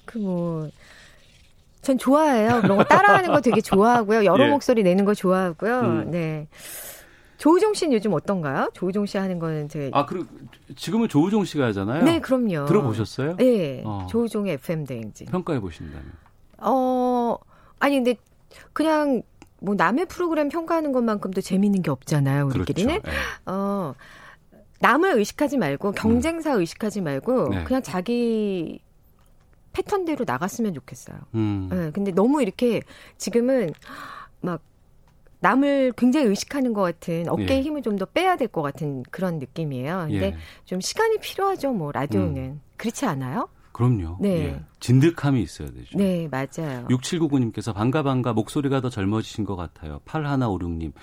그 0.06 0.18
뭐. 0.18 0.70
전 1.82 1.98
좋아해요. 1.98 2.62
그런 2.62 2.78
거 2.78 2.84
따라하는 2.84 3.32
거 3.32 3.40
되게 3.40 3.62
좋아하고요. 3.62 4.26
여러 4.26 4.44
예. 4.48 4.50
목소리 4.50 4.84
내는 4.84 5.06
거 5.06 5.14
좋아하고요. 5.14 5.80
음. 5.82 6.12
네. 6.12 6.48
조우종 7.38 7.74
씨는 7.74 7.94
요즘 7.94 8.14
어떤가요? 8.14 8.70
조우종 8.74 9.06
씨 9.06 9.18
하는 9.18 9.38
거는 9.40 9.70
제 9.70 9.92
아, 9.94 10.06
그리고 10.06 10.26
지금은 10.76 11.08
조우종 11.08 11.46
씨가 11.46 11.68
하잖아요. 11.68 12.04
네, 12.04 12.20
그럼요. 12.20 12.66
들어보셨어요? 12.66 13.38
네. 13.38 13.84
어. 13.86 14.08
조우종의 14.10 14.54
FM 14.56 14.86
대행진. 14.86 15.28
평가해 15.28 15.60
보신다면. 15.60 16.12
어, 16.58 17.38
아니 17.80 17.98
근데 18.04 18.16
그냥 18.74 19.22
뭐 19.60 19.76
남의 19.76 20.06
프로그램 20.08 20.50
평가하는 20.50 20.92
것만큼도 20.92 21.42
재밌는 21.42 21.82
게 21.82 21.92
없잖아요, 21.92 22.48
우리끼리는. 22.48 23.02
그렇죠. 23.02 23.18
예. 23.18 23.22
어, 23.52 23.96
남을 24.80 25.18
의식하지 25.18 25.58
말고 25.58 25.94
경쟁사 25.94 26.52
의식하지 26.54 27.02
말고 27.02 27.46
음. 27.48 27.50
네. 27.52 27.64
그냥 27.64 27.82
자기 27.82 28.80
패턴대로 29.74 30.26
나갔으면 30.28 30.74
좋겠어요. 30.74 31.18
음. 31.36 31.70
네, 31.72 31.92
근데 31.92 32.12
너무 32.12 32.42
이렇게 32.42 32.82
지금은 33.18 33.74
막 34.42 34.62
남을 35.40 35.94
굉장히 35.96 36.26
의식하는 36.28 36.74
것 36.74 36.82
같은 36.82 37.28
어깨에 37.30 37.58
예. 37.58 37.62
힘을 37.62 37.82
좀 37.84 37.98
더 37.98 38.06
빼야 38.06 38.36
될 38.38 38.48
것 38.48 38.62
같은 38.64 39.04
그런 39.12 39.38
느낌이에요. 39.40 40.06
근데 40.10 40.26
예. 40.28 40.38
좀 40.66 40.82
시간이 40.82 41.18
필요하죠, 41.20 41.74
뭐 41.74 41.92
라디오는 41.92 42.60
그렇지 42.78 43.06
않아요? 43.06 43.50
그럼요. 43.78 44.18
네. 44.20 44.30
예. 44.30 44.60
진득함이 44.80 45.40
있어야 45.44 45.68
되죠. 45.68 45.96
네, 46.00 46.28
맞아요. 46.32 46.88
6799님께서 46.90 47.76
반가 47.76 48.02
반가 48.02 48.34
목소리가 48.34 48.82
더 48.82 48.90
젊어지신 48.90 49.46
것 49.46 49.56
같아요. 49.56 50.00
8156님. 50.06 50.94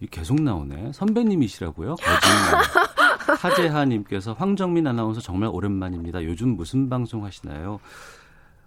이 0.00 0.06
계속 0.06 0.40
나오네. 0.40 0.92
선배님이시라고요? 0.94 1.96
거짓말. 1.96 3.36
하재하님께서 3.36 4.32
황정민 4.32 4.86
아나운서 4.86 5.20
정말 5.20 5.50
오랜만입니다. 5.52 6.24
요즘 6.24 6.56
무슨 6.56 6.88
방송 6.88 7.26
하시나요? 7.26 7.80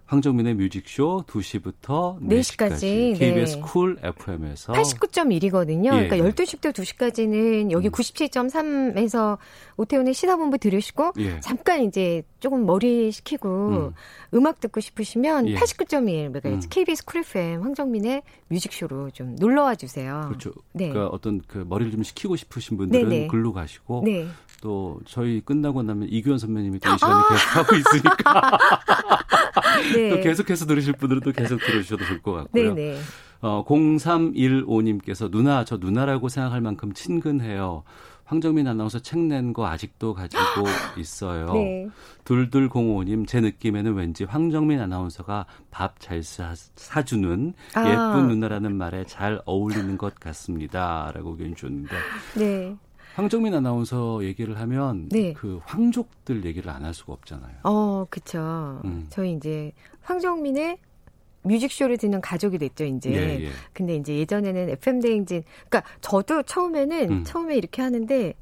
황정민의 0.06 0.54
뮤직쇼 0.54 1.24
2시부터 1.26 2.20
4시까지, 2.20 2.38
4시까지 2.40 3.18
KBS 3.18 3.56
네. 3.56 3.60
쿨 3.60 3.98
FM에서 4.02 4.72
89.1이거든요. 4.72 5.86
예, 5.86 6.08
그러니까 6.08 6.18
예. 6.18 6.22
12시부터 6.22 6.72
2시까지는 6.72 7.72
여기 7.72 7.88
음. 7.88 7.92
97.3에서 7.92 9.38
오태훈의 9.76 10.14
시사본부 10.14 10.58
들으시고 10.58 11.12
예. 11.18 11.40
잠깐 11.40 11.82
이제 11.82 12.22
조금 12.38 12.66
머리 12.66 13.10
식히고 13.10 13.92
음악 14.32 14.60
듣고 14.60 14.80
싶으시면 14.80 15.48
예. 15.48 15.54
89.1 15.56 16.08
MHz 16.08 16.46
음. 16.46 16.60
KBS 16.70 17.04
쿨 17.04 17.20
FM 17.20 17.62
황정민의 17.62 18.22
뮤직쇼로 18.48 19.10
좀 19.10 19.34
놀러 19.36 19.64
와 19.64 19.74
주세요. 19.74 20.24
그렇죠. 20.28 20.52
네. 20.72 20.88
그러니까 20.88 21.12
어떤 21.12 21.40
그 21.48 21.64
머리를 21.68 21.90
좀 21.90 22.04
식히고 22.04 22.36
싶으신 22.36 22.76
분들은 22.76 23.08
네네. 23.08 23.26
글로 23.26 23.52
가시고 23.52 24.02
네. 24.04 24.28
또 24.62 25.00
저희 25.04 25.40
끝나고 25.40 25.82
나면 25.82 26.08
이규현 26.10 26.38
선배님이 26.38 26.78
또 26.80 26.90
이 26.94 26.98
시간에 26.98 27.22
계속 27.28 27.56
하고 27.56 27.76
있으니까 27.76 28.58
네. 29.94 30.10
또 30.10 30.20
계속해서 30.20 30.66
들으실 30.66 30.94
분들은 30.94 31.22
또 31.22 31.32
계속 31.32 31.58
들으셔도 31.60 32.04
좋을 32.04 32.22
것 32.22 32.32
같고요. 32.32 32.74
네네. 32.74 32.98
어, 33.42 33.64
0315님께서 33.66 35.30
누나 35.30 35.64
저 35.64 35.76
누나라고 35.76 36.28
생각할 36.28 36.60
만큼 36.60 36.92
친근해요. 36.92 37.82
황정민 38.24 38.66
아나운서 38.66 38.98
책 38.98 39.20
낸 39.20 39.52
거 39.52 39.66
아직도 39.68 40.12
가지고 40.14 40.42
있어요. 40.98 41.52
네. 41.52 41.88
둘둘공오님 42.24 43.24
제 43.26 43.40
느낌에는 43.40 43.94
왠지 43.94 44.24
황정민 44.24 44.80
아나운서가 44.80 45.46
밥 45.70 46.00
잘 46.00 46.22
사주는 46.24 47.54
아. 47.74 47.88
예쁜 47.88 48.26
누나라는 48.28 48.74
말에 48.76 49.04
잘 49.04 49.40
어울리는 49.46 49.96
것 49.96 50.16
같습니다.라고 50.16 51.36
의견 51.38 51.54
주셨는데 51.54 51.94
네. 52.34 52.76
황정민 53.16 53.54
아나운서 53.54 54.22
얘기를 54.24 54.60
하면 54.60 55.08
네. 55.08 55.32
그 55.32 55.58
황족들 55.64 56.44
얘기를 56.44 56.70
안 56.70 56.84
할 56.84 56.92
수가 56.92 57.14
없잖아요. 57.14 57.54
어, 57.64 58.06
그쵸. 58.10 58.80
음. 58.84 59.06
저희 59.08 59.32
이제 59.32 59.72
황정민의 60.02 60.76
뮤직쇼를 61.42 61.96
듣는 61.96 62.20
가족이 62.20 62.58
됐죠, 62.58 62.84
이제. 62.84 63.10
예, 63.12 63.44
예. 63.46 63.50
근데 63.72 63.96
이제 63.96 64.14
예전에는 64.18 64.68
FM 64.68 65.00
대행진, 65.00 65.42
그러니까 65.66 65.90
저도 66.02 66.42
처음에는 66.42 67.10
음. 67.10 67.24
처음에 67.24 67.56
이렇게 67.56 67.80
하는데 67.80 68.34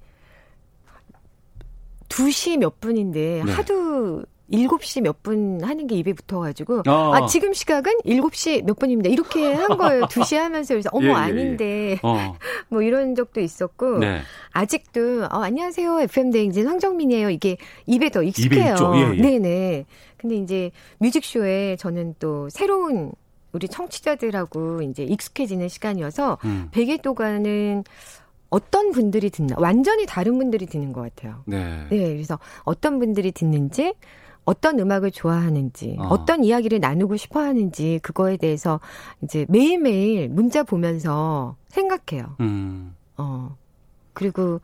2시 2.09 2.57
몇 2.59 2.81
분인데 2.81 3.45
네. 3.47 3.53
하도 3.53 4.25
7시 4.55 5.00
몇 5.02 5.22
분 5.22 5.61
하는 5.62 5.86
게 5.86 5.94
입에 5.96 6.12
붙어가지고 6.12 6.82
어. 6.86 7.14
아 7.14 7.26
지금 7.26 7.52
시각은 7.55 7.98
7시 8.05 8.64
몇 8.64 8.78
분입니다. 8.78 9.09
이렇게 9.11 9.52
한 9.55 9.76
거예요. 9.78 10.02
2시 10.11 10.36
하면서 10.36 10.74
그래서 10.74 10.90
어머 10.92 11.07
예, 11.07 11.09
예, 11.09 11.12
예. 11.12 11.16
아닌데 11.16 11.98
어, 12.02 12.34
뭐 12.68 12.82
이런 12.82 13.14
적도 13.14 13.40
있었고 13.40 13.98
네. 13.98 14.20
아직도 14.52 15.24
어, 15.24 15.38
안녕하세요 15.42 16.00
FM 16.02 16.30
대행진 16.30 16.66
황정민이에요. 16.66 17.30
이게 17.30 17.57
입에 17.86 18.11
더 18.11 18.22
익숙해요. 18.22 18.72
있죠. 18.72 18.92
예, 18.96 19.16
예. 19.16 19.22
네네. 19.22 19.84
근데 20.16 20.36
이제 20.36 20.70
뮤직쇼에 20.98 21.76
저는 21.76 22.14
또 22.18 22.48
새로운 22.50 23.12
우리 23.52 23.68
청취자들하고 23.68 24.82
이제 24.82 25.05
익숙해지는 25.05 25.68
시간이어서 25.68 26.38
음. 26.44 26.68
100일 26.72 27.02
동안은 27.02 27.84
어떤 28.50 28.90
분들이 28.92 29.30
듣나 29.30 29.57
완전히 29.59 30.07
다른 30.07 30.38
분들이 30.38 30.66
듣는 30.66 30.92
것 30.92 31.00
같아요. 31.02 31.42
네. 31.46 31.86
네, 31.90 31.98
그래서 32.14 32.38
어떤 32.64 32.98
분들이 32.98 33.32
듣는지 33.32 33.94
어떤 34.45 34.78
음악을 34.78 35.11
좋아하는지 35.11 35.97
어. 35.99 36.09
어. 36.09 36.24
떤 36.24 36.45
이야기를 36.45 36.80
나누고 36.80 37.16
싶어 37.16 37.40
하는지 37.40 38.01
그거에 38.03 38.36
대해서 38.36 38.80
이제 39.22 39.47
매일매일 39.49 40.28
문자 40.28 40.62
보면서 40.62 41.57
생각해요. 41.68 42.36
음. 42.40 42.95
어. 43.16 43.57
그리고 44.12 44.61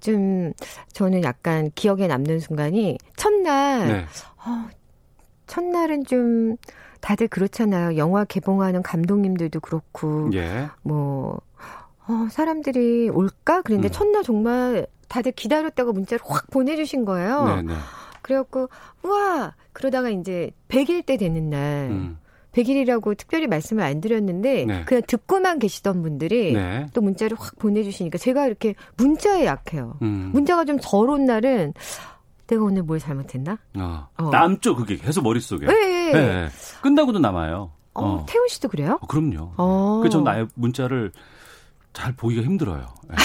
좀 0.00 0.52
저는 0.92 1.22
약간 1.22 1.70
기억에 1.74 2.06
남는 2.06 2.40
순간이 2.40 2.98
첫날 3.16 3.88
네. 3.88 4.06
어, 4.46 4.68
첫날은 5.46 6.04
좀 6.04 6.56
다들 7.00 7.28
그렇잖아요. 7.28 7.96
영화 7.96 8.24
개봉하는 8.24 8.82
감독님들도 8.82 9.60
그렇고 9.60 10.30
예. 10.34 10.68
뭐 10.82 11.40
어, 12.08 12.28
사람들이 12.30 13.08
올까? 13.10 13.62
그런데 13.62 13.88
음. 13.88 13.92
첫날 13.92 14.22
정말 14.22 14.86
다들 15.08 15.32
기다렸다가 15.32 15.92
문자를 15.92 16.24
확 16.26 16.50
보내주신 16.50 17.04
거예요. 17.04 17.44
네, 17.56 17.62
네. 17.62 17.74
그래갖고 18.30 18.68
우와 19.02 19.54
그러다가 19.72 20.08
이제 20.08 20.52
100일 20.68 21.04
때 21.04 21.16
되는 21.16 21.50
날 21.50 21.88
음. 21.90 22.18
100일이라고 22.52 23.16
특별히 23.16 23.48
말씀을 23.48 23.82
안 23.82 24.00
드렸는데 24.00 24.64
네. 24.64 24.84
그냥 24.84 25.02
듣고만 25.06 25.58
계시던 25.58 26.02
분들이 26.02 26.52
네. 26.52 26.86
또 26.94 27.00
문자를 27.00 27.36
확 27.38 27.58
보내주시니까 27.58 28.18
제가 28.18 28.46
이렇게 28.46 28.74
문자에 28.96 29.46
약해요. 29.46 29.96
음. 30.02 30.30
문자가 30.32 30.64
좀덜온 30.64 31.26
날은 31.26 31.74
내가 32.46 32.64
오늘 32.64 32.82
뭘 32.82 32.98
잘못했나? 32.98 33.58
어. 33.76 34.08
어. 34.16 34.30
남죠 34.30 34.76
그게 34.76 34.96
계속 34.96 35.22
머릿속에. 35.22 35.66
네. 35.66 36.12
네. 36.12 36.48
끝나고도 36.82 37.18
남아요. 37.18 37.72
어, 37.94 38.04
어. 38.04 38.26
태훈 38.28 38.48
씨도 38.48 38.68
그래요? 38.68 38.98
어, 39.00 39.06
그럼요. 39.06 39.52
어. 39.56 40.00
그전 40.02 40.24
나의 40.24 40.46
문자를 40.54 41.12
잘 41.92 42.14
보기가 42.14 42.42
힘들어요. 42.42 42.86
네. 43.08 43.16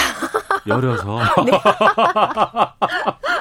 여려서. 0.72 1.18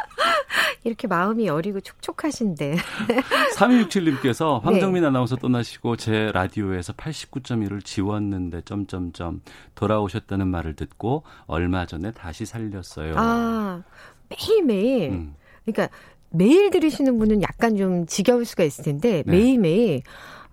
이렇게 0.85 1.07
마음이 1.07 1.47
여리고 1.47 1.81
촉촉하신데. 1.81 2.75
3267님께서 3.57 4.61
황정민 4.61 5.01
네. 5.01 5.07
아나운서 5.07 5.35
떠나시고 5.35 5.97
제 5.97 6.31
라디오에서 6.31 6.93
89.1을 6.93 7.83
지웠는데 7.83 8.61
점점점 8.61 9.41
돌아오셨다는 9.73 10.47
말을 10.47 10.75
듣고 10.75 11.23
얼마 11.47 11.87
전에 11.87 12.11
다시 12.11 12.45
살렸어요. 12.45 13.15
아, 13.17 13.83
매일매일. 14.29 15.11
음. 15.11 15.35
그러니까 15.65 15.89
매일 16.29 16.69
들으시는 16.69 17.17
분은 17.17 17.41
약간 17.41 17.75
좀 17.77 18.05
지겨울 18.05 18.45
수가 18.45 18.63
있을 18.63 18.83
텐데 18.83 19.23
네. 19.25 19.31
매일매일 19.31 20.03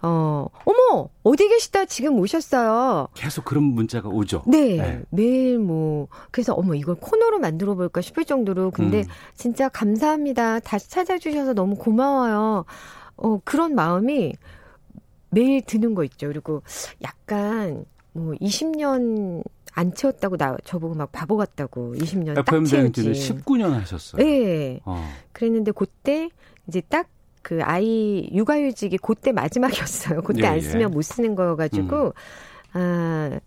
어, 0.03 0.47
어머, 0.65 1.09
어디 1.23 1.49
계시다 1.49 1.85
지금 1.85 2.19
오셨어요. 2.19 3.09
계속 3.15 3.45
그런 3.45 3.63
문자가 3.65 4.09
오죠. 4.09 4.43
네, 4.47 4.77
네. 4.77 5.03
매일 5.11 5.59
뭐 5.59 6.09
그래서 6.31 6.55
어머 6.55 6.75
이걸 6.75 6.97
코너로 6.97 7.39
만들어 7.39 7.75
볼까 7.75 8.01
싶을 8.01 8.25
정도로 8.25 8.73
근데 8.73 9.01
음. 9.01 9.05
진짜 9.35 9.69
감사합니다. 9.69 10.59
다시 10.61 10.91
찾아주셔서 10.91 11.55
너무 11.55 11.77
고마워요. 11.77 12.65
어 13.17 13.41
그런 13.45 13.75
마음이 13.77 14.35
매일 15.31 15.63
드는 15.63 15.95
거 15.95 16.03
있죠. 16.05 16.27
그리고 16.29 16.63
약간 17.03 17.85
뭐 18.13 18.35
20년 18.35 19.43
안 19.75 19.95
채웠다고 19.95 20.37
나 20.37 20.57
저보고 20.65 20.95
막 20.95 21.13
바보 21.13 21.37
같다고 21.37 21.95
20년 21.95 22.35
딱 22.35 22.45
FM 22.49 22.65
채웠지. 22.65 23.03
대행진을 23.03 23.13
19년 23.15 23.71
하셨어요. 23.71 24.23
네. 24.23 24.81
어. 24.85 25.03
그랬는데 25.33 25.71
그때 25.73 26.29
이제 26.67 26.81
딱 26.89 27.09
그 27.43 27.61
아이 27.63 28.29
육아휴직이 28.33 28.99
그때 28.99 29.33
마지막이었어요. 29.33 30.23
그때 30.23 30.43
예, 30.43 30.47
안 30.47 30.57
예. 30.57 30.61
쓰면 30.61 30.91
못 30.93 31.03
쓰는 31.03 31.35
거여가지고 31.35 32.07
음. 32.07 32.13
아 32.73 33.41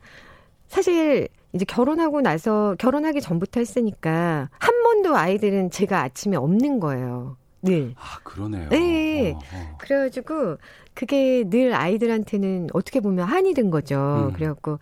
사실 0.68 1.30
이제 1.54 1.66
결혼하고 1.66 2.22
나서 2.22 2.76
결혼하기 2.78 3.22
전부터 3.22 3.62
했으니까 3.62 4.50
한 4.60 4.84
번도 4.84 5.16
아이들은 5.16 5.72
제가 5.72 6.02
아침에 6.02 6.36
없는 6.36 6.80
거예요. 6.80 7.38
늘. 7.62 7.94
아 7.98 8.20
그러네요. 8.24 8.70
네. 8.70 9.32
어, 9.32 9.38
어. 9.38 9.78
그래가지고 9.80 10.58
그게 10.94 11.44
늘 11.50 11.74
아이들한테는 11.74 12.68
어떻게 12.74 13.00
보면 13.00 13.28
한이 13.28 13.54
된 13.54 13.72
거죠. 13.72 14.30
음. 14.30 14.34
그래갖고 14.34 14.80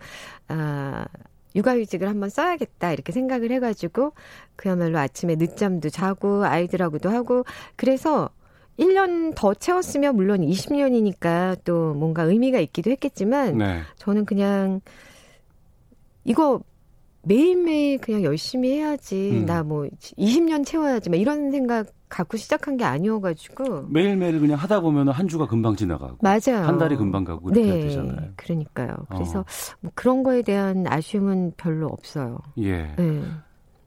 아 0.48 1.06
육아휴직을 1.54 2.08
한번 2.08 2.28
써야겠다 2.28 2.92
이렇게 2.92 3.12
생각을 3.12 3.50
해가지고 3.52 4.12
그야말로 4.56 4.98
아침에 4.98 5.36
늦잠도 5.36 5.88
자고 5.88 6.44
아이들하고도 6.44 7.08
하고 7.08 7.44
그래서 7.76 8.30
1년 8.78 9.34
더 9.36 9.54
채웠으면 9.54 10.16
물론 10.16 10.40
20년이니까 10.40 11.58
또 11.64 11.94
뭔가 11.94 12.24
의미가 12.24 12.58
있기도 12.60 12.90
했겠지만 12.90 13.58
네. 13.58 13.80
저는 13.96 14.24
그냥 14.24 14.80
이거 16.24 16.60
매일매일 17.22 17.98
그냥 17.98 18.22
열심히 18.22 18.72
해야지 18.72 19.30
음. 19.32 19.46
나뭐 19.46 19.88
20년 20.18 20.64
채워야지 20.64 21.10
막 21.10 21.16
이런 21.16 21.50
생각 21.50 21.86
갖고 22.08 22.36
시작한 22.36 22.76
게 22.76 22.84
아니어가지고 22.84 23.86
매일매일 23.88 24.38
그냥 24.38 24.58
하다 24.58 24.80
보면 24.80 25.08
한 25.08 25.26
주가 25.26 25.46
금방 25.46 25.74
지나가고 25.74 26.18
맞아요. 26.20 26.64
한 26.64 26.78
달이 26.78 26.96
금방 26.96 27.24
가고 27.24 27.50
이렇게 27.50 27.68
네, 27.68 27.80
되잖아요. 27.80 28.30
그러니까요. 28.36 28.94
그래서 29.08 29.40
어. 29.40 29.44
뭐 29.80 29.90
그런 29.94 30.22
거에 30.22 30.42
대한 30.42 30.84
아쉬움은 30.86 31.54
별로 31.56 31.88
없어요. 31.88 32.38
예. 32.58 32.94
네. 32.96 33.22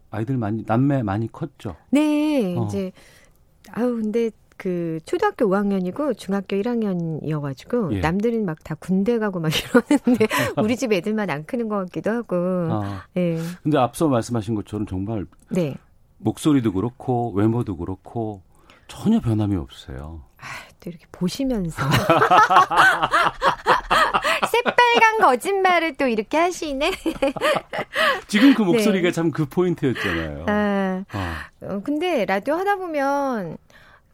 아이들 0.09 0.38
많이 0.38 0.63
남매 0.65 1.03
많이 1.03 1.31
컸죠. 1.31 1.75
네, 1.91 2.55
어. 2.57 2.65
이제 2.65 2.91
아우 3.71 3.95
근데 3.95 4.29
그 4.58 4.99
초등학교 5.05 5.45
5학년이고 5.47 6.18
중학교 6.18 6.55
1학년이어가지고 6.58 7.93
예. 7.95 7.99
남들은 7.99 8.45
막 8.45 8.58
다 8.64 8.76
군대 8.76 9.18
가고 9.20 9.39
막 9.39 9.51
이러는데 9.55 10.28
우리 10.58 10.76
집 10.76 10.91
애들만 10.91 11.30
안 11.30 11.45
크는 11.45 11.70
것 11.70 11.78
같기도 11.86 12.12
하고. 12.12 12.36
아. 12.36 13.03
네, 13.14 13.38
근데 13.64 13.78
앞서 13.78 14.08
말씀하신 14.08 14.55
것처럼 14.55 14.86
정말 14.88 15.26
네. 15.49 15.76
목소리도 16.18 16.74
그렇고 16.74 17.32
외모도 17.34 17.78
그렇고 17.78 18.41
전혀 18.88 19.20
변함이 19.22 19.55
없어요. 19.55 20.24
또 20.80 20.89
이렇게 20.89 21.05
보시면서 21.12 21.82
새빨간 24.51 25.20
거짓말을 25.22 25.95
또 25.95 26.08
이렇게 26.08 26.38
하시네. 26.38 26.91
지금 28.28 28.53
그 28.53 28.62
목소리가 28.64 29.08
네. 29.10 29.12
참그 29.12 29.47
포인트였잖아요. 29.47 30.45
아, 30.47 31.03
어. 31.14 31.36
어, 31.62 31.82
근데 31.84 32.26
라디오 32.26 32.55
하다 32.55 32.76
보면 32.78 33.58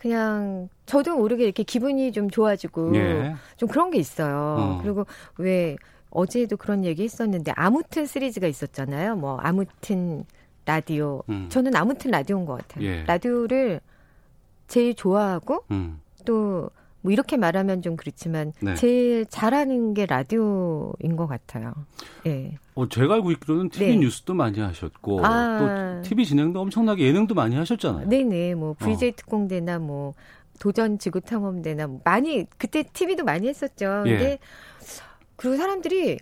그냥 0.04 0.68
저도 0.86 1.16
모르게 1.16 1.46
이렇게 1.46 1.64
기분이 1.64 2.12
좀 2.12 2.30
좋아지고 2.30 2.94
예. 2.98 3.36
좀 3.56 3.70
그런 3.70 3.90
게 3.90 3.98
있어요. 4.00 4.58
어. 4.60 4.80
그리고 4.84 5.06
왜 5.38 5.78
어제도 6.10 6.58
그런 6.58 6.84
얘기 6.84 7.04
했었는데 7.04 7.54
아무튼 7.56 8.06
시리즈가 8.06 8.48
있었잖아요. 8.48 9.16
뭐 9.16 9.38
아무튼 9.38 10.26
라디오. 10.66 11.24
음. 11.30 11.48
저는 11.48 11.74
아무튼 11.78 12.12
라디오인 12.12 12.46
것 12.46 12.58
같아요. 12.58 12.84
예. 12.84 13.04
라디오를 13.04 13.80
제일 14.68 14.94
좋아하고 14.94 15.64
음. 15.72 16.02
또 16.26 16.70
뭐 17.04 17.12
이렇게 17.12 17.38
말하면 17.38 17.82
좀 17.82 17.96
그렇지만 17.98 18.54
네. 18.62 18.76
제일 18.76 19.26
잘하는 19.26 19.94
게 19.94 20.06
라디오인 20.06 21.16
것 21.18 21.28
같아요. 21.28 21.74
예. 22.26 22.58
어, 22.76 22.88
제가 22.88 23.16
알고 23.16 23.32
있기로는 23.32 23.70
TV 23.70 23.88
네. 23.90 23.98
뉴스도 23.98 24.34
많이 24.34 24.60
하셨고 24.62 25.24
아. 25.26 26.00
또 26.02 26.08
TV 26.10 26.26
진행도 26.26 26.62
엄청나게 26.62 27.06
예능도 27.06 27.36
많이 27.36 27.56
하셨잖아요. 27.58 28.08
네네, 28.08 28.56
뭐 28.56 28.74
VJ 28.80 29.10
어. 29.10 29.14
특공대나 29.18 29.80
뭐 29.80 30.14
도전 30.60 30.98
지구 30.98 31.20
탐험대나 31.20 31.88
뭐 31.88 32.00
많이 32.06 32.46
그때 32.58 32.84
TV도 32.84 33.26
많이 33.26 33.50
했었죠. 33.50 34.04
예. 34.08 34.10
근데 34.12 34.40
그리고 35.36 35.58
사람들이 35.58 36.18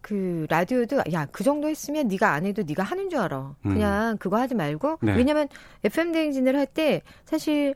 그 0.00 0.46
라디오도 0.50 1.02
야 1.12 1.26
그 1.32 1.44
정도 1.44 1.68
했으면 1.68 2.08
네가 2.08 2.32
안 2.32 2.46
해도 2.46 2.62
네가 2.66 2.82
하는 2.82 3.08
줄 3.10 3.20
알아. 3.20 3.54
음. 3.64 3.72
그냥 3.74 4.16
그거 4.18 4.38
하지 4.38 4.54
말고 4.56 4.98
네. 5.02 5.14
왜냐면 5.16 5.46
FM 5.84 6.10
대행진을 6.12 6.56
할 6.56 6.66
때 6.66 7.02
사실 7.24 7.74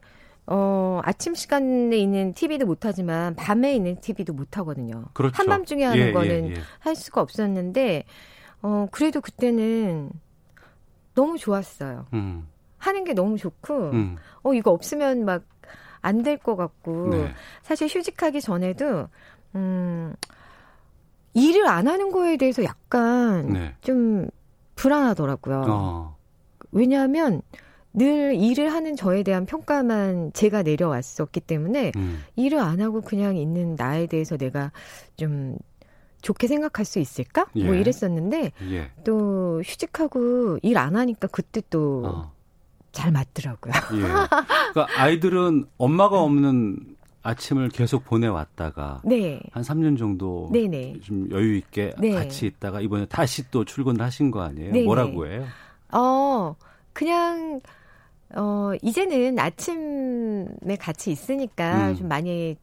어 0.53 1.01
아침 1.05 1.35
시간에 1.37 1.97
있는 1.97 2.35
TV도 2.35 2.67
못 2.67 2.85
하지만 2.85 3.37
밤에 3.37 3.73
있는 3.75 4.01
TV도 4.01 4.33
못 4.33 4.59
하거든요. 4.59 5.05
그렇죠. 5.15 5.37
한밤중에 5.37 5.85
하는 5.85 6.09
예, 6.09 6.13
거는 6.13 6.49
예, 6.49 6.51
예. 6.57 6.61
할 6.81 6.97
수가 6.97 7.21
없었는데 7.21 8.05
어 8.63 8.87
그래도 8.91 9.21
그때는 9.21 10.11
너무 11.15 11.39
좋았어요. 11.39 12.07
음. 12.15 12.49
하는 12.79 13.05
게 13.05 13.13
너무 13.15 13.39
좋고 13.39 13.91
음. 13.91 14.17
어 14.43 14.53
이거 14.53 14.71
없으면 14.73 15.25
막 15.25 15.45
안 16.03 16.23
될 16.23 16.39
것 16.39 16.57
같고 16.57 17.09
네. 17.11 17.31
사실 17.63 17.87
휴직하기 17.89 18.41
전에도 18.41 19.07
음 19.55 20.15
일을 21.35 21.67
안 21.69 21.87
하는 21.89 22.11
거에 22.11 22.39
대해서 22.39 22.65
약간 22.65 23.53
네. 23.53 23.75
좀 23.83 24.27
불안하더라고요. 24.77 25.65
어. 25.69 26.17
왜냐하면 26.73 27.43
늘 27.93 28.35
일을 28.35 28.73
하는 28.73 28.95
저에 28.97 29.23
대한 29.23 29.47
평가만 29.47 30.33
제가 30.33 30.63
내려왔었기 30.63 31.41
때문에 31.41 31.93
음. 31.97 32.23
일을 32.37 32.59
안 32.61 32.81
하고 32.81 33.01
그냥 33.01 33.37
있는 33.37 33.75
나에 33.77 34.07
대해서 34.07 34.37
내가 34.37 34.71
좀 35.17 35.57
좋게 36.23 36.47
생각할 36.47 36.85
수 36.85 36.99
있을까? 36.99 37.47
뭐 37.55 37.75
예. 37.75 37.81
이랬었는데 37.81 38.53
예. 38.71 38.91
또 39.05 39.61
휴직하고 39.65 40.59
일 40.63 40.77
안 40.79 40.95
하니까 40.97 41.27
그때 41.29 41.63
또 41.71 42.03
어. 42.07 42.33
잘 42.93 43.11
맞더라고요. 43.11 43.73
예. 43.95 44.01
그러니까 44.01 44.89
아이들은 44.97 45.67
엄마가 45.79 46.21
없는 46.21 46.97
아침을 47.23 47.69
계속 47.71 48.05
보내왔다가 48.05 49.03
네. 49.05 49.41
한 49.53 49.63
3년 49.63 49.99
정도 49.99 50.49
네네. 50.53 51.01
좀 51.03 51.29
여유 51.31 51.57
있게 51.57 51.95
네. 51.99 52.13
같이 52.15 52.47
있다가 52.47 52.81
이번에 52.81 53.07
다시 53.07 53.51
또 53.51 53.65
출근을 53.65 54.01
하신 54.03 54.31
거 54.31 54.41
아니에요? 54.43 54.73
네네. 54.73 54.85
뭐라고 54.85 55.27
해요? 55.27 55.45
어, 55.93 56.55
그냥, 56.93 57.61
어, 58.37 58.73
이제는 58.83 59.39
아침에 59.39 60.77
같이 60.79 61.11
있으니까 61.11 61.91
음. 61.91 61.97
좀 61.97 62.09
많이 62.09 62.57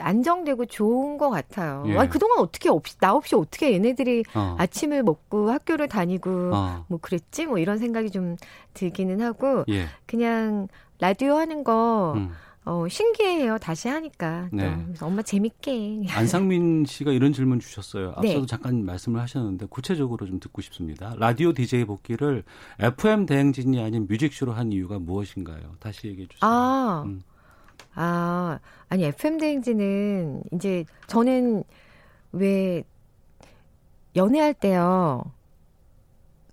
안정되고 0.00 0.66
좋은 0.66 1.18
것 1.18 1.30
같아요. 1.30 1.84
예. 1.86 1.96
아니, 1.96 2.08
그동안 2.08 2.38
어떻게 2.38 2.68
없이, 2.68 2.96
나 2.98 3.14
없이 3.14 3.34
어떻게 3.34 3.72
얘네들이 3.74 4.24
어. 4.34 4.56
아침을 4.58 5.02
먹고 5.02 5.50
학교를 5.50 5.88
다니고 5.88 6.50
어. 6.54 6.84
뭐 6.88 6.98
그랬지? 7.00 7.46
뭐 7.46 7.58
이런 7.58 7.78
생각이 7.78 8.10
좀 8.10 8.36
들기는 8.74 9.20
하고 9.20 9.64
예. 9.68 9.86
그냥 10.06 10.68
라디오 10.98 11.34
하는 11.34 11.62
거 11.64 12.14
음. 12.16 12.32
어, 12.64 12.86
신기해요. 12.88 13.58
다시 13.58 13.88
하니까. 13.88 14.48
또. 14.50 14.56
네. 14.56 14.76
그래서 14.86 15.06
엄마 15.06 15.22
재밌게. 15.22 16.04
안상민 16.08 16.84
씨가 16.84 17.10
이런 17.12 17.32
질문 17.32 17.58
주셨어요. 17.58 18.10
앞서도 18.16 18.40
네. 18.40 18.46
잠깐 18.46 18.84
말씀을 18.84 19.20
하셨는데 19.20 19.66
구체적으로 19.66 20.26
좀 20.26 20.38
듣고 20.38 20.62
싶습니다. 20.62 21.14
라디오 21.18 21.52
DJ 21.52 21.84
복귀를 21.86 22.44
FM 22.78 23.26
대행진이 23.26 23.82
아닌 23.82 24.06
뮤직쇼로 24.08 24.52
한 24.52 24.70
이유가 24.72 24.98
무엇인가요? 25.00 25.74
다시 25.80 26.06
얘기해 26.06 26.28
주세요. 26.28 26.48
아, 26.48 27.02
음. 27.04 27.22
아, 27.94 28.58
아니, 28.88 29.04
FM대행진은 29.04 30.44
이제 30.52 30.84
저는 31.08 31.64
왜 32.32 32.84
연애할 34.14 34.54
때요, 34.54 35.24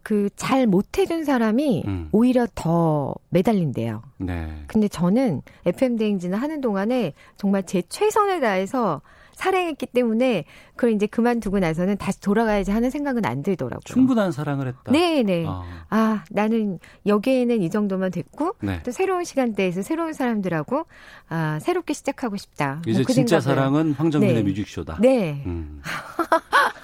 그 0.04 0.30
잘 0.36 0.66
못해준 0.68 1.24
사람이 1.26 1.84
음. 1.88 2.10
오히려 2.12 2.48
더 2.56 3.14
매달린대요. 3.30 4.02
네. 4.18 4.64
근데 4.68 4.88
저는 4.88 5.42
FM대행진을 5.66 6.42
하는 6.42 6.62
동안에 6.62 7.14
정말 7.38 7.64
제 7.64 7.82
최선을 7.88 8.40
다해서 8.42 9.02
사랑했기 9.34 9.86
때문에 9.86 10.44
그걸 10.76 10.92
이제 10.92 11.08
그만두고 11.08 11.60
나서는 11.60 11.96
다시 11.98 12.20
돌아가야지 12.20 12.72
하는 12.72 12.90
생각은 12.90 13.26
안 13.26 13.42
들더라고요. 13.42 13.80
충분한 13.86 14.34
사랑을 14.34 14.68
했다. 14.68 14.92
네네. 14.92 15.46
아, 15.48 15.64
아, 15.90 16.24
나는 16.30 16.78
여기에는 17.06 17.62
이 17.62 17.70
정도만 17.70 18.12
됐고, 18.12 18.56
네. 18.60 18.82
또 18.84 18.92
새로운 18.92 19.24
시간대에서 19.24 19.82
새로운 19.82 20.12
사람들하고, 20.12 20.86
아, 21.30 21.58
새롭게 21.62 21.94
시작하고 21.94 22.36
싶다. 22.36 22.82
이제 22.86 23.00
뭐 23.00 23.06
그 23.06 23.14
진짜 23.14 23.40
생각을. 23.40 23.56
사랑은 23.62 23.94
황정민의 23.94 24.36
네. 24.36 24.44
뮤직쇼다. 24.44 24.98
네. 25.00 25.42
음. 25.46 25.82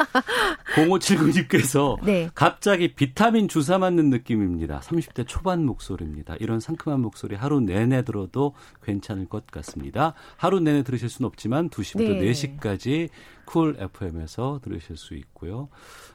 0579님께서 0.75 1.97
네. 2.03 2.29
갑자기 2.35 2.93
비타민 2.93 3.47
주사 3.47 3.77
맞는 3.77 4.09
느낌입니다. 4.09 4.81
30대 4.81 5.25
초반 5.27 5.65
목소리입니다. 5.65 6.35
이런 6.39 6.59
상큼한 6.59 6.99
목소리 7.01 7.35
하루 7.35 7.59
내내 7.59 8.03
들어도 8.03 8.53
괜찮을 8.83 9.27
것 9.27 9.47
같습니다. 9.47 10.13
하루 10.37 10.59
내내 10.59 10.83
들으실 10.83 11.09
수는 11.09 11.27
없지만 11.27 11.69
2시부터 11.69 12.19
네. 12.19 12.31
4시까지 12.31 13.09
쿨 13.45 13.75
FM에서 13.79 14.59
들으실 14.63 14.97
수 14.97 15.13
있고요. 15.15 15.69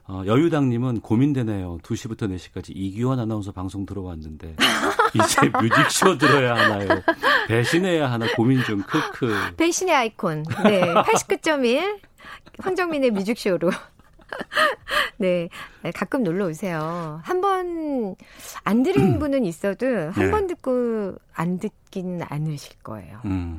어, 0.05 0.25
여유당님은 0.27 1.01
고민되네요. 1.01 1.79
2시부터 1.79 2.29
4시까지 2.35 2.73
이기원 2.75 3.21
아나운서 3.21 3.53
방송 3.53 3.87
들어왔는데 3.87 4.57
이제 5.15 5.49
뮤직쇼 5.49 6.19
들어야 6.19 6.57
하나요? 6.57 7.03
배신해야 7.47 8.11
하나 8.11 8.27
고민 8.35 8.63
좀 8.65 8.83
크크. 8.83 9.55
배신의 9.57 9.95
아이콘. 9.95 10.45
네. 10.65 10.93
89.1. 10.95 12.10
황정민의 12.59 13.11
뮤직쇼로. 13.13 13.71
네, 15.19 15.49
가끔 15.95 16.23
놀러 16.23 16.47
오세요. 16.47 17.21
한 17.25 17.41
번 17.41 18.17
안 18.65 18.83
들은 18.83 19.19
분은 19.19 19.45
있어도 19.45 19.87
한번 20.13 20.47
네. 20.47 20.55
듣고 20.55 21.17
안 21.35 21.59
듣기는 21.59 22.21
않으실 22.29 22.77
거예요. 22.83 23.21
음. 23.25 23.59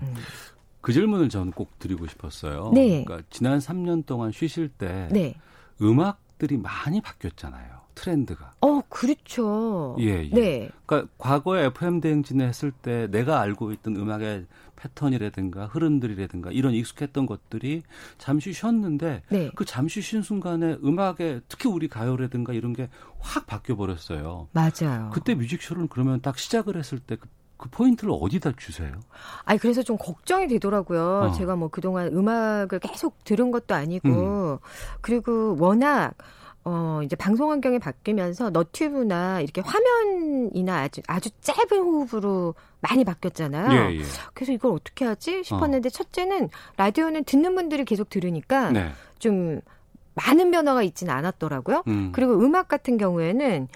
그 0.82 0.92
질문을 0.94 1.30
저는 1.30 1.52
꼭 1.52 1.78
드리고 1.80 2.08
싶었어요. 2.08 2.72
네. 2.74 3.04
그러니까 3.04 3.28
지난 3.30 3.60
3년 3.60 4.06
동안 4.06 4.32
쉬실 4.32 4.70
때 4.70 5.08
네. 5.12 5.36
음악들이 5.82 6.58
많이 6.58 7.02
바뀌었잖아요. 7.02 7.82
트렌드가. 7.94 8.54
어, 8.62 8.82
그렇죠. 8.90 9.96
예, 10.00 10.24
예. 10.26 10.30
네. 10.30 10.70
그러니까 10.86 11.12
과거에 11.18 11.66
FM 11.66 12.02
대행진을 12.02 12.48
했을 12.48 12.72
때 12.72 13.08
내가 13.12 13.42
알고 13.42 13.72
있던 13.74 13.96
음악의 13.96 14.48
패턴이라든가 14.82 15.68
흐름들이라든가 15.68 16.52
이런 16.52 16.74
익숙했던 16.74 17.26
것들이 17.26 17.84
잠시 18.18 18.54
쉬었는데 18.54 19.24
네. 19.30 19.52
그 19.56 19.66
잠시 19.66 20.02
쉰 20.02 20.24
순간에 20.24 20.78
음악에 20.84 21.42
특히 21.48 21.70
우리 21.70 21.88
가요라든가 21.88 22.54
이런 22.54 22.74
게 22.74 22.90
확 23.22 23.46
바뀌어 23.48 23.76
버렸어요. 23.76 24.48
맞아요. 24.52 25.10
그때 25.14 25.36
뮤직쇼를 25.36 25.88
그러면 25.90 26.22
딱 26.22 26.38
시작을 26.38 26.76
했을 26.76 27.00
때 27.00 27.16
그, 27.16 27.28
그 27.58 27.70
포인트를 27.70 28.14
어디다 28.20 28.54
주세요? 28.58 28.92
아니 29.46 29.60
그래서 29.60 29.84
좀 29.84 29.98
걱정이 29.98 30.48
되더라고요. 30.48 31.30
어. 31.30 31.32
제가 31.32 31.56
뭐 31.56 31.70
그동안 31.70 32.08
음악을 32.08 32.80
계속 32.80 33.24
들은 33.24 33.52
것도 33.52 33.76
아니고 33.76 34.60
그리고 35.02 35.56
워낙 35.60 36.16
어 36.64 37.02
이제 37.04 37.16
방송 37.16 37.50
환경이 37.50 37.80
바뀌면서 37.80 38.52
너튜브나 38.52 39.42
이렇게 39.42 39.62
화면이나 39.62 40.82
아주 40.82 41.02
아주 41.08 41.30
짧은 41.42 41.80
호흡으로 41.80 42.54
많이 42.82 43.04
바뀌었잖아요. 43.04 43.92
예, 43.92 44.00
예. 44.00 44.04
그래서 44.34 44.52
이걸 44.52 44.74
어떻게 44.74 45.06
하지 45.06 45.44
싶었는데 45.44 45.90
첫째는 45.90 46.50
라디오는 46.78 47.24
듣는 47.24 47.56
분들이 47.56 47.84
계속 47.84 48.10
들으니까 48.10 48.72
네. 48.72 48.92
좀 49.18 49.62
많은 50.14 50.52
변화가 50.52 50.84
있지는 50.84 51.14
않았더라고요. 51.14 51.84
음. 51.88 52.12
그리고 52.14 52.34
음악 52.34 52.68
같은 52.68 52.98
경우에는 52.98 53.68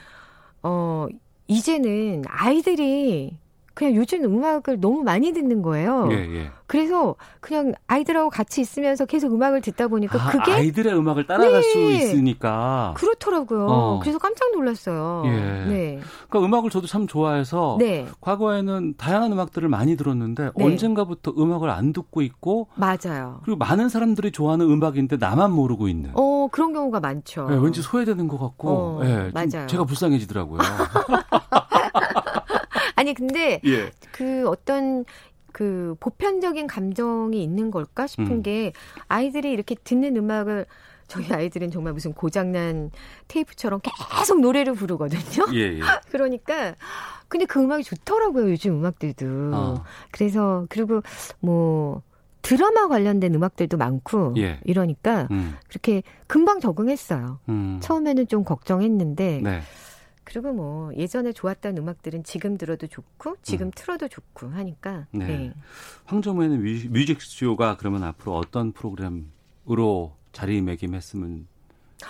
어 0.64 1.08
이제는 1.48 2.24
아이들이 2.28 3.38
그냥 3.76 3.94
요즘 3.96 4.24
음악을 4.24 4.80
너무 4.80 5.04
많이 5.04 5.34
듣는 5.34 5.62
거예요. 5.62 6.08
예, 6.12 6.16
예. 6.16 6.52
그래서 6.66 7.16
그냥 7.42 7.74
아이들하고 7.88 8.30
같이 8.30 8.62
있으면서 8.62 9.06
계속 9.06 9.34
음악을 9.34 9.62
듣다 9.62 9.88
보니까 9.90 10.18
아, 10.18 10.32
그게 10.32 10.52
아이들의 10.52 10.98
음악을 10.98 11.28
따라갈 11.28 11.62
네. 11.62 11.62
수 11.62 11.92
있으니까. 11.92 12.94
그렇더라고요. 12.98 13.68
어. 13.68 14.00
그래서 14.02 14.18
깜짝 14.18 14.52
놀랐어요. 14.54 15.24
예. 15.26 15.30
네. 15.30 16.00
그러니까 16.30 16.40
음악을 16.40 16.70
저도 16.70 16.88
참 16.88 17.06
좋아해서 17.06 17.76
네. 17.78 18.08
과거에는 18.22 18.96
다양한 18.98 19.34
음악들을 19.34 19.68
많이 19.68 19.98
들었는데 19.98 20.52
네. 20.56 20.64
언젠가부터 20.66 21.34
음악을 21.38 21.70
안 21.70 21.92
듣고 21.92 22.22
있고 22.22 22.70
맞아요. 22.76 23.42
그리고 23.44 23.58
많은 23.58 23.90
사람들이 23.90 24.32
좋아하는 24.32 24.66
음악인데 24.72 25.18
나만 25.18 25.52
모르고 25.52 25.90
있는. 25.90 26.12
어, 26.14 26.48
그런 26.50 26.72
경우가 26.74 27.02
많죠. 27.02 27.48
예, 27.52 27.56
왠지 27.56 27.82
소외되는 27.82 28.28
것 28.30 28.40
같고, 28.40 28.70
어, 28.70 29.02
예, 29.04 29.30
좀 29.30 29.32
맞아요. 29.34 29.68
제가 29.68 29.84
불쌍해지더라고요. 29.84 30.60
아니 33.06 33.14
근데 33.14 33.62
예. 33.66 33.92
그 34.12 34.48
어떤 34.50 35.06
그 35.52 35.96
보편적인 36.00 36.66
감정이 36.66 37.42
있는 37.42 37.70
걸까 37.70 38.08
싶은 38.08 38.32
음. 38.32 38.42
게 38.42 38.74
아이들이 39.08 39.52
이렇게 39.52 39.76
듣는 39.76 40.18
음악을 40.18 40.66
저희 41.08 41.32
아이들은 41.32 41.70
정말 41.70 41.94
무슨 41.94 42.14
고장난 42.14 42.90
테이프처럼 43.28 43.80
계속 44.18 44.42
노래를 44.42 44.74
부르거든요. 44.74 45.46
예, 45.54 45.78
예. 45.78 45.80
그러니까 46.10 46.74
근데 47.28 47.46
그 47.46 47.62
음악이 47.62 47.84
좋더라고요 47.84 48.50
요즘 48.50 48.80
음악들도. 48.80 49.26
어. 49.54 49.84
그래서 50.10 50.66
그리고 50.68 51.04
뭐 51.40 52.02
드라마 52.42 52.88
관련된 52.88 53.36
음악들도 53.36 53.78
많고 53.78 54.34
예. 54.38 54.60
이러니까 54.64 55.28
음, 55.30 55.56
그렇게 55.70 56.02
금방 56.26 56.60
적응했어요. 56.60 57.40
음. 57.50 57.80
처음에는 57.84 58.28
좀 58.28 58.44
걱정했는데 58.44 59.42
네. 59.44 59.62
그리고 60.36 60.52
뭐 60.52 60.94
예전에 60.98 61.32
좋았던 61.32 61.78
음악들은 61.78 62.26
지금 62.26 62.58
들어도 62.58 62.88
좋고 62.88 63.38
지금 63.42 63.68
음. 63.68 63.72
틀어도 63.74 64.10
좋고 64.10 64.50
하니까 64.50 65.08
네. 65.12 65.26
네. 65.28 65.54
황정우의 66.04 66.50
뮤직, 66.50 66.92
뮤직쇼가 66.92 67.78
그러면 67.78 68.04
앞으로 68.04 68.36
어떤 68.36 68.74
프로그램으로 68.74 70.12
자리매김했으면 70.34 71.48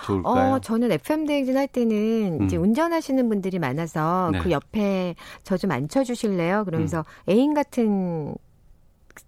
좋을까요? 0.04 0.54
어, 0.54 0.58
저는 0.58 0.90
FM 0.90 1.26
대행진 1.26 1.56
할 1.56 1.68
때는 1.68 2.46
이제 2.46 2.56
음. 2.56 2.62
운전하시는 2.64 3.28
분들이 3.28 3.60
많아서 3.60 4.30
네. 4.32 4.40
그 4.40 4.50
옆에 4.50 5.14
저 5.44 5.56
좀 5.56 5.70
앉혀 5.70 6.02
주실래요? 6.02 6.64
그러면서 6.64 7.04
애인 7.28 7.54
같은 7.54 8.34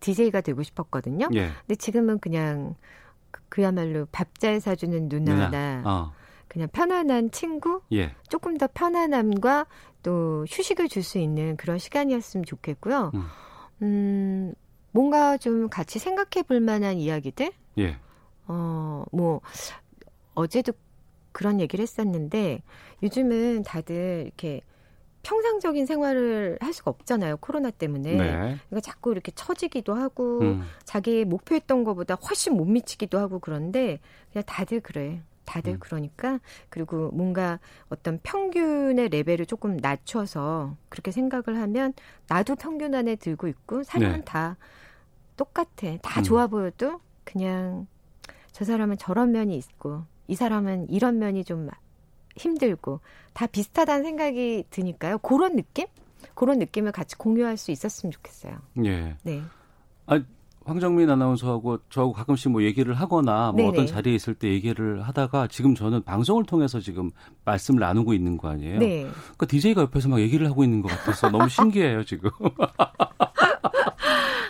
DJ가 0.00 0.40
되고 0.40 0.60
싶었거든요. 0.64 1.28
예. 1.34 1.50
근데 1.60 1.76
지금은 1.76 2.18
그냥 2.18 2.74
그- 3.30 3.42
그야말로 3.48 4.06
밥잘 4.10 4.60
사주는 4.60 5.08
누나나 5.08 5.82
어, 5.84 6.12
그냥 6.48 6.68
편안한 6.72 7.30
친구, 7.30 7.82
예. 7.92 8.14
조금 8.28 8.56
더 8.56 8.66
편안함과 8.72 9.66
또 10.02 10.44
휴식을 10.48 10.88
줄 10.88 11.02
수 11.02 11.18
있는 11.18 11.56
그런 11.56 11.78
시간이었으면 11.78 12.44
좋겠고요. 12.44 13.12
음. 13.14 13.26
음, 13.82 14.54
뭔가 14.92 15.36
좀 15.36 15.68
같이 15.68 15.98
생각해 15.98 16.42
볼 16.46 16.60
만한 16.60 16.96
이야기들? 16.96 17.52
예. 17.78 17.96
어, 18.46 19.04
뭐, 19.12 19.40
어제도 20.34 20.72
그런 21.32 21.60
얘기를 21.60 21.82
했었는데, 21.82 22.62
요즘은 23.02 23.62
다들 23.64 24.22
이렇게 24.26 24.62
평상적인 25.22 25.84
생활을 25.84 26.58
할 26.60 26.72
수가 26.72 26.90
없잖아요. 26.90 27.36
코로나 27.36 27.70
때문에. 27.70 28.14
네. 28.16 28.56
그러니까 28.68 28.80
자꾸 28.80 29.12
이렇게 29.12 29.30
처지기도 29.34 29.94
하고, 29.94 30.40
음. 30.40 30.62
자기 30.84 31.24
목표했던 31.26 31.84
것보다 31.84 32.14
훨씬 32.14 32.54
못 32.56 32.64
미치기도 32.64 33.18
하고 33.18 33.38
그런데, 33.38 34.00
그냥 34.32 34.44
다들 34.46 34.80
그래. 34.80 35.20
다들 35.48 35.72
음. 35.72 35.78
그러니까 35.80 36.38
그리고 36.68 37.10
뭔가 37.12 37.58
어떤 37.88 38.20
평균의 38.22 39.08
레벨을 39.08 39.46
조금 39.46 39.78
낮춰서 39.78 40.76
그렇게 40.90 41.10
생각을 41.10 41.58
하면 41.58 41.94
나도 42.28 42.54
평균 42.56 42.94
안에 42.94 43.16
들고 43.16 43.48
있고 43.48 43.82
사람은 43.82 44.18
네. 44.18 44.24
다 44.24 44.58
똑같아 45.38 45.96
다 46.02 46.20
음. 46.20 46.22
좋아 46.22 46.46
보여도 46.48 47.00
그냥 47.24 47.86
저 48.52 48.66
사람은 48.66 48.98
저런 48.98 49.32
면이 49.32 49.56
있고 49.56 50.04
이 50.26 50.34
사람은 50.34 50.90
이런 50.90 51.18
면이 51.18 51.44
좀 51.44 51.70
힘들고 52.36 53.00
다 53.32 53.46
비슷하다는 53.46 54.04
생각이 54.04 54.64
드니까요 54.68 55.16
그런 55.18 55.56
느낌 55.56 55.86
그런 56.34 56.58
느낌을 56.58 56.92
같이 56.92 57.16
공유할 57.16 57.56
수 57.56 57.70
있었으면 57.70 58.10
좋겠어요. 58.12 58.58
예. 58.84 59.16
네. 59.22 59.42
아, 60.06 60.22
황정민 60.68 61.08
아나운서하고 61.10 61.78
저하고 61.90 62.12
가끔씩 62.12 62.50
뭐 62.50 62.62
얘기를 62.62 62.94
하거나 62.94 63.52
뭐 63.52 63.56
네네. 63.56 63.68
어떤 63.68 63.86
자리에 63.86 64.14
있을 64.14 64.34
때 64.34 64.48
얘기를 64.48 65.02
하다가 65.02 65.48
지금 65.48 65.74
저는 65.74 66.02
방송을 66.02 66.44
통해서 66.44 66.78
지금 66.80 67.10
말씀을 67.44 67.80
나누고 67.80 68.12
있는 68.12 68.36
거 68.36 68.48
아니에요? 68.48 68.78
네. 68.78 69.06
그러니까 69.22 69.46
DJ가 69.46 69.82
옆에서 69.82 70.08
막 70.08 70.20
얘기를 70.20 70.46
하고 70.46 70.62
있는 70.64 70.82
것 70.82 70.88
같아서 70.88 71.30
너무 71.30 71.48
신기해요, 71.50 72.04
지금. 72.04 72.30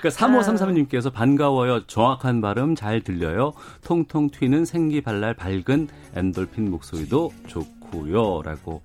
그러니까 0.00 0.10
3533님께서 0.10 1.12
반가워요. 1.12 1.86
정확한 1.86 2.40
발음 2.40 2.74
잘 2.74 3.02
들려요. 3.02 3.52
통통 3.82 4.30
튀는 4.30 4.64
생기 4.64 5.00
발랄 5.00 5.34
밝은 5.34 5.88
엔돌핀 6.14 6.70
목소리도 6.70 7.32
좋고요. 7.46 8.42
라고 8.42 8.82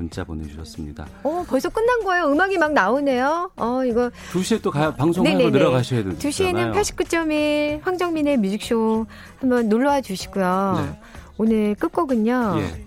문자 0.00 0.24
보내주셨습니다. 0.24 1.06
어 1.22 1.44
벌써 1.46 1.68
끝난 1.68 2.02
거예요. 2.04 2.32
음악이 2.32 2.56
막 2.58 2.72
나오네요. 2.72 3.50
어 3.56 3.84
이거 3.84 4.10
2시에 4.32 4.62
또 4.62 4.70
가, 4.70 4.94
네네네. 4.98 5.50
내려가셔야 5.50 6.04
되잖아요. 6.04 6.18
2시에는 6.18 6.74
89.1 6.74 7.84
황정민의 7.84 8.38
뮤직쇼 8.38 9.06
한번 9.38 9.68
놀러와 9.68 10.00
주시고요. 10.00 10.86
네. 10.86 11.00
오늘 11.36 11.74
끝곡은요. 11.74 12.56
예. 12.58 12.84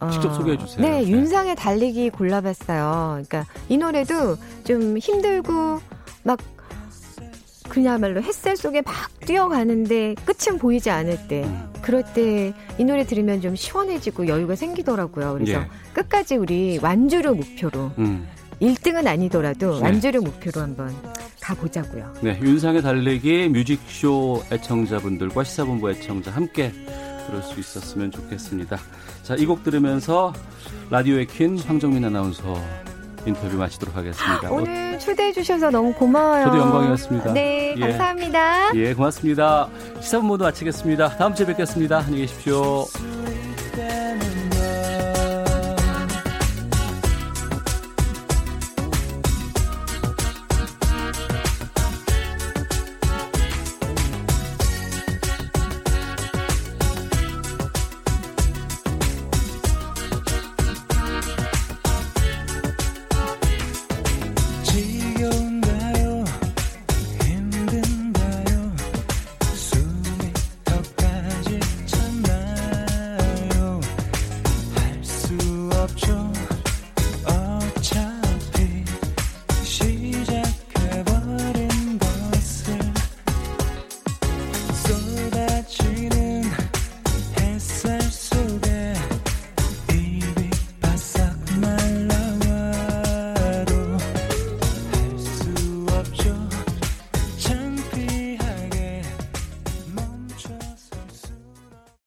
어, 0.00 0.10
직접 0.10 0.34
소개해 0.34 0.58
주세요. 0.58 0.82
네, 0.84 1.00
네. 1.02 1.08
윤상의 1.08 1.54
달리기 1.54 2.10
골라봤어요. 2.10 3.22
그러니까 3.24 3.46
이 3.68 3.78
노래도 3.78 4.36
좀 4.64 4.98
힘들고 4.98 5.80
막 6.24 6.40
그야말로 7.72 8.20
햇살 8.22 8.54
속에 8.54 8.82
막 8.82 8.94
뛰어가는데 9.20 10.14
끝은 10.26 10.58
보이지 10.58 10.90
않을 10.90 11.26
때 11.26 11.44
음. 11.44 11.72
그럴 11.80 12.04
때 12.04 12.52
이 12.78 12.84
노래 12.84 13.04
들으면 13.06 13.40
좀 13.40 13.56
시원해지고 13.56 14.28
여유가 14.28 14.54
생기더라고요. 14.56 15.34
그래서 15.34 15.60
예. 15.60 15.68
끝까지 15.94 16.36
우리 16.36 16.78
완주를 16.82 17.32
목표로 17.32 17.92
음. 17.98 18.26
1등은 18.60 19.06
아니더라도 19.06 19.76
네. 19.76 19.82
완주를 19.84 20.20
목표로 20.20 20.60
한번 20.60 20.94
가보자고요. 21.40 22.12
네, 22.22 22.38
윤상의 22.42 22.82
달래기 22.82 23.48
뮤직쇼 23.48 24.44
애청자분들과 24.52 25.42
시사본부 25.44 25.90
애청자 25.90 26.30
함께 26.30 26.72
들을 27.26 27.42
수 27.42 27.58
있었으면 27.58 28.10
좋겠습니다. 28.10 28.78
자, 29.22 29.34
이 29.36 29.46
곡 29.46 29.64
들으면서 29.64 30.32
라디오의 30.90 31.26
퀸 31.28 31.58
황정민 31.58 32.04
아나운서 32.04 32.54
인터뷰 33.26 33.56
마치도록 33.56 33.96
하겠습니다. 33.96 34.50
오늘 34.50 34.98
초대해 34.98 35.32
주셔서 35.32 35.70
너무 35.70 35.92
고마워요. 35.94 36.44
저도 36.46 36.58
영광이었습니다. 36.58 37.32
네, 37.32 37.74
예. 37.76 37.80
감사합니다. 37.80 38.74
예, 38.76 38.94
고맙습니다. 38.94 39.68
시사본부도 40.00 40.44
마치겠습니다. 40.44 41.16
다음 41.16 41.34
주에 41.34 41.46
뵙겠습니다. 41.46 41.98
안녕히 41.98 42.22
계십시오. 42.22 43.21